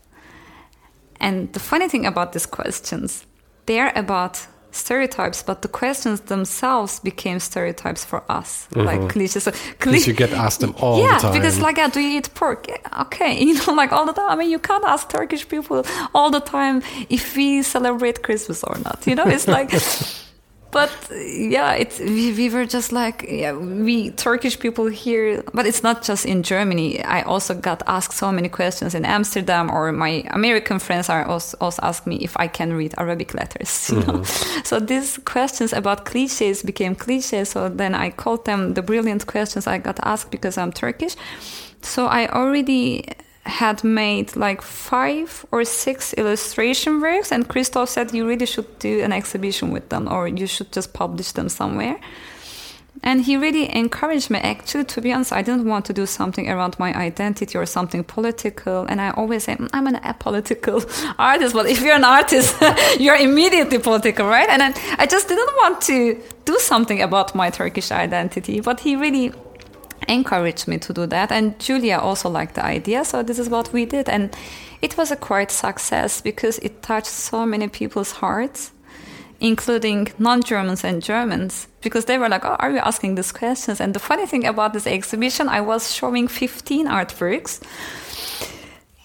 And 1.21 1.53
the 1.53 1.61
funny 1.61 1.89
thing 1.89 2.07
about 2.07 2.33
these 2.33 2.47
questions, 2.47 3.27
they're 3.67 3.93
about 3.95 4.47
stereotypes, 4.73 5.43
but 5.43 5.63
the 5.63 5.69
questions 5.69 6.21
themselves 6.23 7.01
became 7.01 7.41
stereotypes 7.41 8.05
for 8.05 8.23
us, 8.29 8.67
mm-hmm. 8.71 8.87
like 8.87 9.09
cliches. 9.09 9.45
So, 9.45 9.53
you 9.85 10.13
get 10.13 10.33
asked 10.33 10.61
them 10.61 10.75
all 10.79 11.01
yeah, 11.01 11.17
the 11.17 11.23
time. 11.23 11.33
because 11.33 11.61
like, 11.61 11.77
yeah, 11.77 11.89
do 11.89 12.01
you 12.01 12.19
eat 12.19 12.33
pork? 12.35 12.67
Yeah, 12.69 13.03
Okay, 13.03 13.43
you 13.45 13.55
know, 13.55 13.73
like 13.73 13.93
all 13.93 14.07
the 14.07 14.13
time. 14.13 14.31
I 14.31 14.37
mean, 14.37 14.51
you 14.51 14.59
can't 14.59 14.85
ask 14.85 15.09
Turkish 15.09 15.49
people 15.49 15.85
all 16.15 16.31
the 16.31 16.41
time 16.41 16.83
if 17.09 17.37
we 17.37 17.63
celebrate 17.63 18.23
Christmas 18.23 18.63
or 18.65 18.77
not. 18.85 19.07
You 19.07 19.15
know, 19.15 19.27
it's 19.27 19.49
like. 19.49 19.71
But 20.73 20.91
yeah, 21.11 21.73
it's 21.73 21.99
we, 21.99 22.33
we 22.33 22.49
were 22.49 22.65
just 22.65 22.93
like 22.93 23.27
yeah, 23.29 23.53
we 23.53 24.11
Turkish 24.11 24.59
people 24.59 24.87
here, 24.87 25.43
but 25.53 25.67
it's 25.67 25.83
not 25.83 26.03
just 26.03 26.25
in 26.25 26.43
Germany. 26.43 27.03
I 27.03 27.23
also 27.23 27.55
got 27.55 27.83
asked 27.87 28.17
so 28.17 28.31
many 28.31 28.49
questions 28.49 28.95
in 28.95 29.05
Amsterdam, 29.05 29.71
or 29.71 29.91
my 29.91 30.23
American 30.31 30.79
friends 30.79 31.09
are 31.09 31.25
also, 31.25 31.57
also 31.61 31.83
ask 31.83 32.07
me 32.07 32.17
if 32.17 32.37
I 32.37 32.47
can 32.47 32.73
read 32.73 32.95
Arabic 32.99 33.35
letters. 33.35 33.91
You 34.01 34.07
know, 34.07 34.21
mm-hmm. 34.21 34.63
so 34.65 34.79
these 34.79 35.19
questions 35.25 35.73
about 35.73 36.05
cliches 36.05 36.63
became 36.63 36.95
cliches. 36.95 37.49
So 37.51 37.69
then 37.69 37.95
I 37.95 38.11
called 38.11 38.45
them 38.45 38.75
the 38.75 38.83
brilliant 38.83 39.27
questions 39.27 39.67
I 39.67 39.79
got 39.79 39.99
asked 40.05 40.31
because 40.31 40.57
I'm 40.57 40.73
Turkish. 40.73 41.17
So 41.83 42.07
I 42.07 42.29
already 42.29 43.05
had 43.51 43.85
made 43.85 44.37
like 44.37 44.63
five 44.63 45.45
or 45.53 45.65
six 45.65 46.15
illustration 46.15 47.01
works 47.01 47.33
and 47.33 47.49
Christoph 47.49 47.89
said 47.89 48.15
you 48.15 48.27
really 48.27 48.47
should 48.47 48.79
do 48.79 49.03
an 49.03 49.13
exhibition 49.13 49.71
with 49.71 49.89
them 49.89 50.09
or 50.11 50.29
you 50.29 50.47
should 50.47 50.73
just 50.73 50.93
publish 50.93 51.33
them 51.33 51.49
somewhere. 51.49 51.99
And 53.03 53.23
he 53.23 53.37
really 53.37 53.75
encouraged 53.75 54.29
me 54.31 54.39
actually 54.41 54.85
to 54.85 55.01
be 55.01 55.11
honest 55.13 55.33
i 55.33 55.43
didn't 55.43 55.65
want 55.65 55.85
to 55.87 55.93
do 55.95 56.05
something 56.05 56.51
around 56.51 56.79
my 56.79 56.93
identity 56.95 57.57
or 57.57 57.65
something 57.65 58.05
political 58.05 58.85
and 58.91 59.01
i 59.01 59.09
always 59.11 59.45
say 59.45 59.57
"Mm, 59.57 59.71
i'm 59.73 59.87
an 59.87 59.97
apolitical 60.11 60.79
artist. 61.19 61.55
But 61.55 61.67
if 61.67 61.81
you're 61.81 61.97
an 61.97 62.05
artist 62.05 62.57
you're 62.99 63.17
immediately 63.17 63.79
political 63.79 64.27
right? 64.27 64.51
And 64.51 64.63
I, 64.63 64.75
I 64.99 65.07
just 65.07 65.29
didn't 65.29 65.55
want 65.63 65.81
to 65.83 66.21
do 66.45 66.59
something 66.59 67.01
about 67.01 67.35
my 67.35 67.49
turkish 67.49 67.91
identity 67.91 68.61
but 68.61 68.81
he 68.81 68.97
really 68.97 69.33
encouraged 70.09 70.69
me 70.69 70.79
to 70.79 70.93
do 70.93 71.07
that. 71.07 71.33
And 71.33 71.59
julia 71.59 71.99
also 71.99 72.29
liked 72.29 72.55
the 72.55 72.65
idea 72.65 73.05
so 73.05 73.23
this 73.23 73.39
is 73.39 73.49
what 73.49 73.73
we 73.73 73.85
did. 73.85 74.09
And 74.09 74.37
it 74.83 74.97
was 74.97 75.11
a 75.11 75.17
quite 75.17 75.51
success 75.51 76.21
because 76.21 76.59
it 76.59 76.83
touched 76.83 77.07
so 77.07 77.47
many 77.47 77.69
people's 77.69 78.13
hearts 78.13 78.73
including 79.41 80.07
non-germans 80.19 80.85
and 80.85 81.03
germans 81.03 81.67
because 81.81 82.05
they 82.05 82.19
were 82.19 82.29
like 82.29 82.45
oh 82.45 82.57
are 82.59 82.71
you 82.71 82.79
asking 82.79 83.15
these 83.15 83.33
questions? 83.33 83.81
And 83.81 83.95
the 83.95 83.99
funny 83.99 84.27
thing 84.27 84.47
about 84.47 84.75
this 84.75 84.87
exhibition 84.87 85.49
i 85.49 85.61
was 85.61 85.95
showing 85.95 86.29
15 86.29 86.87
artworks 86.87 87.63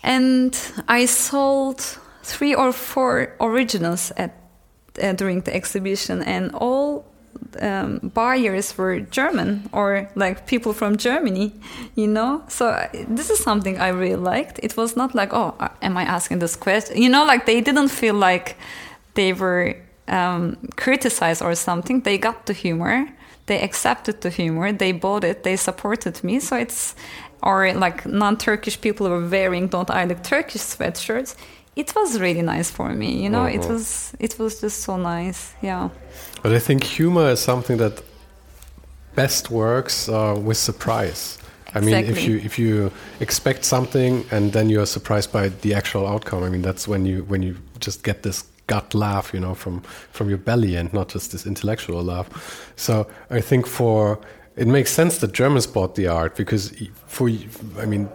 and 0.03 0.57
i 0.89 1.05
sold 1.05 1.79
three 2.23 2.53
or 2.53 2.73
four 2.73 3.33
originals 3.39 4.11
at 4.17 4.35
uh, 5.01 5.13
during 5.13 5.41
the 5.41 5.55
exhibition 5.55 6.21
and 6.21 6.53
all 6.53 7.05
um, 7.61 8.11
buyers 8.13 8.77
were 8.77 8.99
German 8.99 9.69
or 9.71 10.09
like 10.15 10.45
people 10.47 10.73
from 10.73 10.97
Germany, 10.97 11.51
you 11.95 12.07
know. 12.07 12.41
So 12.47 12.67
uh, 12.67 12.87
this 13.07 13.29
is 13.29 13.39
something 13.43 13.79
I 13.79 13.89
really 13.89 14.15
liked. 14.15 14.59
It 14.63 14.75
was 14.77 14.95
not 14.95 15.13
like, 15.15 15.33
oh, 15.33 15.53
uh, 15.59 15.69
am 15.81 15.97
I 15.97 16.03
asking 16.03 16.39
this 16.39 16.55
question? 16.55 17.01
You 17.01 17.09
know, 17.09 17.25
like 17.25 17.45
they 17.45 17.61
didn't 17.61 17.89
feel 17.89 18.15
like 18.15 18.55
they 19.13 19.33
were 19.33 19.75
um, 20.07 20.57
criticized 20.75 21.41
or 21.41 21.55
something. 21.55 22.01
They 22.01 22.17
got 22.17 22.45
the 22.45 22.53
humor. 22.53 23.07
They 23.47 23.61
accepted 23.61 24.21
the 24.21 24.29
humor. 24.29 24.71
They 24.71 24.91
bought 24.91 25.23
it. 25.23 25.43
They 25.43 25.55
supported 25.57 26.23
me. 26.23 26.39
So 26.39 26.55
it's 26.57 26.95
or 27.43 27.71
like 27.73 28.05
non-Turkish 28.07 28.81
people 28.81 29.07
were 29.07 29.27
wearing 29.27 29.67
"Don't 29.67 29.89
I 29.91 30.05
Look 30.05 30.23
Turkish" 30.23 30.61
sweatshirts. 30.61 31.35
It 31.75 31.93
was 31.93 32.19
really 32.19 32.41
nice 32.41 32.71
for 32.71 32.89
me. 32.89 33.21
You 33.23 33.29
know, 33.29 33.45
it 33.45 33.61
Mhm. 33.61 33.69
was 33.69 34.13
it 34.19 34.39
was 34.39 34.61
just 34.61 34.81
so 34.83 34.97
nice. 34.97 35.53
Yeah. 35.61 35.89
But 36.45 36.53
I 36.53 36.59
think 36.59 36.83
humor 36.83 37.31
is 37.31 37.39
something 37.39 37.77
that 37.77 38.03
best 39.15 39.49
works 39.49 40.07
uh, 40.07 40.39
with 40.39 40.57
surprise. 40.57 41.39
I 41.73 41.79
mean, 41.79 41.95
if 41.95 42.23
you 42.27 42.37
if 42.37 42.59
you 42.59 42.91
expect 43.19 43.65
something 43.65 44.23
and 44.29 44.53
then 44.53 44.69
you 44.69 44.79
are 44.79 44.85
surprised 44.85 45.31
by 45.31 45.49
the 45.49 45.73
actual 45.73 46.05
outcome, 46.05 46.43
I 46.43 46.49
mean, 46.49 46.61
that's 46.61 46.87
when 46.87 47.03
you 47.03 47.23
when 47.23 47.41
you 47.41 47.55
just 47.79 48.03
get 48.03 48.21
this 48.21 48.43
gut 48.67 48.93
laugh, 48.93 49.33
you 49.33 49.39
know, 49.39 49.55
from 49.55 49.81
from 50.11 50.29
your 50.29 50.37
belly 50.37 50.75
and 50.75 50.93
not 50.93 51.13
just 51.13 51.31
this 51.31 51.47
intellectual 51.47 52.03
laugh. 52.03 52.29
So 52.75 53.07
I 53.31 53.41
think 53.41 53.65
for 53.65 54.19
it 54.55 54.67
makes 54.67 54.91
sense 54.91 55.17
that 55.21 55.33
Germans 55.33 55.65
bought 55.65 55.95
the 55.95 56.05
art 56.07 56.35
because 56.35 56.71
for 57.07 57.27
y- 57.27 57.47
I 57.83 57.87
mean, 57.87 58.05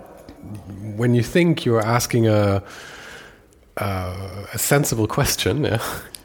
when 0.97 1.17
you 1.17 1.25
think 1.25 1.65
you're 1.65 1.85
asking 1.85 2.29
a 2.29 2.63
uh, 3.77 4.47
a 4.55 4.59
sensible 4.59 5.07
question, 5.09 5.65
yeah. 5.71 5.81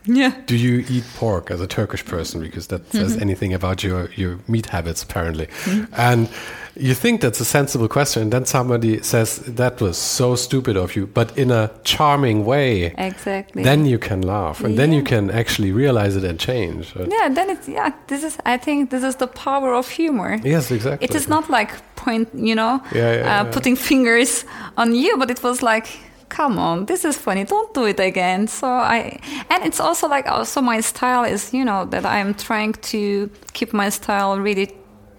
Yeah. 0.06 0.34
Do 0.45 0.56
you 0.56 0.86
eat 0.89 1.03
pork 1.16 1.51
as 1.51 1.62
a 1.62 1.68
Turkish 1.68 2.06
person? 2.06 2.41
Because 2.41 2.68
that 2.68 2.91
says 2.91 3.18
anything 3.18 3.53
about 3.53 3.84
your, 3.84 4.10
your 4.12 4.39
meat 4.47 4.68
habits, 4.68 5.03
apparently. 5.03 5.47
And 5.93 6.30
you 6.76 6.93
think 6.93 7.22
that's 7.22 7.39
a 7.39 7.45
sensible 7.45 7.88
question, 7.88 8.22
and 8.24 8.32
then 8.34 8.45
somebody 8.45 9.01
says 9.01 9.39
that 9.39 9.80
was 9.82 9.97
so 9.97 10.36
stupid 10.36 10.76
of 10.76 10.95
you, 10.95 11.08
but 11.08 11.38
in 11.38 11.49
a 11.51 11.72
charming 11.84 12.45
way. 12.45 12.93
Exactly. 12.97 13.64
Then 13.64 13.86
you 13.86 13.97
can 13.97 14.22
laugh, 14.22 14.64
and 14.64 14.78
then 14.78 14.91
you 14.91 15.01
can 15.03 15.32
actually 15.32 15.72
realize 15.72 16.16
it 16.16 16.24
and 16.24 16.39
change. 16.39 16.93
Yeah, 16.95 17.30
then 17.30 17.49
it's 17.49 17.68
yeah. 17.68 17.93
This 18.08 18.24
is 18.24 18.38
I 18.45 18.58
think 18.58 18.89
this 18.89 19.03
is 19.03 19.16
the 19.16 19.28
power 19.28 19.74
of 19.74 19.88
humor. 19.89 20.39
Yes, 20.43 20.70
exactly. 20.72 21.06
It 21.06 21.16
is 21.16 21.28
not 21.28 21.49
like 21.49 21.72
point, 21.95 22.30
you 22.34 22.56
know, 22.56 22.82
Yeah, 22.93 23.14
yeah, 23.14 23.20
uh, 23.22 23.43
yeah. 23.43 23.51
putting 23.51 23.76
fingers 23.78 24.45
on 24.78 24.93
you, 24.93 25.18
but 25.18 25.30
it 25.30 25.41
was 25.43 25.62
like, 25.64 25.88
come 26.30 26.57
on, 26.59 26.86
this 26.86 27.05
is 27.05 27.17
funny. 27.17 27.43
Don't 27.43 27.73
do 27.73 27.86
it 27.86 27.99
again. 27.99 28.47
So 28.47 28.67
I, 28.67 29.19
and 29.49 29.63
it's 29.63 29.80
also 29.80 30.07
like 30.07 30.28
uh, 30.28 30.36
also 30.36 30.61
my 30.61 30.82
style 30.82 31.23
is, 31.23 31.53
you 31.53 31.65
know, 31.65 31.86
that 31.86 32.05
I'm 32.05 32.34
trying 32.34 32.73
to 32.73 33.30
keep 33.53 33.73
my 33.73 33.89
style 33.89 34.39
really 34.39 34.76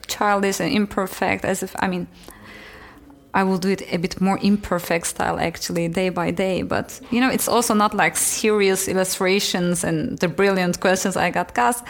childish 0.06 0.60
and 0.60 0.72
imperfect, 0.72 1.44
as 1.44 1.62
if 1.62 1.74
I 1.78 1.88
mean. 1.88 2.06
I 3.34 3.42
will 3.42 3.58
do 3.58 3.68
it 3.68 3.82
a 3.92 3.98
bit 3.98 4.18
more 4.18 4.38
imperfect 4.40 5.08
style 5.08 5.38
actually 5.38 5.88
day 5.88 6.08
by 6.08 6.30
day. 6.30 6.62
But 6.62 6.98
you 7.10 7.20
know, 7.20 7.28
it's 7.28 7.48
also 7.48 7.74
not 7.74 7.92
like 7.92 8.16
serious 8.16 8.88
illustrations 8.88 9.84
and 9.84 10.18
the 10.20 10.28
brilliant 10.28 10.80
questions 10.80 11.18
I 11.18 11.30
got 11.30 11.58
asked. 11.58 11.84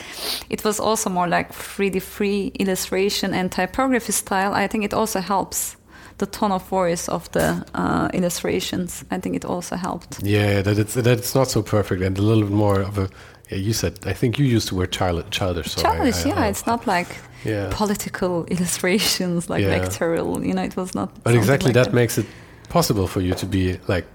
It 0.50 0.64
was 0.64 0.80
also 0.80 1.08
more 1.08 1.28
like 1.28 1.52
really 1.78 2.00
free 2.00 2.48
illustration 2.58 3.32
and 3.32 3.52
typography 3.52 4.10
style. 4.10 4.54
I 4.54 4.66
think 4.66 4.82
it 4.82 4.92
also 4.92 5.20
helps 5.20 5.76
the 6.18 6.26
tone 6.26 6.52
of 6.52 6.66
voice 6.68 7.08
of 7.08 7.30
the 7.32 7.64
uh, 7.74 8.08
illustrations. 8.14 9.04
I 9.10 9.18
think 9.20 9.36
it 9.36 9.44
also 9.44 9.76
helped. 9.76 10.22
Yeah, 10.22 10.62
that 10.62 10.78
it's 10.78 10.94
that 10.94 11.06
it's 11.18 11.34
not 11.34 11.48
so 11.50 11.62
perfect, 11.62 12.02
and 12.02 12.18
a 12.18 12.22
little 12.22 12.44
bit 12.44 12.52
more 12.52 12.80
of 12.80 12.98
a. 12.98 13.08
Yeah, 13.50 13.58
you 13.58 13.72
said. 13.72 13.92
I 14.06 14.12
think 14.12 14.38
you 14.38 14.44
used 14.56 14.68
the 14.70 14.74
word 14.74 14.90
child, 14.92 15.30
childish. 15.30 15.70
So 15.72 15.82
Childish, 15.82 16.24
I- 16.24 16.28
yeah. 16.28 16.44
I- 16.44 16.48
it's 16.48 16.66
not 16.66 16.86
like 16.86 17.08
Yeah. 17.44 17.68
political 17.70 18.44
illustrations 18.54 19.48
like 19.50 19.62
Yeah. 19.62 19.78
vectorial. 19.78 20.44
You 20.44 20.54
know, 20.54 20.64
it 20.64 20.76
was 20.76 20.94
not. 20.94 21.08
But 21.22 21.34
exactly 21.34 21.72
like 21.72 21.84
that 21.84 21.92
makes 21.94 22.18
it 22.18 22.26
possible 22.68 23.06
for 23.06 23.20
you 23.20 23.34
to 23.34 23.46
be 23.46 23.78
like 23.88 24.06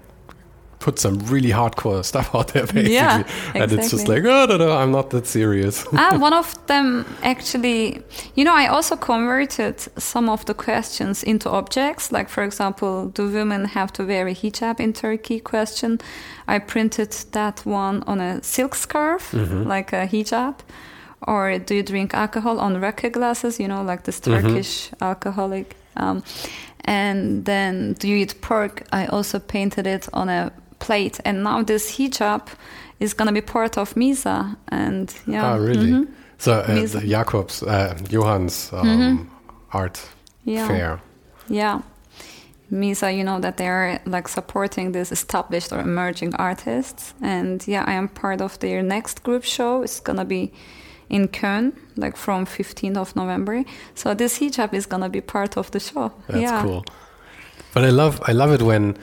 put 0.82 0.98
some 0.98 1.18
really 1.20 1.50
hardcore 1.50 2.04
stuff 2.12 2.34
out 2.34 2.48
there 2.48 2.66
basically. 2.66 2.94
Yeah, 2.94 3.24
And 3.54 3.72
it's 3.72 3.90
just 3.90 4.02
exactly. 4.04 4.22
like, 4.22 4.24
oh 4.24 4.46
no 4.46 4.56
no, 4.66 4.76
I'm 4.76 4.90
not 4.90 5.10
that 5.10 5.26
serious. 5.26 5.86
ah, 5.92 6.18
one 6.18 6.34
of 6.34 6.54
them 6.66 7.04
actually, 7.22 8.02
you 8.34 8.44
know, 8.44 8.54
I 8.54 8.66
also 8.66 8.96
converted 8.96 9.80
some 9.98 10.28
of 10.28 10.44
the 10.44 10.54
questions 10.54 11.22
into 11.22 11.48
objects. 11.50 12.12
Like, 12.12 12.28
for 12.28 12.42
example, 12.42 13.08
do 13.08 13.28
women 13.28 13.64
have 13.64 13.92
to 13.92 14.04
wear 14.04 14.26
a 14.28 14.34
hijab 14.34 14.80
in 14.80 14.92
Turkey? 14.92 15.40
Question. 15.40 16.00
I 16.48 16.58
printed 16.58 17.12
that 17.32 17.64
one 17.64 18.02
on 18.06 18.20
a 18.20 18.42
silk 18.42 18.74
scarf, 18.74 19.32
like 19.32 19.92
a 19.92 20.06
hijab. 20.06 20.56
Or 21.28 21.58
do 21.58 21.74
you 21.76 21.84
drink 21.84 22.14
alcohol 22.14 22.58
on 22.58 22.80
raki 22.80 23.08
glasses? 23.10 23.60
You 23.60 23.68
know, 23.68 23.82
like 23.84 24.02
this 24.02 24.20
Turkish 24.20 24.90
alcoholic 25.00 25.76
Um, 25.96 26.22
and 26.84 27.44
then 27.44 27.94
do 27.94 28.08
you 28.08 28.16
eat 28.16 28.40
pork, 28.40 28.82
I 28.92 29.06
also 29.06 29.38
painted 29.38 29.86
it 29.86 30.08
on 30.12 30.28
a 30.28 30.52
plate. 30.86 31.20
And 31.24 31.42
now 31.42 31.62
this 31.64 31.96
hijab 31.96 32.40
is 33.00 33.14
gonna 33.14 33.32
be 33.32 33.40
part 33.42 33.78
of 33.78 33.94
Misa. 33.94 34.56
And 34.68 35.14
yeah, 35.26 35.52
Ah, 35.52 35.56
really? 35.56 35.90
mhm. 35.90 36.06
So 36.38 36.52
uh, 36.52 37.00
Jakob's, 37.06 37.62
uh, 37.62 37.94
Johann's 38.10 38.70
um, 38.72 39.28
art 39.72 39.94
Mm-hmm. 39.94 40.50
Yeah. 40.50 40.66
fair. 40.68 41.00
Yeah. 41.48 41.80
Misa, 42.70 43.14
you 43.16 43.22
know 43.22 43.38
that 43.40 43.56
they're 43.58 44.00
like 44.06 44.28
supporting 44.28 44.92
these 44.92 45.12
established 45.12 45.72
or 45.72 45.80
emerging 45.80 46.34
artists. 46.36 47.14
And 47.20 47.62
yeah, 47.68 47.84
I 47.86 47.92
am 47.92 48.08
part 48.08 48.40
of 48.40 48.58
their 48.58 48.82
next 48.82 49.22
group 49.22 49.44
show. 49.44 49.82
It's 49.82 50.00
gonna 50.00 50.24
be 50.24 50.50
in 51.08 51.28
Köln, 51.28 51.72
like 51.96 52.16
from 52.16 52.46
15th 52.46 52.96
of 52.96 53.14
November. 53.14 53.64
So 53.94 54.14
this 54.14 54.38
hijab 54.38 54.72
is 54.72 54.86
gonna 54.86 55.10
be 55.10 55.20
part 55.20 55.56
of 55.56 55.70
the 55.70 55.80
show. 55.80 56.10
That's 56.28 56.40
yeah. 56.42 56.62
cool. 56.62 56.84
But 57.74 57.84
I 57.84 57.90
love 57.90 58.20
I 58.26 58.32
love 58.32 58.54
it 58.54 58.62
when 58.62 58.96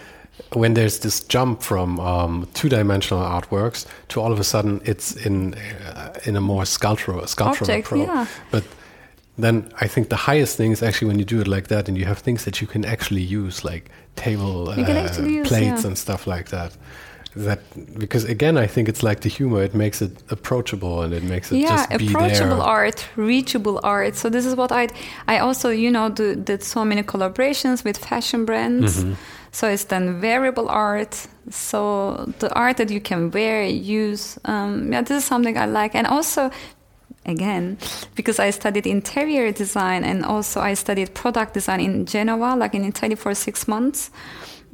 when 0.53 0.73
there's 0.73 0.99
this 0.99 1.21
jump 1.21 1.61
from 1.61 1.99
um, 1.99 2.47
two-dimensional 2.53 3.23
artworks 3.23 3.85
to 4.09 4.21
all 4.21 4.31
of 4.31 4.39
a 4.39 4.43
sudden 4.43 4.81
it's 4.85 5.15
in 5.25 5.53
uh, 5.53 6.13
in 6.25 6.35
a 6.35 6.41
more 6.41 6.65
sculptural 6.65 7.25
sculptural 7.27 7.69
Object, 7.69 7.87
approach. 7.87 8.07
yeah. 8.07 8.25
But 8.51 8.63
then 9.37 9.71
I 9.79 9.87
think 9.87 10.09
the 10.09 10.15
highest 10.15 10.57
thing 10.57 10.71
is 10.71 10.83
actually 10.83 11.07
when 11.07 11.19
you 11.19 11.25
do 11.25 11.39
it 11.39 11.47
like 11.47 11.67
that 11.67 11.87
and 11.87 11.97
you 11.97 12.05
have 12.05 12.19
things 12.19 12.43
that 12.45 12.61
you 12.61 12.67
can 12.67 12.85
actually 12.85 13.21
use, 13.21 13.63
like 13.63 13.89
table 14.15 14.69
uh, 14.69 14.75
actually 14.75 15.35
use, 15.35 15.47
plates 15.47 15.81
yeah. 15.81 15.87
and 15.87 15.97
stuff 15.97 16.27
like 16.27 16.49
that. 16.49 16.75
That 17.35 17.59
because 17.97 18.23
again, 18.25 18.57
I 18.57 18.67
think 18.67 18.89
it's 18.89 19.03
like 19.03 19.21
the 19.21 19.29
humor; 19.29 19.61
it 19.63 19.75
makes 19.75 20.01
it 20.01 20.11
approachable 20.31 21.03
and 21.03 21.13
it 21.13 21.23
makes 21.23 21.51
it 21.51 21.57
yeah 21.59 21.85
approachable 21.91 22.61
art 22.61 23.05
reachable 23.15 23.79
art 23.83 24.15
so 24.15 24.29
this 24.29 24.45
is 24.47 24.55
what 24.55 24.71
i 24.71 24.87
i 25.27 25.37
also 25.37 25.69
you 25.69 25.91
know 25.91 26.09
do, 26.09 26.35
did 26.35 26.63
so 26.63 26.83
many 26.83 27.03
collaborations 27.03 27.83
with 27.83 27.97
fashion 27.97 28.45
brands 28.45 29.03
Mm-hmm. 29.03 29.13
So 29.51 29.67
it's 29.67 29.85
then 29.85 30.21
wearable 30.21 30.69
art. 30.69 31.27
So 31.49 32.31
the 32.39 32.53
art 32.53 32.77
that 32.77 32.89
you 32.91 33.01
can 33.01 33.31
wear 33.31 33.63
use 33.63 34.37
um, 34.45 34.91
yeah 34.91 35.01
this 35.01 35.23
is 35.23 35.25
something 35.25 35.57
i 35.57 35.65
like. 35.65 35.95
And 35.95 36.07
also 36.07 36.51
again 37.25 37.77
because 38.15 38.39
i 38.39 38.49
studied 38.49 38.87
interior 38.87 39.51
design 39.51 40.03
and 40.03 40.23
also 40.23 40.61
i 40.61 40.73
studied 40.73 41.13
product 41.13 41.53
design 41.53 41.79
in 41.81 42.05
genoa 42.05 42.55
like 42.55 42.73
in 42.73 42.85
italy 42.85 43.15
for 43.15 43.35
six 43.35 43.67
months. 43.67 44.09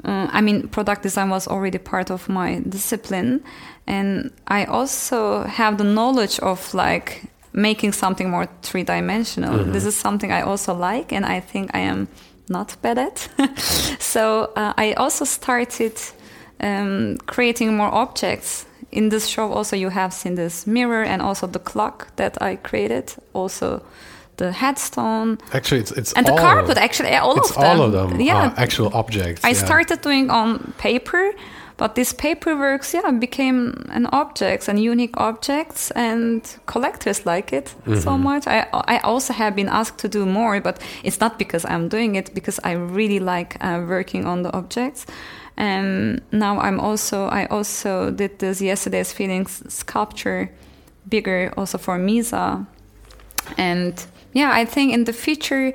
Uh, 0.04 0.28
I 0.32 0.42
mean, 0.42 0.68
product 0.68 1.02
design 1.04 1.30
was 1.30 1.48
already 1.48 1.80
part 1.80 2.12
of 2.12 2.30
my 2.30 2.60
discipline, 2.60 3.44
and 3.88 4.32
I 4.48 4.66
also 4.66 5.44
have 5.44 5.78
the 5.78 5.84
knowledge 5.84 6.38
of 6.40 6.74
like 6.74 7.24
making 7.54 7.94
something 7.94 8.30
more 8.30 8.48
three 8.62 8.84
dimensional. 8.84 9.64
This 9.64 9.86
is 9.86 9.96
something 9.96 10.32
I 10.32 10.42
also 10.42 10.74
like, 10.74 11.14
and 11.14 11.26
I 11.26 11.40
think 11.40 11.72
I 11.74 11.80
am 11.80 12.08
not 12.50 12.76
bad 12.82 12.98
at. 12.98 13.28
so 14.00 14.52
uh, 14.56 14.74
I 14.78 14.94
also 14.94 15.26
started 15.26 16.00
um, 16.60 17.18
creating 17.26 17.76
more 17.76 17.94
objects. 17.94 18.66
In 18.92 19.10
this 19.10 19.28
show, 19.28 19.52
also 19.52 19.76
you 19.76 19.90
have 19.90 20.14
seen 20.14 20.36
this 20.36 20.66
mirror 20.66 21.04
and 21.04 21.22
also 21.22 21.48
the 21.48 21.60
clock 21.60 22.16
that 22.16 22.42
I 22.42 22.56
created. 22.56 23.14
Also, 23.34 23.82
the 24.38 24.52
headstone 24.52 25.38
Actually, 25.54 25.82
it's 25.82 25.92
it's 25.92 26.14
and 26.14 26.26
the 26.26 26.36
carpet. 26.36 26.78
Actually, 26.78 27.16
all 27.16 27.38
it's 27.38 27.50
of 27.50 27.56
them. 27.56 27.80
all 27.80 27.82
of 27.82 27.92
them. 27.92 28.22
Yeah, 28.22 28.52
are 28.52 28.54
actual 28.58 28.94
objects. 28.94 29.44
I 29.44 29.50
yeah. 29.50 29.66
started 29.66 30.02
doing 30.02 30.30
on 30.30 30.74
paper, 30.78 31.32
but 31.78 31.96
these 31.96 32.14
paperworks, 32.14 32.94
yeah, 32.94 33.12
became 33.12 33.86
an 33.90 34.06
objects 34.12 34.70
and 34.70 34.80
unique 34.80 35.16
objects, 35.18 35.92
and 35.92 36.42
collectors 36.66 37.26
like 37.26 37.52
it 37.52 37.76
Mm-hmm. 37.86 38.00
so 38.00 38.18
much. 38.18 38.48
I 38.48 38.68
I 38.88 39.00
also 39.04 39.34
have 39.34 39.56
been 39.56 39.70
asked 39.70 39.98
to 40.00 40.08
do 40.08 40.26
more, 40.26 40.62
but 40.62 40.80
it's 41.04 41.20
not 41.20 41.38
because 41.38 41.66
I'm 41.66 41.90
doing 41.90 42.16
it 42.16 42.34
because 42.34 42.60
I 42.64 42.72
really 42.74 43.20
like 43.20 43.58
uh, 43.62 43.84
working 43.88 44.26
on 44.26 44.44
the 44.44 44.52
objects. 44.54 45.06
And 45.58 46.22
now 46.32 46.60
I'm 46.60 46.80
also 46.80 47.28
I 47.28 47.46
also 47.50 48.12
did 48.12 48.40
this 48.40 48.62
yesterday's 48.62 49.14
feelings 49.14 49.64
sculpture, 49.74 50.50
bigger 51.10 51.54
also 51.58 51.78
for 51.78 51.98
Misa, 51.98 52.66
and 53.58 53.94
yeah, 54.34 54.52
I 54.52 54.66
think 54.66 54.94
in 54.94 55.06
the 55.06 55.14
future, 55.14 55.74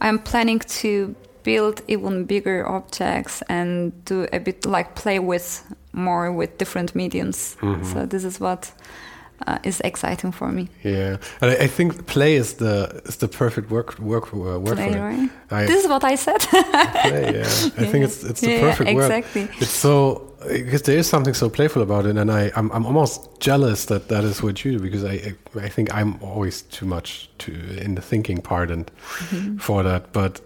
I'm 0.00 0.18
planning 0.18 0.60
to 0.80 1.14
build 1.42 1.80
even 1.88 2.24
bigger 2.26 2.66
objects 2.68 3.42
and 3.48 3.92
do 4.04 4.26
a 4.32 4.38
bit 4.38 4.66
like 4.66 4.94
play 4.94 5.18
with 5.18 5.62
more 5.92 6.32
with 6.32 6.58
different 6.58 6.94
mediums. 6.94 7.56
So 7.92 8.06
this 8.06 8.24
is 8.24 8.40
what 8.40 8.72
uh, 9.46 9.58
is 9.64 9.80
exciting 9.80 10.32
for 10.32 10.48
me. 10.52 10.68
Yeah, 10.84 11.16
and 11.40 11.50
I, 11.50 11.64
I 11.64 11.68
think 11.68 12.06
play 12.06 12.36
is 12.36 12.54
the 12.54 13.02
is 13.08 13.16
the 13.16 13.28
perfect 13.28 13.70
work 13.70 13.98
work 13.98 14.32
uh, 14.32 14.58
word 14.60 14.76
Play, 14.76 14.92
for 14.92 14.98
it. 14.98 15.00
right? 15.00 15.30
I, 15.50 15.66
This 15.66 15.84
is 15.84 15.88
what 15.90 16.04
I 16.04 16.16
said. 16.16 16.40
play, 17.02 17.34
yeah. 17.34 17.44
I 17.78 17.86
think 17.90 18.04
it's 18.04 18.22
it's 18.24 18.40
the 18.40 18.50
Yeah, 18.50 18.60
perfect 18.70 18.94
word. 18.94 19.04
exactly. 19.04 19.48
It's 19.60 19.70
so 19.80 20.22
because 20.48 20.82
there 20.82 20.98
is 20.98 21.08
something 21.08 21.34
so 21.34 21.48
playful 21.48 21.82
about 21.82 22.06
it, 22.06 22.16
and 22.16 22.30
I 22.30 22.50
I'm, 22.56 22.70
I'm 22.72 22.86
almost 22.86 23.20
jealous 23.40 23.84
that 23.86 24.08
that 24.08 24.24
is 24.24 24.42
what 24.42 24.64
you 24.64 24.72
do 24.72 24.78
because 24.78 25.04
I 25.04 25.34
I, 25.60 25.66
I 25.66 25.68
think 25.68 25.88
I'm 25.90 26.14
always 26.22 26.62
too 26.62 26.86
much 26.86 27.28
to 27.38 27.50
in 27.84 27.94
the 27.96 28.02
thinking 28.02 28.42
part 28.42 28.70
and 28.70 28.90
Mm-hmm. 29.30 29.58
for 29.58 29.82
that, 29.82 30.12
but. 30.12 30.40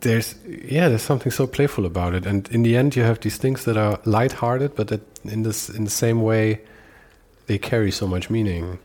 There's 0.00 0.34
yeah, 0.70 0.88
there's 0.88 1.02
something 1.02 1.32
so 1.32 1.46
playful 1.46 1.84
about 1.86 2.14
it, 2.14 2.26
and 2.26 2.48
in 2.52 2.62
the 2.62 2.76
end, 2.76 2.94
you 2.96 3.02
have 3.04 3.18
these 3.20 3.36
things 3.38 3.64
that 3.64 3.76
are 3.76 3.98
light-hearted, 4.04 4.74
but 4.76 4.88
that 4.88 5.00
in 5.24 5.42
this 5.42 5.68
in 5.68 5.84
the 5.84 5.90
same 5.90 6.22
way, 6.22 6.60
they 7.46 7.58
carry 7.58 7.90
so 7.90 8.06
much 8.06 8.30
meaning, 8.30 8.64
and 8.64 8.78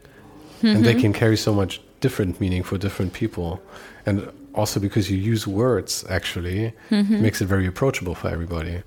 Mm-hmm. 0.63 0.83
they 0.83 0.95
can 1.01 1.13
carry 1.13 1.37
so 1.37 1.53
much 1.53 1.79
different 2.01 2.39
meaning 2.39 2.63
for 2.63 2.77
different 2.79 3.13
people, 3.13 3.59
and 4.05 4.27
also 4.53 4.79
because 4.79 5.11
you 5.13 5.17
use 5.33 5.45
words, 5.51 6.03
actually, 6.09 6.73
Mm-hmm. 6.89 7.21
makes 7.21 7.41
it 7.41 7.47
very 7.49 7.67
approachable 7.67 8.15
for 8.15 8.29
everybody. 8.29 8.81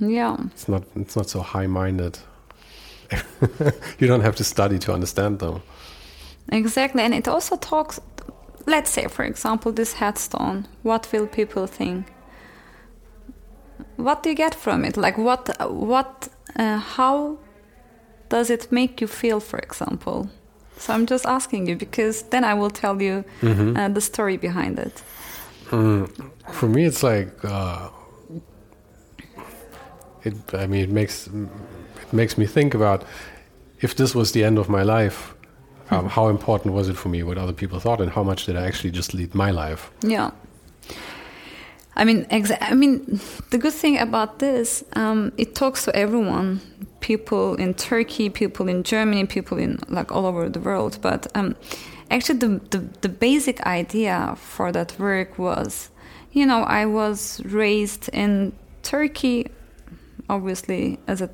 yeah. 0.00 0.36
It's 0.52 0.68
not 0.68 0.82
it's 0.96 1.16
not 1.16 1.28
so 1.30 1.40
high-minded. 1.42 2.18
you 4.00 4.06
don't 4.08 4.22
have 4.22 4.36
to 4.36 4.44
study 4.44 4.78
to 4.78 4.92
understand 4.92 5.38
them. 5.38 5.60
Exactly, 6.52 7.02
and 7.02 7.14
it 7.14 7.28
also 7.28 7.56
talks. 7.56 8.00
Let's 8.68 8.90
say, 8.90 9.08
for 9.08 9.24
example, 9.24 9.72
this 9.72 9.94
headstone. 9.94 10.66
What 10.82 11.08
will 11.12 11.26
people 11.26 11.66
think? 11.66 12.12
What 13.96 14.22
do 14.22 14.28
you 14.28 14.36
get 14.36 14.54
from 14.54 14.84
it? 14.84 14.96
Like, 14.96 15.16
what, 15.16 15.48
what, 15.70 16.28
uh, 16.54 16.76
how 16.76 17.38
does 18.28 18.50
it 18.50 18.70
make 18.70 19.00
you 19.00 19.06
feel, 19.06 19.40
for 19.40 19.58
example? 19.58 20.28
So 20.76 20.92
I'm 20.92 21.06
just 21.06 21.24
asking 21.24 21.66
you 21.66 21.76
because 21.76 22.22
then 22.24 22.44
I 22.44 22.54
will 22.54 22.70
tell 22.70 23.00
you 23.00 23.24
uh, 23.76 23.88
the 23.88 24.00
story 24.00 24.36
behind 24.36 24.78
it. 24.78 25.02
For 26.52 26.68
me, 26.68 26.84
it's 26.84 27.02
like 27.02 27.30
uh, 27.44 27.88
it. 30.24 30.34
I 30.52 30.66
mean, 30.66 30.82
it 30.84 30.90
makes 30.90 31.26
it 31.26 32.12
makes 32.12 32.38
me 32.38 32.46
think 32.46 32.74
about 32.74 33.04
if 33.80 33.94
this 33.94 34.14
was 34.14 34.32
the 34.32 34.44
end 34.44 34.58
of 34.58 34.68
my 34.68 34.82
life. 34.82 35.34
Um, 35.90 36.08
how 36.08 36.28
important 36.28 36.74
was 36.74 36.88
it 36.88 36.96
for 36.96 37.08
me 37.08 37.22
what 37.22 37.38
other 37.38 37.52
people 37.52 37.80
thought, 37.80 38.00
and 38.00 38.10
how 38.10 38.22
much 38.22 38.46
did 38.46 38.56
I 38.56 38.66
actually 38.66 38.90
just 38.90 39.14
lead 39.14 39.34
my 39.34 39.50
life? 39.50 39.90
Yeah. 40.02 40.30
I 41.96 42.04
mean, 42.04 42.26
exa- 42.26 42.58
I 42.60 42.74
mean, 42.74 43.20
the 43.50 43.58
good 43.58 43.72
thing 43.72 43.98
about 43.98 44.38
this, 44.38 44.84
um, 44.92 45.32
it 45.36 45.54
talks 45.54 45.84
to 45.84 45.96
everyone. 45.96 46.60
People 47.00 47.54
in 47.56 47.74
Turkey, 47.74 48.28
people 48.28 48.68
in 48.68 48.82
Germany, 48.82 49.26
people 49.26 49.58
in 49.58 49.78
like 49.88 50.12
all 50.12 50.26
over 50.26 50.48
the 50.48 50.60
world. 50.60 50.98
But 51.00 51.26
um, 51.34 51.56
actually, 52.10 52.38
the, 52.38 52.60
the 52.70 52.78
the 53.00 53.08
basic 53.08 53.60
idea 53.66 54.34
for 54.36 54.70
that 54.72 54.98
work 54.98 55.38
was, 55.38 55.90
you 56.32 56.46
know, 56.46 56.62
I 56.62 56.86
was 56.86 57.40
raised 57.44 58.08
in 58.12 58.52
Turkey, 58.82 59.50
obviously 60.28 60.98
as 61.06 61.20
a 61.20 61.30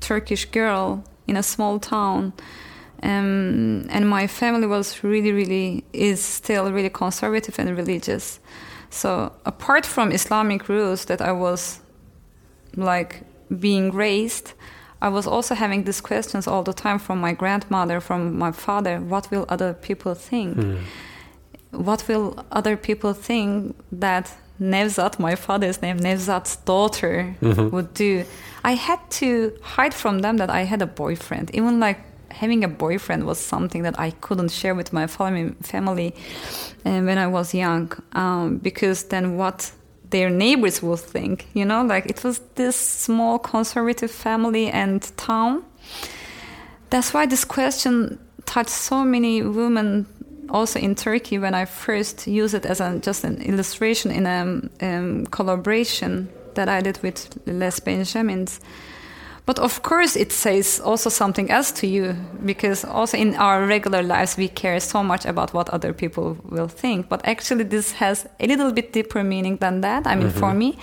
Turkish 0.00 0.46
girl 0.46 1.04
in 1.26 1.36
a 1.36 1.42
small 1.42 1.78
town. 1.78 2.32
Um, 3.02 3.86
and 3.90 4.08
my 4.08 4.26
family 4.26 4.66
was 4.66 5.04
really, 5.04 5.32
really, 5.32 5.84
is 5.92 6.20
still 6.20 6.72
really 6.72 6.90
conservative 6.90 7.58
and 7.58 7.76
religious. 7.76 8.40
So 8.90 9.32
apart 9.44 9.86
from 9.86 10.10
Islamic 10.12 10.68
rules 10.68 11.04
that 11.06 11.20
I 11.20 11.32
was 11.32 11.80
like 12.76 13.22
being 13.60 13.92
raised, 13.92 14.52
I 15.00 15.08
was 15.10 15.26
also 15.26 15.54
having 15.54 15.84
these 15.84 16.00
questions 16.00 16.48
all 16.48 16.62
the 16.62 16.72
time 16.72 16.98
from 16.98 17.20
my 17.20 17.32
grandmother, 17.32 18.00
from 18.00 18.36
my 18.36 18.50
father. 18.50 19.00
What 19.00 19.30
will 19.30 19.46
other 19.48 19.74
people 19.74 20.14
think? 20.14 20.56
What 21.70 22.08
will 22.08 22.44
other 22.50 22.76
people 22.76 23.12
think 23.12 23.76
that 23.92 24.34
Nevzat, 24.60 25.20
my 25.20 25.36
father's 25.36 25.80
name, 25.82 25.98
Nevzat's 26.00 26.56
daughter, 26.56 27.36
would 27.40 27.94
do? 27.94 28.24
I 28.64 28.74
had 28.74 28.98
to 29.10 29.52
hide 29.62 29.94
from 29.94 30.18
them 30.20 30.38
that 30.38 30.50
I 30.50 30.62
had 30.64 30.82
a 30.82 30.86
boyfriend. 30.86 31.54
Even 31.54 31.78
like 31.78 32.00
having 32.30 32.64
a 32.64 32.68
boyfriend 32.68 33.24
was 33.24 33.38
something 33.38 33.82
that 33.82 33.98
I 33.98 34.10
couldn't 34.10 34.50
share 34.50 34.74
with 34.74 34.92
my 34.92 35.06
family, 35.06 35.54
family 35.62 36.14
uh, 36.84 37.00
when 37.00 37.18
I 37.18 37.26
was 37.26 37.54
young, 37.54 37.92
um, 38.12 38.58
because 38.58 39.04
then 39.04 39.36
what 39.36 39.72
their 40.10 40.30
neighbors 40.30 40.82
would 40.82 41.00
think, 41.00 41.46
you 41.54 41.64
know, 41.64 41.82
like 41.82 42.06
it 42.06 42.24
was 42.24 42.40
this 42.54 42.76
small 42.76 43.38
conservative 43.38 44.10
family 44.10 44.70
and 44.70 45.02
town. 45.16 45.64
That's 46.90 47.12
why 47.12 47.26
this 47.26 47.44
question 47.44 48.18
touched 48.46 48.70
so 48.70 49.04
many 49.04 49.42
women 49.42 50.06
also 50.48 50.78
in 50.78 50.94
Turkey 50.94 51.38
when 51.38 51.54
I 51.54 51.66
first 51.66 52.26
used 52.26 52.54
it 52.54 52.64
as 52.64 52.80
a, 52.80 52.98
just 52.98 53.24
an 53.24 53.42
illustration 53.42 54.10
in 54.10 54.26
a 54.26 54.86
um, 54.86 55.26
collaboration 55.26 56.30
that 56.54 56.68
I 56.68 56.80
did 56.80 56.98
with 57.02 57.38
Les 57.46 57.78
Benjamins. 57.80 58.60
But 59.48 59.58
of 59.58 59.82
course, 59.82 60.14
it 60.14 60.30
says 60.30 60.78
also 60.78 61.08
something 61.08 61.50
else 61.50 61.72
to 61.80 61.86
you 61.86 62.14
because 62.44 62.84
also 62.84 63.16
in 63.16 63.34
our 63.36 63.64
regular 63.64 64.02
lives, 64.02 64.36
we 64.36 64.48
care 64.48 64.78
so 64.78 65.02
much 65.02 65.24
about 65.24 65.54
what 65.54 65.70
other 65.70 65.94
people 65.94 66.36
will 66.50 66.68
think. 66.68 67.08
But 67.08 67.26
actually, 67.26 67.64
this 67.64 67.92
has 67.92 68.28
a 68.40 68.46
little 68.46 68.72
bit 68.72 68.92
deeper 68.92 69.24
meaning 69.24 69.56
than 69.56 69.80
that. 69.80 70.06
I 70.06 70.16
mean, 70.16 70.28
mm-hmm. 70.28 70.38
for 70.38 70.52
me. 70.52 70.76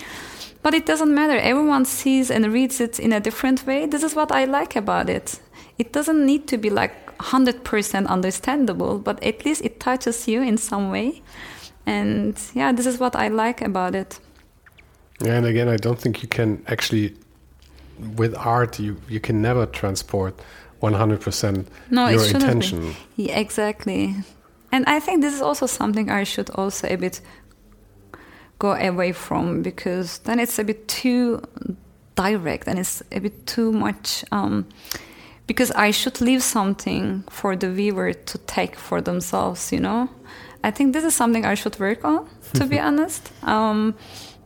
But 0.62 0.74
it 0.74 0.84
doesn't 0.84 1.14
matter. 1.14 1.38
Everyone 1.38 1.84
sees 1.84 2.28
and 2.28 2.52
reads 2.52 2.80
it 2.80 2.98
in 2.98 3.12
a 3.12 3.20
different 3.20 3.64
way. 3.68 3.86
This 3.86 4.02
is 4.02 4.16
what 4.16 4.32
I 4.32 4.46
like 4.46 4.74
about 4.74 5.08
it. 5.08 5.38
It 5.78 5.92
doesn't 5.92 6.26
need 6.26 6.48
to 6.48 6.58
be 6.58 6.68
like 6.68 7.16
100% 7.18 8.08
understandable, 8.08 8.98
but 8.98 9.22
at 9.22 9.44
least 9.44 9.64
it 9.64 9.78
touches 9.78 10.26
you 10.26 10.42
in 10.42 10.58
some 10.58 10.90
way. 10.90 11.22
And 11.86 12.36
yeah, 12.52 12.72
this 12.72 12.86
is 12.86 12.98
what 12.98 13.14
I 13.14 13.28
like 13.28 13.62
about 13.62 13.94
it. 13.94 14.18
Yeah, 15.20 15.36
and 15.36 15.46
again, 15.46 15.68
I 15.68 15.76
don't 15.76 16.00
think 16.00 16.20
you 16.20 16.28
can 16.28 16.64
actually 16.66 17.14
with 18.16 18.34
art 18.34 18.78
you 18.78 18.96
you 19.08 19.20
can 19.20 19.42
never 19.42 19.66
transport 19.66 20.40
100% 20.82 21.66
no, 21.90 22.08
your 22.08 22.24
intention. 22.26 22.94
Yeah, 23.16 23.38
exactly. 23.38 24.14
And 24.72 24.84
i 24.86 25.00
think 25.00 25.22
this 25.22 25.34
is 25.34 25.40
also 25.40 25.66
something 25.66 26.10
i 26.10 26.24
should 26.24 26.50
also 26.50 26.88
a 26.88 26.96
bit 26.96 27.20
go 28.58 28.72
away 28.72 29.12
from 29.12 29.62
because 29.62 30.18
then 30.18 30.38
it's 30.40 30.58
a 30.58 30.64
bit 30.64 30.88
too 30.88 31.40
direct 32.14 32.66
and 32.66 32.78
it's 32.78 33.02
a 33.12 33.20
bit 33.20 33.46
too 33.46 33.72
much 33.72 34.24
um, 34.32 34.66
because 35.46 35.70
i 35.72 35.90
should 35.90 36.20
leave 36.20 36.42
something 36.42 37.22
for 37.30 37.54
the 37.56 37.70
viewer 37.70 38.12
to 38.12 38.38
take 38.38 38.76
for 38.76 39.00
themselves 39.00 39.72
you 39.72 39.80
know? 39.80 40.08
I 40.64 40.70
think 40.70 40.94
this 40.94 41.04
is 41.04 41.14
something 41.14 41.44
i 41.44 41.54
should 41.54 41.78
work 41.78 42.04
on 42.04 42.28
to 42.54 42.66
be 42.66 42.78
honest 42.88 43.30
um, 43.44 43.94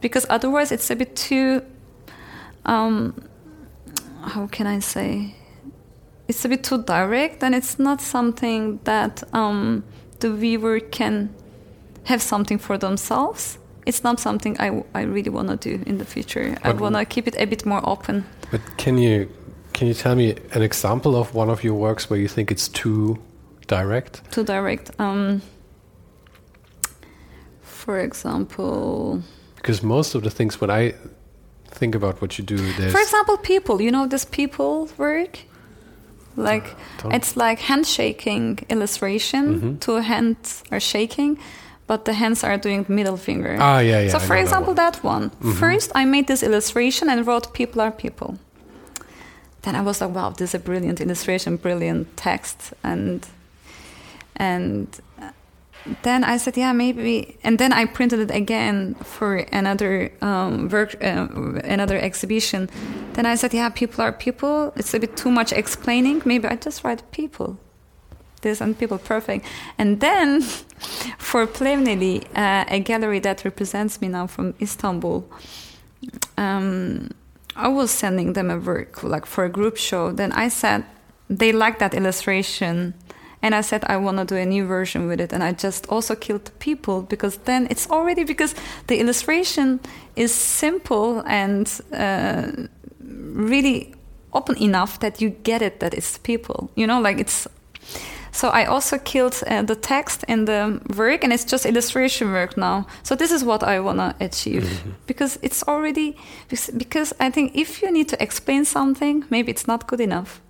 because 0.01 0.27
otherwise 0.29 0.71
it's 0.73 0.91
a 0.91 0.97
bit 0.97 1.17
too 1.17 1.63
um, 2.67 3.15
how 4.23 4.47
can 4.47 4.67
I 4.67 4.81
say? 4.81 5.35
It's 6.29 6.45
a 6.45 6.49
bit 6.49 6.63
too 6.63 6.83
direct, 6.83 7.43
and 7.43 7.55
it's 7.55 7.79
not 7.79 8.01
something 8.01 8.81
that 8.85 9.23
um, 9.35 9.83
the 10.21 10.33
viewer 10.33 10.81
can 10.81 11.35
have 12.05 12.23
something 12.23 12.59
for 12.59 12.79
themselves. 12.79 13.59
It's 13.87 14.05
not 14.05 14.21
something 14.21 14.57
I, 14.61 14.85
I 14.95 15.03
really 15.03 15.31
want 15.31 15.49
to 15.49 15.57
do 15.57 15.83
in 15.87 15.99
the 15.99 16.05
future. 16.05 16.57
But 16.63 16.67
I 16.69 16.73
want 16.73 16.95
to 16.97 17.05
keep 17.05 17.27
it 17.27 17.35
a 17.39 17.47
bit 17.47 17.67
more 17.67 17.81
open. 17.89 18.25
But 18.51 18.61
can 18.77 18.99
you 18.99 19.29
can 19.73 19.89
you 19.89 19.95
tell 19.95 20.15
me 20.15 20.37
an 20.53 20.63
example 20.63 21.17
of 21.17 21.35
one 21.35 21.49
of 21.49 21.65
your 21.65 21.75
works 21.75 22.11
where 22.11 22.19
you 22.19 22.29
think 22.29 22.51
it's 22.51 22.69
too 22.69 23.19
direct? 23.67 24.31
Too 24.31 24.45
direct. 24.45 24.91
Um, 25.01 25.43
for 27.63 27.99
example. 27.99 29.23
Because 29.57 29.83
most 29.83 30.15
of 30.15 30.23
the 30.23 30.31
things 30.31 30.61
when 30.61 30.71
I 30.71 30.95
think 31.71 31.95
about 31.95 32.21
what 32.21 32.39
you 32.39 32.45
do. 32.45 32.57
There's 32.57 32.93
For 32.93 33.01
example, 33.01 33.37
people. 33.37 33.81
You 33.81 33.91
know 33.91 34.07
this 34.07 34.25
people 34.25 34.89
work. 34.97 35.41
Like 36.37 36.77
uh, 37.05 37.11
it's 37.11 37.37
like 37.37 37.59
handshaking 37.61 38.61
illustration. 38.69 39.45
Mm 39.47 39.61
-hmm. 39.61 39.79
Two 39.79 40.01
hands 40.01 40.63
are 40.71 40.81
shaking, 40.81 41.39
but 41.87 42.05
the 42.05 42.13
hands 42.13 42.45
are 42.45 42.59
doing 42.59 42.85
middle 42.89 43.17
finger. 43.17 43.57
Ah, 43.59 43.81
yeah, 43.81 44.01
yeah. 44.03 44.11
So, 44.11 44.19
for 44.19 44.37
example, 44.37 44.75
that 44.75 44.99
one. 45.03 45.29
That 45.29 45.41
one. 45.41 45.49
Mm 45.49 45.51
-hmm. 45.51 45.59
First, 45.59 45.91
I 45.97 46.05
made 46.05 46.25
this 46.25 46.43
illustration 46.43 47.09
and 47.11 47.27
wrote 47.27 47.49
"People 47.53 47.83
are 47.83 47.91
people." 47.91 48.35
Then 49.61 49.75
I 49.75 49.83
was 49.83 50.01
like, 50.01 50.13
"Wow, 50.15 50.33
this 50.33 50.49
is 50.49 50.55
a 50.55 50.59
brilliant 50.59 51.01
illustration, 51.01 51.57
brilliant 51.57 52.07
text," 52.15 52.73
and 52.83 53.27
and 54.37 54.87
then 56.03 56.25
I 56.25 56.37
said, 56.37 56.57
yeah, 56.57 56.73
maybe. 56.73 57.39
And 57.43 57.59
then 57.59 57.73
I 57.73 57.85
printed 57.87 58.21
it 58.21 58.31
again 58.31 58.95
for 59.03 59.37
another 59.37 60.13
um, 60.21 60.69
work, 60.69 60.95
uh, 61.03 61.27
another 61.65 61.99
exhibition. 61.99 62.69
Then 63.15 63.27
I 63.27 63.35
said, 63.35 63.55
yeah, 63.55 63.69
people 63.71 64.03
are 64.05 64.13
people. 64.13 64.73
It's 64.77 64.95
a 64.95 65.01
bit 65.01 65.17
too 65.17 65.31
much 65.31 65.53
explaining. 65.53 66.23
Maybe 66.25 66.49
I 66.49 66.57
just 66.57 66.85
write 66.85 67.11
people. 67.13 67.59
This 68.43 68.61
and 68.61 68.79
people 68.79 68.99
perfect. 68.99 69.47
And 69.79 70.01
then 70.01 70.41
for 71.19 71.47
Pilevneli, 71.47 72.25
uh, 72.37 72.65
a 72.69 72.81
gallery 72.81 73.21
that 73.21 73.45
represents 73.45 74.01
me 74.01 74.09
now 74.09 74.27
from 74.27 74.55
Istanbul, 74.61 75.29
um, 76.37 77.11
I 77.57 77.69
was 77.69 77.91
sending 77.91 78.33
them 78.33 78.51
a 78.51 78.59
work 78.59 79.03
like 79.03 79.27
for 79.27 79.45
a 79.45 79.49
group 79.49 79.77
show. 79.77 80.13
Then 80.13 80.33
I 80.33 80.49
said 80.49 80.85
they 81.29 81.53
like 81.53 81.79
that 81.79 81.95
illustration 81.95 82.95
and 83.43 83.55
I 83.55 83.63
said 83.63 83.85
I 83.87 83.97
want 83.97 84.19
to 84.19 84.25
do 84.25 84.37
a 84.37 84.45
new 84.45 84.67
version 84.67 85.09
with 85.09 85.21
it, 85.21 85.33
and 85.33 85.43
I 85.43 85.53
just 85.53 85.87
also 85.89 86.15
killed 86.15 86.51
people 86.59 87.03
because 87.03 87.39
then 87.45 87.67
it's 87.71 87.89
already 87.91 88.25
because 88.25 88.55
the 88.87 88.99
illustration 88.99 89.81
is 90.17 90.33
simple 90.35 91.23
and 91.27 91.81
uh, 91.93 92.53
really 93.01 93.95
open 94.33 94.57
enough 94.63 95.01
that 95.01 95.21
you 95.21 95.31
get 95.31 95.63
it 95.63 95.81
that 95.81 95.95
it's 95.95 96.19
people. 96.19 96.71
You 96.75 96.87
know, 96.87 97.01
like 97.01 97.19
it's. 97.19 97.49
So 98.33 98.49
I 98.49 98.65
also 98.67 98.97
killed 98.99 99.43
uh, 99.49 99.63
the 99.63 99.75
text 99.75 100.25
in 100.29 100.45
the 100.45 100.81
work, 100.97 101.25
and 101.25 101.33
it's 101.33 101.45
just 101.45 101.67
illustration 101.67 102.31
work 102.31 102.57
now. 102.57 102.87
So 103.03 103.17
this 103.17 103.33
is 103.33 103.43
what 103.43 103.65
I 103.65 103.81
wanna 103.81 104.15
achieve 104.21 104.63
mm-hmm. 104.63 104.91
because 105.07 105.39
it's 105.43 105.65
already 105.67 106.17
because 106.77 107.13
I 107.19 107.31
think 107.31 107.57
if 107.57 107.83
you 107.83 107.91
need 107.91 108.09
to 108.11 108.23
explain 108.23 108.65
something, 108.65 109.25
maybe 109.31 109.51
it's 109.51 109.67
not 109.67 109.89
good 109.89 110.01
enough. 110.01 110.41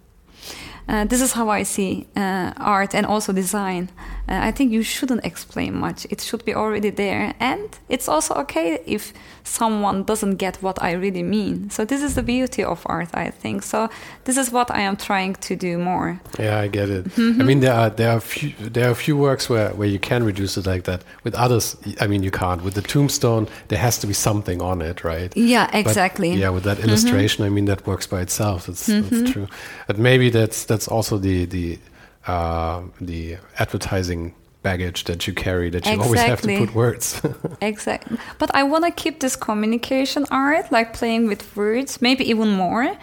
Uh, 0.90 1.04
this 1.04 1.20
is 1.20 1.32
how 1.32 1.48
I 1.48 1.62
see 1.62 2.08
uh, 2.16 2.52
art 2.56 2.94
and 2.94 3.06
also 3.06 3.32
design. 3.32 3.90
Uh, 4.28 4.40
I 4.42 4.50
think 4.50 4.72
you 4.72 4.82
shouldn't 4.82 5.24
explain 5.24 5.78
much. 5.78 6.04
It 6.10 6.20
should 6.20 6.44
be 6.44 6.52
already 6.52 6.90
there. 6.90 7.32
And 7.38 7.78
it's 7.88 8.08
also 8.08 8.34
okay 8.34 8.80
if 8.86 9.12
someone 9.44 10.02
doesn't 10.02 10.36
get 10.36 10.56
what 10.62 10.82
I 10.82 10.92
really 10.92 11.22
mean. 11.22 11.70
So, 11.70 11.84
this 11.84 12.02
is 12.02 12.14
the 12.14 12.22
beauty 12.22 12.64
of 12.64 12.82
art, 12.86 13.08
I 13.14 13.30
think. 13.30 13.62
So, 13.62 13.88
this 14.24 14.36
is 14.36 14.50
what 14.50 14.70
I 14.70 14.80
am 14.80 14.96
trying 14.96 15.34
to 15.34 15.56
do 15.56 15.78
more. 15.78 16.20
Yeah, 16.38 16.64
I 16.64 16.68
get 16.68 16.88
it. 16.88 17.16
Mm 17.16 17.32
-hmm. 17.32 17.40
I 17.40 17.44
mean, 17.44 17.60
there 17.60 17.74
are, 17.74 17.94
there, 17.94 18.10
are 18.10 18.20
few, 18.20 18.52
there 18.72 18.84
are 18.84 18.92
a 18.92 19.02
few 19.04 19.18
works 19.18 19.46
where, 19.46 19.70
where 19.76 19.90
you 19.90 19.98
can 20.00 20.26
reduce 20.26 20.60
it 20.60 20.66
like 20.66 20.82
that. 20.82 21.02
With 21.22 21.36
others, 21.36 21.76
I 22.00 22.06
mean, 22.06 22.22
you 22.22 22.30
can't. 22.30 22.62
With 22.62 22.74
the 22.74 22.82
tombstone, 22.82 23.46
there 23.66 23.82
has 23.82 23.98
to 23.98 24.06
be 24.06 24.14
something 24.14 24.62
on 24.62 24.82
it, 24.82 25.00
right? 25.00 25.36
Yeah, 25.36 25.68
exactly. 25.72 26.30
But, 26.30 26.38
yeah, 26.38 26.54
with 26.54 26.64
that 26.64 26.76
mm-hmm. 26.76 26.88
illustration, 26.88 27.46
mm 27.46 27.52
-hmm. 27.52 27.58
I 27.58 27.62
mean, 27.62 27.66
that 27.66 27.86
works 27.86 28.08
by 28.08 28.20
itself. 28.20 28.64
That's, 28.64 28.88
mm 28.88 28.94
-hmm. 28.94 29.02
that's 29.02 29.22
mm-hmm. 29.22 29.32
true. 29.32 29.46
But 29.86 29.96
maybe 29.96 30.30
that's, 30.30 30.64
that's 30.64 30.79
also 30.88 31.18
the, 31.18 31.44
the, 31.46 31.78
uh, 32.26 32.82
the 33.00 33.38
advertising 33.58 34.34
baggage 34.62 35.04
that 35.04 35.26
you 35.26 35.32
carry 35.32 35.70
that 35.70 35.86
you 35.86 35.92
exactly. 35.92 36.06
always 36.06 36.20
have 36.20 36.40
to 36.42 36.58
put 36.58 36.74
words. 36.74 37.20
exactly. 37.60 38.18
But 38.38 38.54
I 38.54 38.62
want 38.62 38.84
to 38.84 38.90
keep 38.90 39.20
this 39.20 39.36
communication 39.36 40.26
art, 40.30 40.70
like 40.70 40.92
playing 40.92 41.26
with 41.28 41.56
words, 41.56 42.02
maybe 42.02 42.28
even 42.28 42.50
more. 42.50 42.96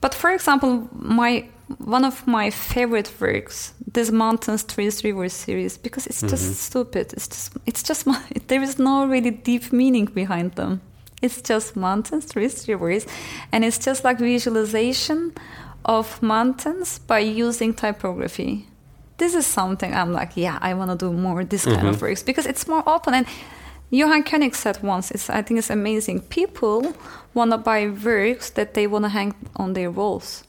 But 0.00 0.14
for 0.14 0.30
example, 0.30 0.88
my 0.92 1.46
one 1.78 2.04
of 2.04 2.26
my 2.26 2.50
favorite 2.50 3.12
works, 3.20 3.74
this 3.92 4.10
Mountains, 4.10 4.64
Trees, 4.64 5.04
Rivers 5.04 5.32
series, 5.32 5.78
because 5.78 6.06
it's 6.06 6.20
just 6.20 6.44
mm 6.44 6.50
-hmm. 6.50 6.68
stupid. 6.68 7.12
It's 7.12 7.28
just, 7.28 7.52
it's 7.64 7.82
just, 7.88 8.06
there 8.48 8.62
is 8.62 8.76
no 8.76 9.06
really 9.06 9.40
deep 9.44 9.72
meaning 9.72 10.10
behind 10.14 10.54
them. 10.54 10.80
It's 11.22 11.40
just 11.48 11.76
mountains, 11.76 12.26
trees, 12.26 12.66
rivers, 12.66 13.04
and 13.52 13.64
it's 13.64 13.78
just 13.86 14.04
like 14.04 14.24
visualization 14.24 15.32
of 15.84 16.22
mountains 16.22 16.98
by 16.98 17.18
using 17.18 17.74
typography 17.74 18.66
this 19.20 19.34
is 19.34 19.46
something 19.46 19.94
I'm 19.94 20.12
like, 20.12 20.32
yeah, 20.34 20.58
I 20.60 20.74
want 20.74 20.90
to 20.90 20.96
do 20.96 21.12
more 21.12 21.44
this 21.44 21.64
kind 21.64 21.76
mm-hmm. 21.76 21.88
of 21.88 22.02
works 22.02 22.22
because 22.24 22.46
it's 22.46 22.66
more 22.66 22.82
open. 22.88 23.14
And 23.14 23.26
Johann 23.90 24.24
König 24.24 24.54
said 24.54 24.82
once, 24.82 25.10
it's, 25.12 25.30
I 25.30 25.42
think 25.42 25.58
it's 25.58 25.70
amazing. 25.70 26.22
People 26.22 26.94
want 27.34 27.52
to 27.52 27.58
buy 27.58 27.86
works 27.88 28.50
that 28.50 28.74
they 28.74 28.86
want 28.88 29.04
to 29.04 29.10
hang 29.10 29.34
on 29.56 29.74
their 29.74 29.90
walls. 29.90 30.44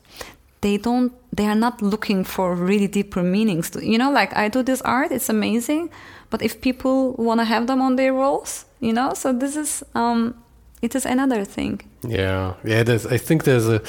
They 0.61 0.77
don't. 0.77 1.11
They 1.35 1.47
are 1.47 1.55
not 1.55 1.81
looking 1.81 2.23
for 2.23 2.53
really 2.53 2.87
deeper 2.87 3.23
meanings. 3.23 3.71
To, 3.71 3.83
you 3.83 3.97
know, 3.97 4.11
like 4.11 4.35
I 4.37 4.47
do 4.47 4.61
this 4.61 4.81
art, 4.83 5.11
it's 5.11 5.27
amazing, 5.27 5.89
but 6.29 6.41
if 6.43 6.61
people 6.61 7.13
want 7.13 7.39
to 7.39 7.45
have 7.45 7.65
them 7.65 7.81
on 7.81 7.95
their 7.95 8.13
walls, 8.13 8.65
you 8.79 8.93
know, 8.93 9.15
so 9.15 9.33
this 9.33 9.55
is 9.55 9.83
um, 9.95 10.35
it 10.83 10.93
is 10.93 11.05
another 11.05 11.45
thing. 11.45 11.81
Yeah, 12.03 12.53
yeah. 12.63 12.83
There's, 12.83 13.07
I 13.07 13.17
think 13.17 13.43
there's 13.43 13.67
a. 13.67 13.81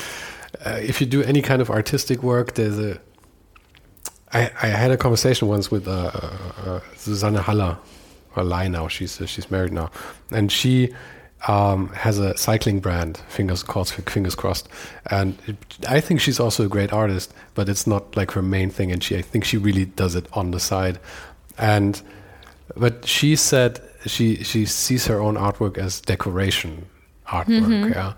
Uh, 0.65 0.79
if 0.81 1.01
you 1.01 1.07
do 1.07 1.23
any 1.23 1.43
kind 1.43 1.63
of 1.63 1.71
artistic 1.71 2.23
work, 2.23 2.55
there's 2.55 2.79
a 2.79 3.01
I, 4.33 4.51
I 4.63 4.67
had 4.69 4.91
a 4.91 4.97
conversation 4.97 5.49
once 5.49 5.71
with 5.71 5.87
uh, 5.87 6.11
uh, 6.65 6.81
Susanne 6.97 7.35
Haller, 7.35 7.77
or 8.37 8.45
Lai 8.45 8.69
now. 8.69 8.89
She's 8.89 9.21
uh, 9.21 9.27
she's 9.27 9.51
married 9.51 9.73
now, 9.73 9.91
and 10.31 10.51
she 10.51 10.93
um, 11.49 11.89
has 11.89 12.19
a 12.19 12.37
cycling 12.37 12.81
brand. 12.81 13.19
Fingers 13.29 13.63
crossed, 13.63 13.95
fingers 13.95 14.35
crossed. 14.35 14.69
And 15.11 15.37
it, 15.47 15.57
I 15.89 16.01
think 16.01 16.21
she's 16.21 16.41
also 16.41 16.65
a 16.65 16.69
great 16.69 16.93
artist, 16.93 17.35
but 17.55 17.69
it's 17.69 17.87
not 17.87 18.17
like 18.17 18.31
her 18.33 18.43
main 18.43 18.71
thing. 18.71 18.93
And 18.93 19.03
she, 19.03 19.17
I 19.17 19.23
think 19.23 19.45
she 19.45 19.59
really 19.59 19.85
does 19.85 20.15
it 20.15 20.27
on 20.33 20.53
the 20.53 20.61
side. 20.61 20.99
And 21.59 22.01
but 22.77 23.07
she 23.07 23.37
said 23.37 23.81
she 24.07 24.43
she 24.43 24.65
sees 24.65 25.07
her 25.07 25.21
own 25.21 25.37
artwork 25.37 25.77
as 25.77 26.01
decoration 26.01 26.87
artwork. 27.27 27.67
Mm 27.67 27.85
-hmm. 27.85 27.95
Yeah, 27.95 28.13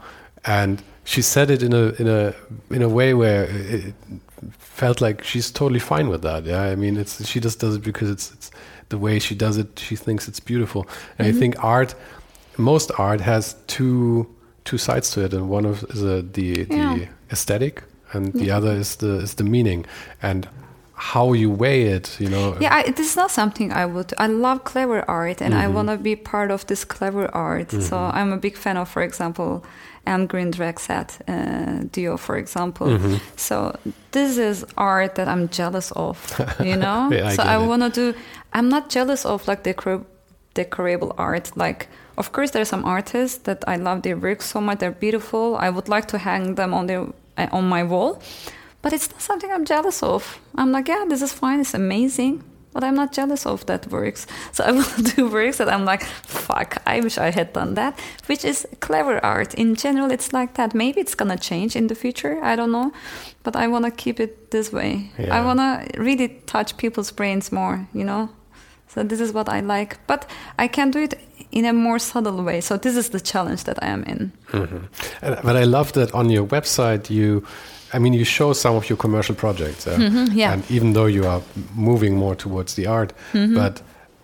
and 0.44 0.82
she 1.04 1.22
said 1.22 1.50
it 1.50 1.62
in 1.62 1.72
a 1.72 1.92
in 2.00 2.08
a 2.08 2.34
in 2.70 2.82
a 2.82 2.88
way 2.88 3.14
where 3.14 3.44
it, 3.50 3.94
felt 4.58 5.00
like 5.00 5.22
she's 5.24 5.50
totally 5.50 5.80
fine 5.80 6.08
with 6.08 6.22
that. 6.22 6.44
Yeah, 6.44 6.62
I 6.72 6.76
mean, 6.76 6.96
it's 6.96 7.26
she 7.26 7.40
just 7.40 7.60
does 7.60 7.76
it 7.76 7.82
because 7.82 8.10
it's 8.10 8.32
it's 8.32 8.50
the 8.88 8.98
way 8.98 9.18
she 9.18 9.34
does 9.34 9.56
it. 9.56 9.78
She 9.78 9.96
thinks 9.96 10.28
it's 10.28 10.40
beautiful, 10.40 10.86
and 11.18 11.26
Mm-hmm. 11.28 11.36
I 11.36 11.40
think 11.40 11.64
art, 11.64 11.94
most 12.56 12.90
art 12.98 13.20
has 13.20 13.56
two 13.66 14.26
two 14.64 14.78
sides 14.78 15.10
to 15.12 15.24
it, 15.24 15.32
and 15.34 15.48
one 15.48 15.64
of 15.66 15.84
is 15.90 16.02
uh, 16.02 16.22
the 16.32 16.64
the 16.64 16.76
Yeah. 16.76 16.98
aesthetic, 17.32 17.82
and 18.12 18.32
the 18.34 18.50
other 18.50 18.72
is 18.72 18.96
the 18.96 19.20
is 19.22 19.34
the 19.34 19.44
meaning, 19.44 19.86
and 20.22 20.48
how 20.96 21.32
you 21.34 21.50
weigh 21.50 21.84
it. 21.96 22.16
You 22.20 22.28
know. 22.28 22.56
Yeah, 22.60 22.74
I, 22.74 22.90
this 22.90 23.06
is 23.10 23.16
not 23.16 23.30
something 23.30 23.72
I 23.72 23.86
would. 23.86 24.12
I 24.18 24.26
love 24.26 24.64
clever 24.64 25.04
art, 25.08 25.40
and 25.42 25.54
I 25.54 25.66
want 25.68 25.88
to 25.88 25.96
be 25.96 26.16
part 26.16 26.50
of 26.50 26.64
this 26.66 26.84
clever 26.84 27.26
art. 27.34 27.70
So 27.72 27.96
I'm 27.96 28.32
a 28.32 28.36
big 28.38 28.56
fan 28.56 28.76
of, 28.76 28.88
for 28.88 29.02
example, 29.02 29.64
Elmgreen 30.06 30.52
Dragset 30.52 31.20
uh, 31.28 31.88
duo, 31.92 32.16
for 32.16 32.36
example. 32.36 32.86
Mm-hmm. 32.86 33.16
So 33.36 33.76
this 34.12 34.38
is 34.38 34.64
art 34.76 35.14
that 35.14 35.28
I'm 35.28 35.48
jealous 35.48 35.92
of. 35.92 36.18
You 36.60 36.76
know. 36.84 37.10
Yeah, 37.10 37.28
I 37.28 37.34
so 37.34 37.42
I 37.42 37.58
want 37.58 37.82
to 37.82 37.90
do. 37.90 38.18
I'm 38.52 38.68
not 38.68 38.90
jealous 38.90 39.24
of 39.24 39.46
like 39.48 39.62
decor, 39.62 40.04
decorable 40.54 41.14
art. 41.18 41.56
Like, 41.56 41.88
of 42.16 42.32
course, 42.32 42.50
there 42.50 42.62
are 42.62 42.66
some 42.66 42.84
artists 42.84 43.38
that 43.44 43.64
I 43.66 43.76
love 43.76 44.02
their 44.02 44.16
work 44.16 44.42
so 44.42 44.60
much. 44.60 44.78
They're 44.78 44.92
beautiful. 44.92 45.56
I 45.56 45.70
would 45.70 45.88
like 45.88 46.06
to 46.08 46.18
hang 46.18 46.54
them 46.54 46.74
on 46.74 46.86
their 46.86 47.06
uh, 47.36 47.48
on 47.52 47.68
my 47.68 47.82
wall. 47.82 48.20
But 48.82 48.92
it's 48.92 49.10
not 49.10 49.22
something 49.22 49.50
I'm 49.50 49.64
jealous 49.64 50.02
of. 50.02 50.38
I'm 50.56 50.70
like, 50.70 50.88
yeah, 50.88 51.06
this 51.08 51.22
is 51.22 51.32
fine, 51.32 51.60
it's 51.60 51.72
amazing, 51.72 52.44
but 52.74 52.84
I'm 52.84 52.94
not 52.94 53.12
jealous 53.12 53.46
of 53.46 53.64
that 53.66 53.86
works. 53.90 54.26
So 54.52 54.64
I 54.64 54.72
will 54.72 55.02
do 55.16 55.28
works 55.28 55.56
that 55.58 55.68
I'm 55.68 55.86
like, 55.86 56.02
fuck, 56.02 56.82
I 56.86 57.00
wish 57.00 57.16
I 57.16 57.30
had 57.30 57.54
done 57.54 57.74
that, 57.74 57.98
which 58.26 58.44
is 58.44 58.66
clever 58.80 59.24
art. 59.24 59.54
In 59.54 59.74
general, 59.76 60.10
it's 60.10 60.32
like 60.34 60.54
that. 60.54 60.74
Maybe 60.74 61.00
it's 61.00 61.14
gonna 61.14 61.38
change 61.38 61.76
in 61.76 61.86
the 61.86 61.94
future, 61.94 62.38
I 62.42 62.56
don't 62.56 62.72
know, 62.72 62.92
but 63.44 63.56
I 63.56 63.68
wanna 63.68 63.90
keep 63.90 64.20
it 64.20 64.50
this 64.50 64.72
way. 64.72 65.10
I 65.30 65.40
wanna 65.40 65.86
really 65.96 66.28
touch 66.46 66.76
people's 66.76 67.10
brains 67.12 67.50
more, 67.50 67.88
you 67.94 68.04
know? 68.04 68.28
So 68.88 69.02
this 69.02 69.20
is 69.20 69.32
what 69.32 69.48
I 69.48 69.60
like, 69.60 69.98
but 70.06 70.28
I 70.58 70.68
can 70.68 70.90
do 70.90 71.00
it 71.00 71.14
in 71.50 71.64
a 71.64 71.72
more 71.72 71.98
subtle 71.98 72.42
way. 72.42 72.60
So 72.60 72.76
this 72.76 72.96
is 72.96 73.10
the 73.10 73.20
challenge 73.20 73.64
that 73.64 73.82
I 73.82 73.88
am 73.88 74.02
in. 74.04 74.32
Mm-hmm. 74.52 74.86
And, 75.22 75.38
but 75.42 75.56
I 75.56 75.64
love 75.64 75.92
that 75.92 76.12
on 76.12 76.30
your 76.30 76.46
website 76.46 77.10
you, 77.10 77.44
I 77.94 77.98
mean, 77.98 78.12
you 78.14 78.24
show 78.24 78.52
some 78.54 78.76
of 78.76 78.88
your 78.88 78.96
commercial 78.98 79.34
projects. 79.34 79.86
uh, 79.86 79.96
Mm-hmm, 79.98 80.38
yeah. 80.38 80.52
And 80.52 80.62
even 80.70 80.92
though 80.94 81.06
you 81.06 81.26
are 81.26 81.40
moving 81.74 82.16
more 82.16 82.34
towards 82.36 82.74
the 82.74 82.86
art, 82.86 83.12
Mm-hmm. 83.32 83.54
but 83.54 83.82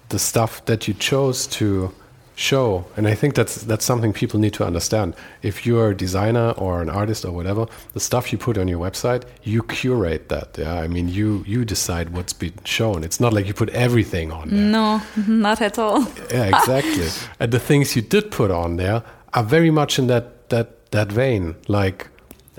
the 0.09 0.19
stuff 0.19 0.65
that 0.65 0.87
you 0.89 0.95
chose 0.95 1.47
to 1.59 1.91
show, 2.35 2.85
and 2.97 3.07
I 3.07 3.15
think 3.15 3.35
that's 3.35 3.63
that's 3.67 3.85
something 3.85 4.13
people 4.15 4.41
need 4.41 4.55
to 4.55 4.65
understand. 4.67 5.15
If 5.43 5.67
you're 5.67 5.91
a 5.91 5.95
designer 5.97 6.51
or 6.57 6.83
an 6.83 6.89
artist 6.91 7.25
or 7.25 7.33
whatever, 7.33 7.67
the 7.93 8.01
stuff 8.01 8.33
you 8.33 8.39
put 8.39 8.57
on 8.59 8.67
your 8.69 8.81
website, 8.81 9.23
you 9.45 9.63
curate 9.63 10.29
that. 10.29 10.57
Yeah, 10.59 10.85
I 10.85 10.89
mean, 10.89 11.09
you 11.09 11.45
you 11.47 11.65
decide 11.65 12.09
what's 12.11 12.33
been 12.39 12.55
shown. 12.65 13.05
It's 13.05 13.21
not 13.21 13.33
like 13.33 13.47
you 13.47 13.55
put 13.55 13.69
everything 13.71 14.33
on 14.33 14.49
there. 14.49 14.59
No, 14.59 15.01
not 15.29 15.61
at 15.61 15.79
all. 15.79 16.01
Yeah, 16.33 16.49
exactly. 16.59 17.09
and 17.41 17.53
the 17.53 17.61
things 17.61 17.95
you 17.97 18.03
did 18.03 18.31
put 18.31 18.51
on 18.51 18.77
there 18.77 19.03
are 19.35 19.45
very 19.45 19.71
much 19.71 19.99
in 19.99 20.07
that 20.09 20.25
that 20.49 20.91
that 20.91 21.13
vein. 21.13 21.55
Like 21.69 22.07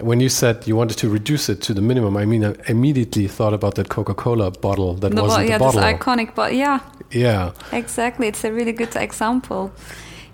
when 0.01 0.19
you 0.19 0.29
said 0.29 0.67
you 0.67 0.75
wanted 0.75 0.97
to 0.97 1.09
reduce 1.09 1.49
it 1.49 1.61
to 1.63 1.73
the 1.73 1.81
minimum, 1.81 2.17
I 2.17 2.25
mean, 2.25 2.43
I 2.45 2.53
immediately 2.67 3.27
thought 3.27 3.53
about 3.53 3.75
that 3.75 3.89
Coca-Cola 3.89 4.51
bottle 4.51 4.93
that 4.95 5.09
The 5.09 5.15
bo- 5.15 5.23
wasn't 5.23 5.47
yeah, 5.49 5.57
the 5.57 5.65
this 5.65 5.75
bottle. 5.75 5.97
iconic, 5.97 6.35
but 6.35 6.53
yeah, 6.55 6.79
yeah, 7.11 7.51
Exactly, 7.71 8.27
it's 8.27 8.43
a 8.43 8.51
really 8.51 8.71
good 8.73 8.95
example. 8.95 9.71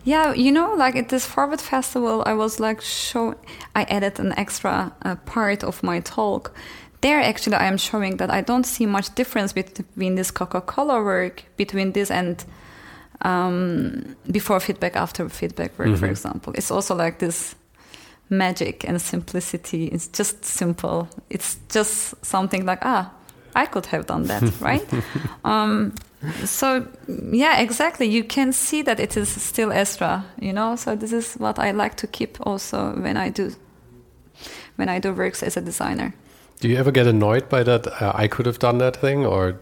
Yeah, 0.03 0.33
you 0.33 0.51
know, 0.51 0.73
like 0.75 0.95
at 0.95 1.09
this 1.09 1.25
Forward 1.25 1.59
Festival, 1.61 2.23
I 2.25 2.33
was 2.33 2.59
like 2.59 2.81
show. 2.81 3.35
I 3.75 3.83
added 3.89 4.19
an 4.19 4.33
extra 4.37 4.93
uh, 5.03 5.15
part 5.25 5.63
of 5.63 5.83
my 5.83 5.99
talk. 5.99 6.51
There, 7.01 7.19
actually, 7.21 7.57
I 7.57 7.67
am 7.67 7.77
showing 7.77 8.17
that 8.17 8.29
I 8.31 8.41
don't 8.41 8.65
see 8.65 8.85
much 8.85 9.13
difference 9.15 9.53
between 9.53 10.15
this 10.15 10.31
Coca-Cola 10.31 11.03
work, 11.03 11.43
between 11.57 11.91
this 11.91 12.09
and 12.09 12.43
um, 13.21 14.15
before 14.31 14.59
feedback, 14.59 14.95
after 14.95 15.27
feedback 15.29 15.77
work, 15.77 15.95
for 15.97 16.05
example. 16.07 16.53
It's 16.55 16.71
also 16.71 16.95
like 16.95 17.19
this 17.19 17.55
magic 18.29 18.83
and 18.87 19.01
simplicity. 19.01 19.87
It's 19.87 20.07
just 20.07 20.45
simple. 20.45 21.07
It's 21.29 21.57
just 21.69 22.25
something 22.25 22.65
like 22.65 22.79
ah, 22.81 23.11
I 23.55 23.65
could 23.65 23.85
have 23.87 24.05
done 24.05 24.23
that, 24.23 24.43
right? 24.59 24.85
um, 25.45 25.93
so 26.45 26.87
yeah, 27.31 27.59
exactly. 27.59 28.07
You 28.07 28.23
can 28.23 28.53
see 28.53 28.81
that 28.83 28.99
it 28.99 29.17
is 29.17 29.29
still 29.29 29.69
Esra, 29.69 30.23
you 30.39 30.53
know. 30.53 30.75
So 30.75 30.95
this 30.95 31.13
is 31.13 31.35
what 31.35 31.59
I 31.59 31.71
like 31.71 31.95
to 31.97 32.07
keep 32.07 32.37
also 32.41 32.93
when 33.01 33.17
I 33.17 33.29
do 33.29 33.51
when 34.75 34.89
I 34.89 34.99
do 34.99 35.13
works 35.13 35.43
as 35.43 35.57
a 35.57 35.61
designer. 35.61 36.13
do 36.59 36.67
you 36.67 36.77
ever 36.77 36.91
get 36.91 37.07
annoyed 37.07 37.49
by 37.49 37.63
that? 37.63 37.87
Uh, 37.87 38.11
I 38.15 38.27
could 38.27 38.45
have 38.45 38.59
done 38.59 38.77
that 38.79 38.95
thing, 38.95 39.25
or 39.25 39.59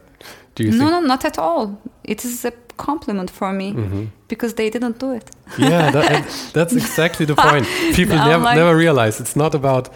do 0.55 0.63
you 0.63 0.71
No, 0.71 0.89
no, 0.89 0.99
not 1.01 1.25
at 1.25 1.37
all. 1.37 1.77
It 2.03 2.23
is 2.25 2.45
a 2.45 2.51
compliment 2.77 3.29
for 3.31 3.51
me 3.53 3.71
Mm-hmm. 3.73 4.05
because 4.27 4.53
they 4.55 4.69
didn't 4.69 4.97
do 4.99 5.11
it. 5.13 5.29
Yeah, 5.57 5.91
that, 5.91 6.25
that's 6.53 6.73
exactly 6.73 7.25
the 7.25 7.35
point. 7.35 7.65
People 7.95 8.15
never 8.17 8.43
like- 8.43 8.57
never 8.57 8.75
realize 8.77 9.19
it's 9.21 9.35
not 9.35 9.53
about. 9.55 9.89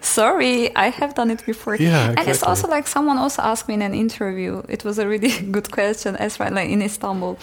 Sorry, 0.00 0.74
I 0.76 0.90
have 0.90 1.14
done 1.14 1.30
it 1.32 1.44
before. 1.46 1.76
Yeah, 1.76 2.14
And 2.18 2.28
it's 2.28 2.42
also 2.42 2.66
like 2.76 2.88
someone 2.88 3.18
also 3.18 3.40
asked 3.42 3.68
me 3.68 3.74
in 3.74 3.82
an 3.82 3.94
interview. 3.94 4.62
It 4.68 4.84
was 4.84 4.98
a 4.98 5.06
really 5.06 5.30
good 5.56 5.70
question, 5.70 6.16
as 6.16 6.40
right, 6.40 6.52
like 6.52 6.70
in 6.70 6.82
Istanbul. 6.82 7.38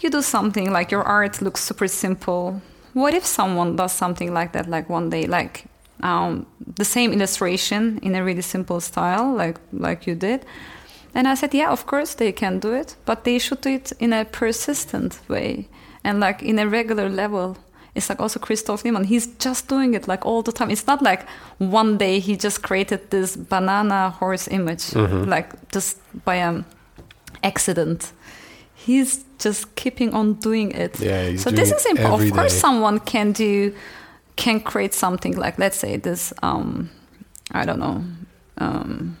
You 0.00 0.10
do 0.10 0.20
something 0.22 0.70
like 0.72 0.90
your 0.90 1.02
art 1.02 1.40
looks 1.40 1.62
super 1.62 1.88
simple. 1.88 2.60
What 2.92 3.14
if 3.14 3.24
someone 3.24 3.76
does 3.76 3.92
something 3.92 4.34
like 4.34 4.52
that, 4.52 4.68
like 4.68 4.90
one 4.90 5.10
day, 5.10 5.26
like 5.26 5.64
um, 6.02 6.44
the 6.76 6.84
same 6.84 7.12
illustration 7.12 7.98
in 8.02 8.14
a 8.14 8.22
really 8.24 8.42
simple 8.42 8.80
style, 8.80 9.32
like 9.34 9.58
like 9.72 10.06
you 10.06 10.14
did? 10.14 10.44
And 11.14 11.28
I 11.28 11.34
said, 11.34 11.54
yeah, 11.54 11.70
of 11.70 11.86
course 11.86 12.14
they 12.14 12.32
can 12.32 12.58
do 12.58 12.72
it, 12.72 12.96
but 13.04 13.24
they 13.24 13.38
should 13.38 13.60
do 13.60 13.70
it 13.70 13.92
in 13.98 14.12
a 14.12 14.24
persistent 14.24 15.20
way 15.28 15.68
and 16.04 16.20
like 16.20 16.42
in 16.42 16.58
a 16.58 16.66
regular 16.66 17.08
level. 17.08 17.56
It's 17.94 18.08
like 18.08 18.20
also 18.20 18.40
Christoph 18.40 18.84
Niemann. 18.84 19.04
He's 19.04 19.26
just 19.38 19.68
doing 19.68 19.92
it 19.94 20.08
like 20.08 20.24
all 20.24 20.42
the 20.42 20.52
time. 20.52 20.70
It's 20.70 20.86
not 20.86 21.02
like 21.02 21.28
one 21.58 21.98
day 21.98 22.20
he 22.20 22.36
just 22.36 22.62
created 22.62 23.10
this 23.10 23.36
banana 23.36 24.10
horse 24.10 24.48
image, 24.48 24.94
like 24.94 25.70
just 25.70 25.98
by 26.24 26.36
an 26.36 26.64
accident. 27.42 28.12
He's 28.74 29.24
just 29.38 29.76
keeping 29.76 30.14
on 30.14 30.34
doing 30.34 30.70
it. 30.70 30.98
Yeah, 30.98 31.28
he's 31.28 31.42
so 31.42 31.50
this 31.50 31.70
is 31.70 31.84
important. 31.84 32.30
Of 32.30 32.36
course, 32.36 32.54
day. 32.54 32.58
someone 32.58 32.98
can 32.98 33.32
do, 33.32 33.74
can 34.36 34.60
create 34.60 34.94
something 34.94 35.36
like, 35.36 35.58
let's 35.58 35.76
say 35.76 35.98
this. 35.98 36.32
Um, 36.42 36.90
I 37.50 37.66
don't 37.66 37.78
know. 37.78 38.02
Um, 38.56 39.18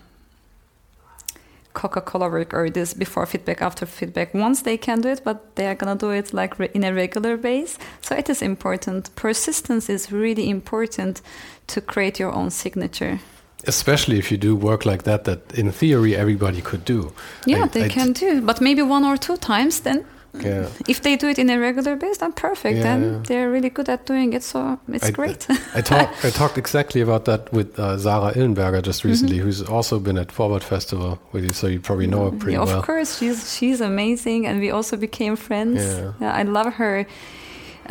Coca-Cola 1.82 2.28
work 2.30 2.54
or 2.54 2.70
this 2.70 2.94
before 2.94 3.26
feedback, 3.26 3.60
after 3.60 3.86
feedback. 3.86 4.34
Once 4.34 4.62
they 4.62 4.76
can 4.76 5.00
do 5.00 5.08
it, 5.08 5.22
but 5.24 5.36
they 5.56 5.66
are 5.66 5.74
gonna 5.74 5.96
do 5.96 6.10
it 6.10 6.32
like 6.32 6.52
in 6.74 6.84
a 6.84 6.92
regular 6.92 7.36
base. 7.36 7.76
So 8.02 8.14
it 8.14 8.30
is 8.30 8.40
important. 8.42 9.10
Persistence 9.16 9.90
is 9.92 10.12
really 10.12 10.48
important 10.48 11.20
to 11.66 11.80
create 11.80 12.20
your 12.22 12.32
own 12.32 12.50
signature. 12.50 13.18
Especially 13.66 14.18
if 14.18 14.30
you 14.30 14.38
do 14.38 14.54
work 14.54 14.84
like 14.86 15.02
that, 15.04 15.24
that 15.24 15.40
in 15.58 15.72
theory 15.72 16.14
everybody 16.16 16.60
could 16.60 16.84
do. 16.84 17.12
Yeah, 17.46 17.64
I- 17.64 17.68
they 17.68 17.84
I- 17.84 17.88
can 17.88 18.12
do, 18.12 18.40
but 18.40 18.60
maybe 18.60 18.82
one 18.82 19.04
or 19.04 19.16
two 19.16 19.36
times. 19.36 19.80
Then, 19.80 20.04
Yeah. 20.40 20.68
if 20.88 21.02
they 21.02 21.16
do 21.16 21.28
it 21.28 21.38
in 21.38 21.50
a 21.50 21.58
regular 21.58 21.94
base, 21.96 22.18
then 22.18 22.32
perfect. 22.32 22.78
Yeah, 22.78 22.82
then 22.82 23.02
yeah. 23.02 23.22
they're 23.26 23.50
really 23.50 23.68
good 23.70 23.88
at 23.88 24.06
doing 24.06 24.32
it. 24.32 24.42
So 24.42 24.78
it's 24.88 25.06
I, 25.06 25.10
great. 25.10 25.46
I, 25.74 25.80
talked 25.82 26.24
I 26.24 26.30
talked 26.30 26.56
exactly 26.56 27.00
about 27.02 27.26
that 27.26 27.52
with 27.52 27.78
uh, 27.78 27.98
Sarah 27.98 28.32
Illenberger 28.32 28.82
just 28.82 29.04
recently, 29.04 29.38
who's 29.38 29.62
also 29.62 29.98
been 29.98 30.16
at 30.16 30.32
Forward 30.32 30.62
Festival 30.62 31.20
with 31.32 31.44
you, 31.44 31.52
so 31.52 31.66
you 31.66 31.80
probably 31.80 32.06
know 32.06 32.30
her 32.30 32.36
pretty 32.36 32.54
Yeah, 32.54 32.62
of 32.62 32.68
well. 32.68 32.82
course, 32.82 33.18
she's 33.18 33.54
she's 33.54 33.80
amazing, 33.80 34.46
and 34.46 34.60
we 34.60 34.70
also 34.70 34.96
became 34.96 35.36
friends. 35.36 35.82
Yeah. 35.82 36.12
I 36.40 36.42
love 36.44 36.74
her 36.74 37.06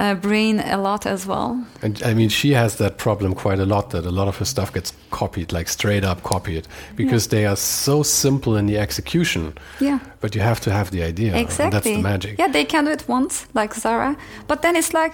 uh, 0.01 0.15
brain 0.15 0.59
a 0.59 0.77
lot 0.77 1.05
as 1.05 1.27
well. 1.27 1.63
And 1.81 2.01
I 2.03 2.13
mean, 2.13 2.29
she 2.29 2.53
has 2.53 2.75
that 2.77 2.97
problem 2.97 3.33
quite 3.35 3.59
a 3.59 3.65
lot 3.65 3.89
that 3.91 4.05
a 4.05 4.09
lot 4.11 4.27
of 4.27 4.37
her 4.37 4.45
stuff 4.45 4.73
gets 4.73 4.93
copied, 5.11 5.51
like 5.53 5.69
straight 5.69 6.03
up 6.03 6.23
copied, 6.23 6.67
because 6.95 7.27
they 7.27 7.45
are 7.45 7.55
so 7.55 8.03
simple 8.03 8.57
in 8.57 8.65
the 8.65 8.77
execution. 8.79 9.53
Yeah. 9.79 9.99
But 10.19 10.33
you 10.35 10.41
have 10.41 10.59
to 10.61 10.71
have 10.71 10.89
the 10.89 11.03
idea. 11.03 11.35
Exactly. 11.35 11.69
That's 11.71 11.85
the 11.85 12.01
magic. 12.01 12.39
Yeah, 12.39 12.51
they 12.51 12.65
can 12.65 12.85
do 12.85 12.91
it 12.91 13.03
once, 13.07 13.45
like 13.53 13.75
Zara, 13.75 14.15
but 14.47 14.61
then 14.61 14.75
it's 14.75 14.93
like 14.93 15.13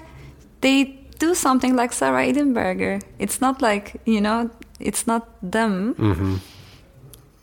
they 0.61 0.97
do 1.19 1.35
something 1.35 1.75
like 1.75 1.93
Sarah 1.93 2.25
Illenberger. 2.25 3.01
It's 3.19 3.41
not 3.41 3.61
like 3.61 3.99
you 4.05 4.21
know, 4.21 4.49
it's 4.79 5.05
not 5.07 5.27
them. 5.41 5.93
hmm 5.97 6.35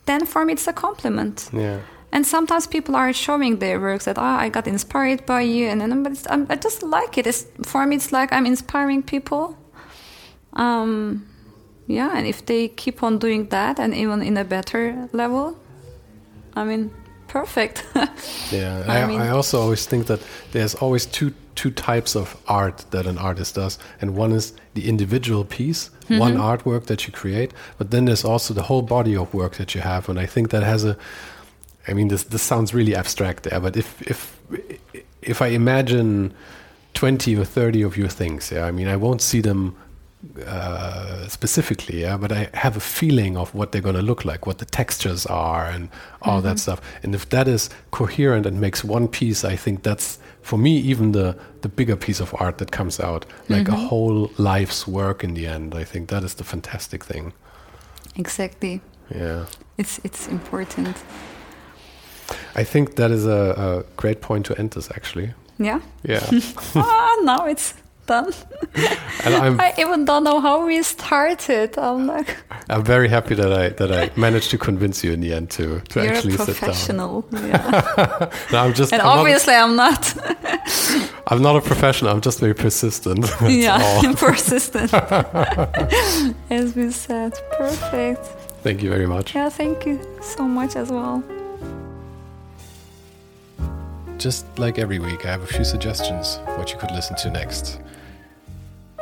Then 0.06 0.26
for 0.26 0.44
me, 0.44 0.52
it's 0.52 0.68
a 0.68 0.72
compliment. 0.72 1.50
Yeah. 1.52 1.78
And 2.14 2.24
sometimes 2.26 2.66
people 2.68 2.94
are 2.96 3.12
showing 3.12 3.58
their 3.58 3.78
works 3.80 4.04
that 4.04 4.18
oh, 4.18 4.22
I 4.22 4.48
got 4.48 4.66
inspired 4.66 5.26
by 5.26 5.40
you, 5.42 5.66
and 5.70 5.80
then 5.80 6.02
but 6.04 6.12
it's, 6.12 6.26
um, 6.30 6.46
I 6.48 6.54
just 6.56 6.82
like 6.82 7.18
it. 7.18 7.26
It's, 7.26 7.44
for 7.64 7.84
me, 7.86 7.96
it's 7.96 8.12
like 8.12 8.32
I'm 8.32 8.46
inspiring 8.46 9.02
people. 9.02 9.56
Um, 10.52 11.26
yeah, 11.88 12.16
and 12.16 12.26
if 12.26 12.46
they 12.46 12.68
keep 12.68 13.02
on 13.02 13.18
doing 13.18 13.48
that, 13.48 13.78
and 13.80 13.92
even 13.94 14.22
in 14.22 14.36
a 14.36 14.44
better 14.44 15.08
level, 15.12 15.56
I 16.56 16.64
mean, 16.64 16.90
perfect. 17.28 17.84
Yeah, 18.52 18.84
I 18.88 19.02
I, 19.02 19.06
mean- 19.06 19.20
I 19.20 19.30
also 19.30 19.60
always 19.60 19.86
think 19.86 20.06
that 20.06 20.20
there's 20.52 20.74
always 20.76 21.06
two 21.06 21.32
two 21.56 21.70
types 21.70 22.16
of 22.16 22.36
art 22.48 22.84
that 22.90 23.06
an 23.06 23.18
artist 23.18 23.54
does, 23.54 23.78
and 24.00 24.16
one 24.16 24.32
is 24.36 24.52
the 24.74 24.88
individual 24.88 25.44
piece, 25.44 25.90
Mm-hmm. 26.04 26.18
one 26.18 26.36
artwork 26.36 26.84
that 26.86 27.06
you 27.06 27.12
create, 27.12 27.52
but 27.78 27.90
then 27.90 28.04
there's 28.04 28.24
also 28.24 28.52
the 28.54 28.62
whole 28.62 28.82
body 28.82 29.16
of 29.16 29.32
work 29.32 29.54
that 29.56 29.74
you 29.74 29.80
have, 29.82 30.08
and 30.10 30.18
I 30.20 30.26
think 30.26 30.50
that 30.50 30.62
has 30.62 30.84
a. 30.84 30.96
I 31.88 31.92
mean, 31.94 32.08
this 32.08 32.24
this 32.24 32.42
sounds 32.42 32.72
really 32.74 32.94
abstract 32.96 33.42
there, 33.44 33.60
but 33.60 33.76
if 33.76 34.02
if 34.02 34.40
if 35.22 35.42
I 35.42 35.48
imagine 35.48 36.32
twenty 36.94 37.36
or 37.36 37.44
thirty 37.44 37.82
of 37.82 37.96
your 37.96 38.08
things, 38.08 38.50
yeah, 38.50 38.66
I 38.66 38.70
mean, 38.72 38.88
I 38.88 38.96
won't 38.96 39.20
see 39.20 39.40
them 39.40 39.76
uh, 40.46 41.28
specifically, 41.28 42.00
yeah, 42.00 42.16
but 42.16 42.32
I 42.32 42.48
have 42.54 42.76
a 42.76 42.80
feeling 42.80 43.36
of 43.36 43.54
what 43.54 43.72
they're 43.72 43.82
going 43.82 43.96
to 43.96 44.02
look 44.02 44.24
like, 44.24 44.46
what 44.46 44.58
the 44.58 44.64
textures 44.64 45.26
are, 45.26 45.66
and 45.66 45.88
all 46.22 46.40
that 46.42 46.58
stuff. 46.58 46.80
And 47.02 47.14
if 47.14 47.28
that 47.28 47.46
is 47.48 47.68
coherent 47.90 48.46
and 48.46 48.60
makes 48.60 48.82
one 48.84 49.08
piece, 49.08 49.44
I 49.44 49.56
think 49.56 49.82
that's 49.82 50.18
for 50.42 50.58
me 50.58 50.76
even 50.78 51.12
the 51.12 51.36
the 51.60 51.68
bigger 51.68 51.96
piece 51.96 52.20
of 52.20 52.34
art 52.38 52.58
that 52.58 52.70
comes 52.70 53.00
out, 53.00 53.26
like 53.48 53.68
a 53.68 53.76
whole 53.76 54.30
life's 54.38 54.86
work 54.88 55.22
in 55.24 55.34
the 55.34 55.46
end. 55.46 55.74
I 55.74 55.84
think 55.84 56.08
that 56.08 56.24
is 56.24 56.34
the 56.34 56.44
fantastic 56.44 57.04
thing. 57.04 57.32
exactly. 58.16 58.80
Yeah, 59.14 59.44
It's 59.76 60.00
it's 60.04 60.28
important. 60.28 60.96
I 62.56 62.64
think 62.64 62.94
that 62.96 63.10
is 63.10 63.26
a, 63.26 63.54
a 63.56 63.82
great 63.96 64.20
point 64.20 64.46
to 64.46 64.58
end 64.58 64.70
this. 64.70 64.90
Actually, 64.90 65.32
Yeah. 65.58 65.80
yeah, 66.02 66.20
ah, 66.76 67.16
now 67.24 67.46
it's 67.46 67.74
done. 68.06 68.32
and 69.24 69.34
I'm 69.34 69.58
I 69.60 69.72
even 69.78 70.04
don't 70.04 70.24
know 70.24 70.38
how 70.40 70.66
we 70.66 70.82
started. 70.82 71.78
I'm 71.78 72.06
like, 72.06 72.36
I'm 72.68 72.84
very 72.84 73.08
happy 73.08 73.34
that 73.34 73.52
I 73.52 73.68
that 73.70 73.90
I 73.90 74.10
managed 74.20 74.50
to 74.50 74.58
convince 74.58 75.02
you 75.06 75.12
in 75.14 75.20
the 75.20 75.32
end 75.34 75.50
to 75.50 75.80
to 75.80 76.00
you're 76.02 76.12
a 76.12 76.16
actually 76.16 76.36
sit 76.36 76.46
down. 76.46 76.54
professional. 76.56 77.24
Yeah. 77.32 78.30
No, 78.52 78.58
I'm 78.58 78.74
just 78.74 78.92
and 78.92 79.02
I'm 79.02 79.08
not- 79.08 79.18
obviously, 79.18 79.54
I'm 79.54 79.74
not. 79.76 80.14
I'm 81.26 81.40
not 81.42 81.56
a 81.56 81.60
professional. 81.60 82.10
I'm 82.12 82.20
just 82.20 82.40
very 82.40 82.54
persistent. 82.54 83.24
Yeah, 83.40 84.12
persistent. 84.16 84.92
As 86.50 86.74
we 86.76 86.90
said, 86.92 87.32
perfect. 87.58 88.20
Thank 88.62 88.82
you 88.82 88.90
very 88.90 89.06
much. 89.06 89.34
Yeah, 89.34 89.48
thank 89.50 89.86
you 89.86 89.98
so 90.20 90.42
much 90.44 90.76
as 90.76 90.90
well. 90.90 91.22
Just 94.24 94.58
like 94.58 94.78
every 94.78 94.98
week, 95.00 95.26
I 95.26 95.32
have 95.32 95.42
a 95.42 95.46
few 95.46 95.64
suggestions 95.64 96.38
what 96.56 96.72
you 96.72 96.78
could 96.78 96.90
listen 96.92 97.14
to 97.16 97.30
next. 97.30 97.78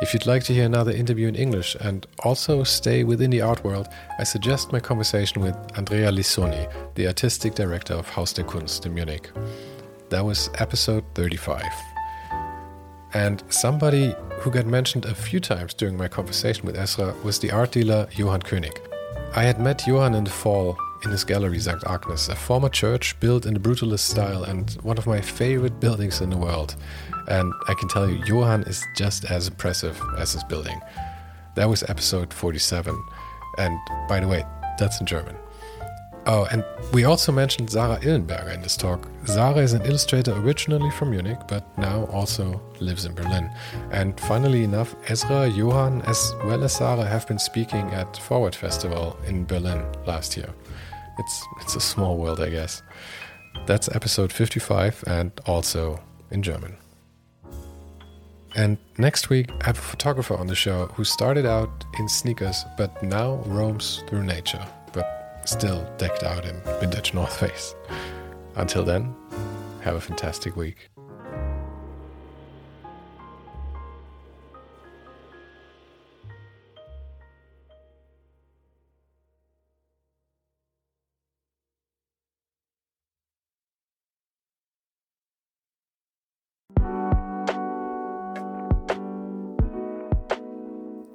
If 0.01 0.13
you'd 0.13 0.25
like 0.25 0.43
to 0.43 0.53
hear 0.53 0.65
another 0.65 0.91
interview 0.91 1.29
in 1.29 1.35
English 1.35 1.77
and 1.79 2.05
also 2.25 2.65
stay 2.65 3.05
within 3.05 3.29
the 3.29 3.39
art 3.39 3.63
world, 3.63 3.87
I 4.19 4.25
suggest 4.25 4.73
my 4.73 4.81
conversation 4.81 5.41
with 5.41 5.55
Andrea 5.77 6.11
Lissoni, 6.11 6.69
the 6.95 7.07
artistic 7.07 7.55
director 7.55 7.93
of 7.93 8.09
Haus 8.09 8.33
der 8.33 8.43
Kunst 8.43 8.85
in 8.85 8.95
Munich. 8.95 9.31
That 10.09 10.25
was 10.25 10.49
episode 10.55 11.05
35. 11.15 11.63
And 13.13 13.43
somebody 13.47 14.13
who 14.39 14.51
got 14.51 14.65
mentioned 14.65 15.05
a 15.05 15.15
few 15.15 15.39
times 15.39 15.73
during 15.73 15.95
my 15.95 16.09
conversation 16.09 16.65
with 16.65 16.75
Esra 16.75 17.13
was 17.23 17.39
the 17.39 17.51
art 17.51 17.71
dealer 17.71 18.09
Johann 18.11 18.41
König. 18.41 18.77
I 19.37 19.43
had 19.43 19.57
met 19.57 19.87
Johann 19.87 20.15
in 20.15 20.25
the 20.25 20.31
fall 20.31 20.77
in 21.05 21.11
his 21.11 21.23
gallery 21.23 21.59
St. 21.59 21.83
Agnes, 21.87 22.29
a 22.29 22.35
former 22.35 22.69
church 22.69 23.19
built 23.19 23.45
in 23.45 23.53
the 23.53 23.59
brutalist 23.59 23.99
style 23.99 24.43
and 24.43 24.71
one 24.83 24.97
of 24.97 25.07
my 25.07 25.21
favorite 25.21 25.79
buildings 25.79 26.21
in 26.21 26.29
the 26.29 26.37
world. 26.37 26.75
And 27.27 27.53
I 27.67 27.73
can 27.73 27.87
tell 27.89 28.09
you, 28.09 28.23
Johann 28.25 28.63
is 28.63 28.83
just 28.95 29.25
as 29.25 29.47
impressive 29.47 30.01
as 30.17 30.33
his 30.33 30.43
building. 30.43 30.79
That 31.55 31.69
was 31.69 31.83
episode 31.83 32.33
47. 32.33 32.95
And 33.57 33.79
by 34.07 34.19
the 34.19 34.27
way, 34.27 34.43
that's 34.79 34.99
in 34.99 35.05
German. 35.05 35.35
Oh, 36.25 36.47
and 36.51 36.63
we 36.93 37.03
also 37.03 37.33
mentioned 37.33 37.69
Sarah 37.69 37.99
Illenberger 37.99 38.53
in 38.53 38.61
this 38.61 38.77
talk. 38.77 39.09
Sarah 39.25 39.57
is 39.57 39.73
an 39.73 39.81
illustrator 39.81 40.31
originally 40.31 40.89
from 40.91 41.11
Munich, 41.11 41.39
but 41.49 41.77
now 41.77 42.05
also 42.05 42.61
lives 42.79 43.03
in 43.03 43.13
Berlin. 43.13 43.51
And 43.91 44.17
funnily 44.21 44.63
enough, 44.63 44.95
Esra, 45.07 45.53
Johann, 45.53 46.01
as 46.03 46.33
well 46.45 46.63
as 46.63 46.77
Sarah 46.77 47.05
have 47.05 47.27
been 47.27 47.39
speaking 47.39 47.91
at 47.91 48.15
Forward 48.15 48.55
Festival 48.55 49.17
in 49.27 49.45
Berlin 49.45 49.85
last 50.05 50.37
year. 50.37 50.49
It's 51.19 51.45
it's 51.61 51.75
a 51.75 51.79
small 51.79 52.17
world, 52.17 52.39
I 52.39 52.49
guess. 52.49 52.81
That's 53.65 53.87
episode 53.95 54.31
55 54.31 55.03
and 55.07 55.31
also 55.45 55.99
in 56.31 56.41
German. 56.41 56.77
And 58.55 58.77
next 58.97 59.29
week, 59.29 59.49
I 59.61 59.65
have 59.65 59.77
a 59.77 59.81
photographer 59.81 60.35
on 60.35 60.47
the 60.47 60.55
show 60.55 60.87
who 60.87 61.03
started 61.03 61.45
out 61.45 61.85
in 61.97 62.07
sneakers 62.07 62.65
but 62.77 63.01
now 63.01 63.35
roams 63.45 64.03
through 64.07 64.23
nature, 64.23 64.63
but 64.91 65.41
still 65.45 65.87
decked 65.97 66.23
out 66.23 66.45
in 66.45 66.59
vintage 66.79 67.13
North 67.13 67.39
Face. 67.39 67.75
Until 68.55 68.83
then, 68.83 69.15
have 69.81 69.95
a 69.95 70.01
fantastic 70.01 70.55
week. 70.55 70.89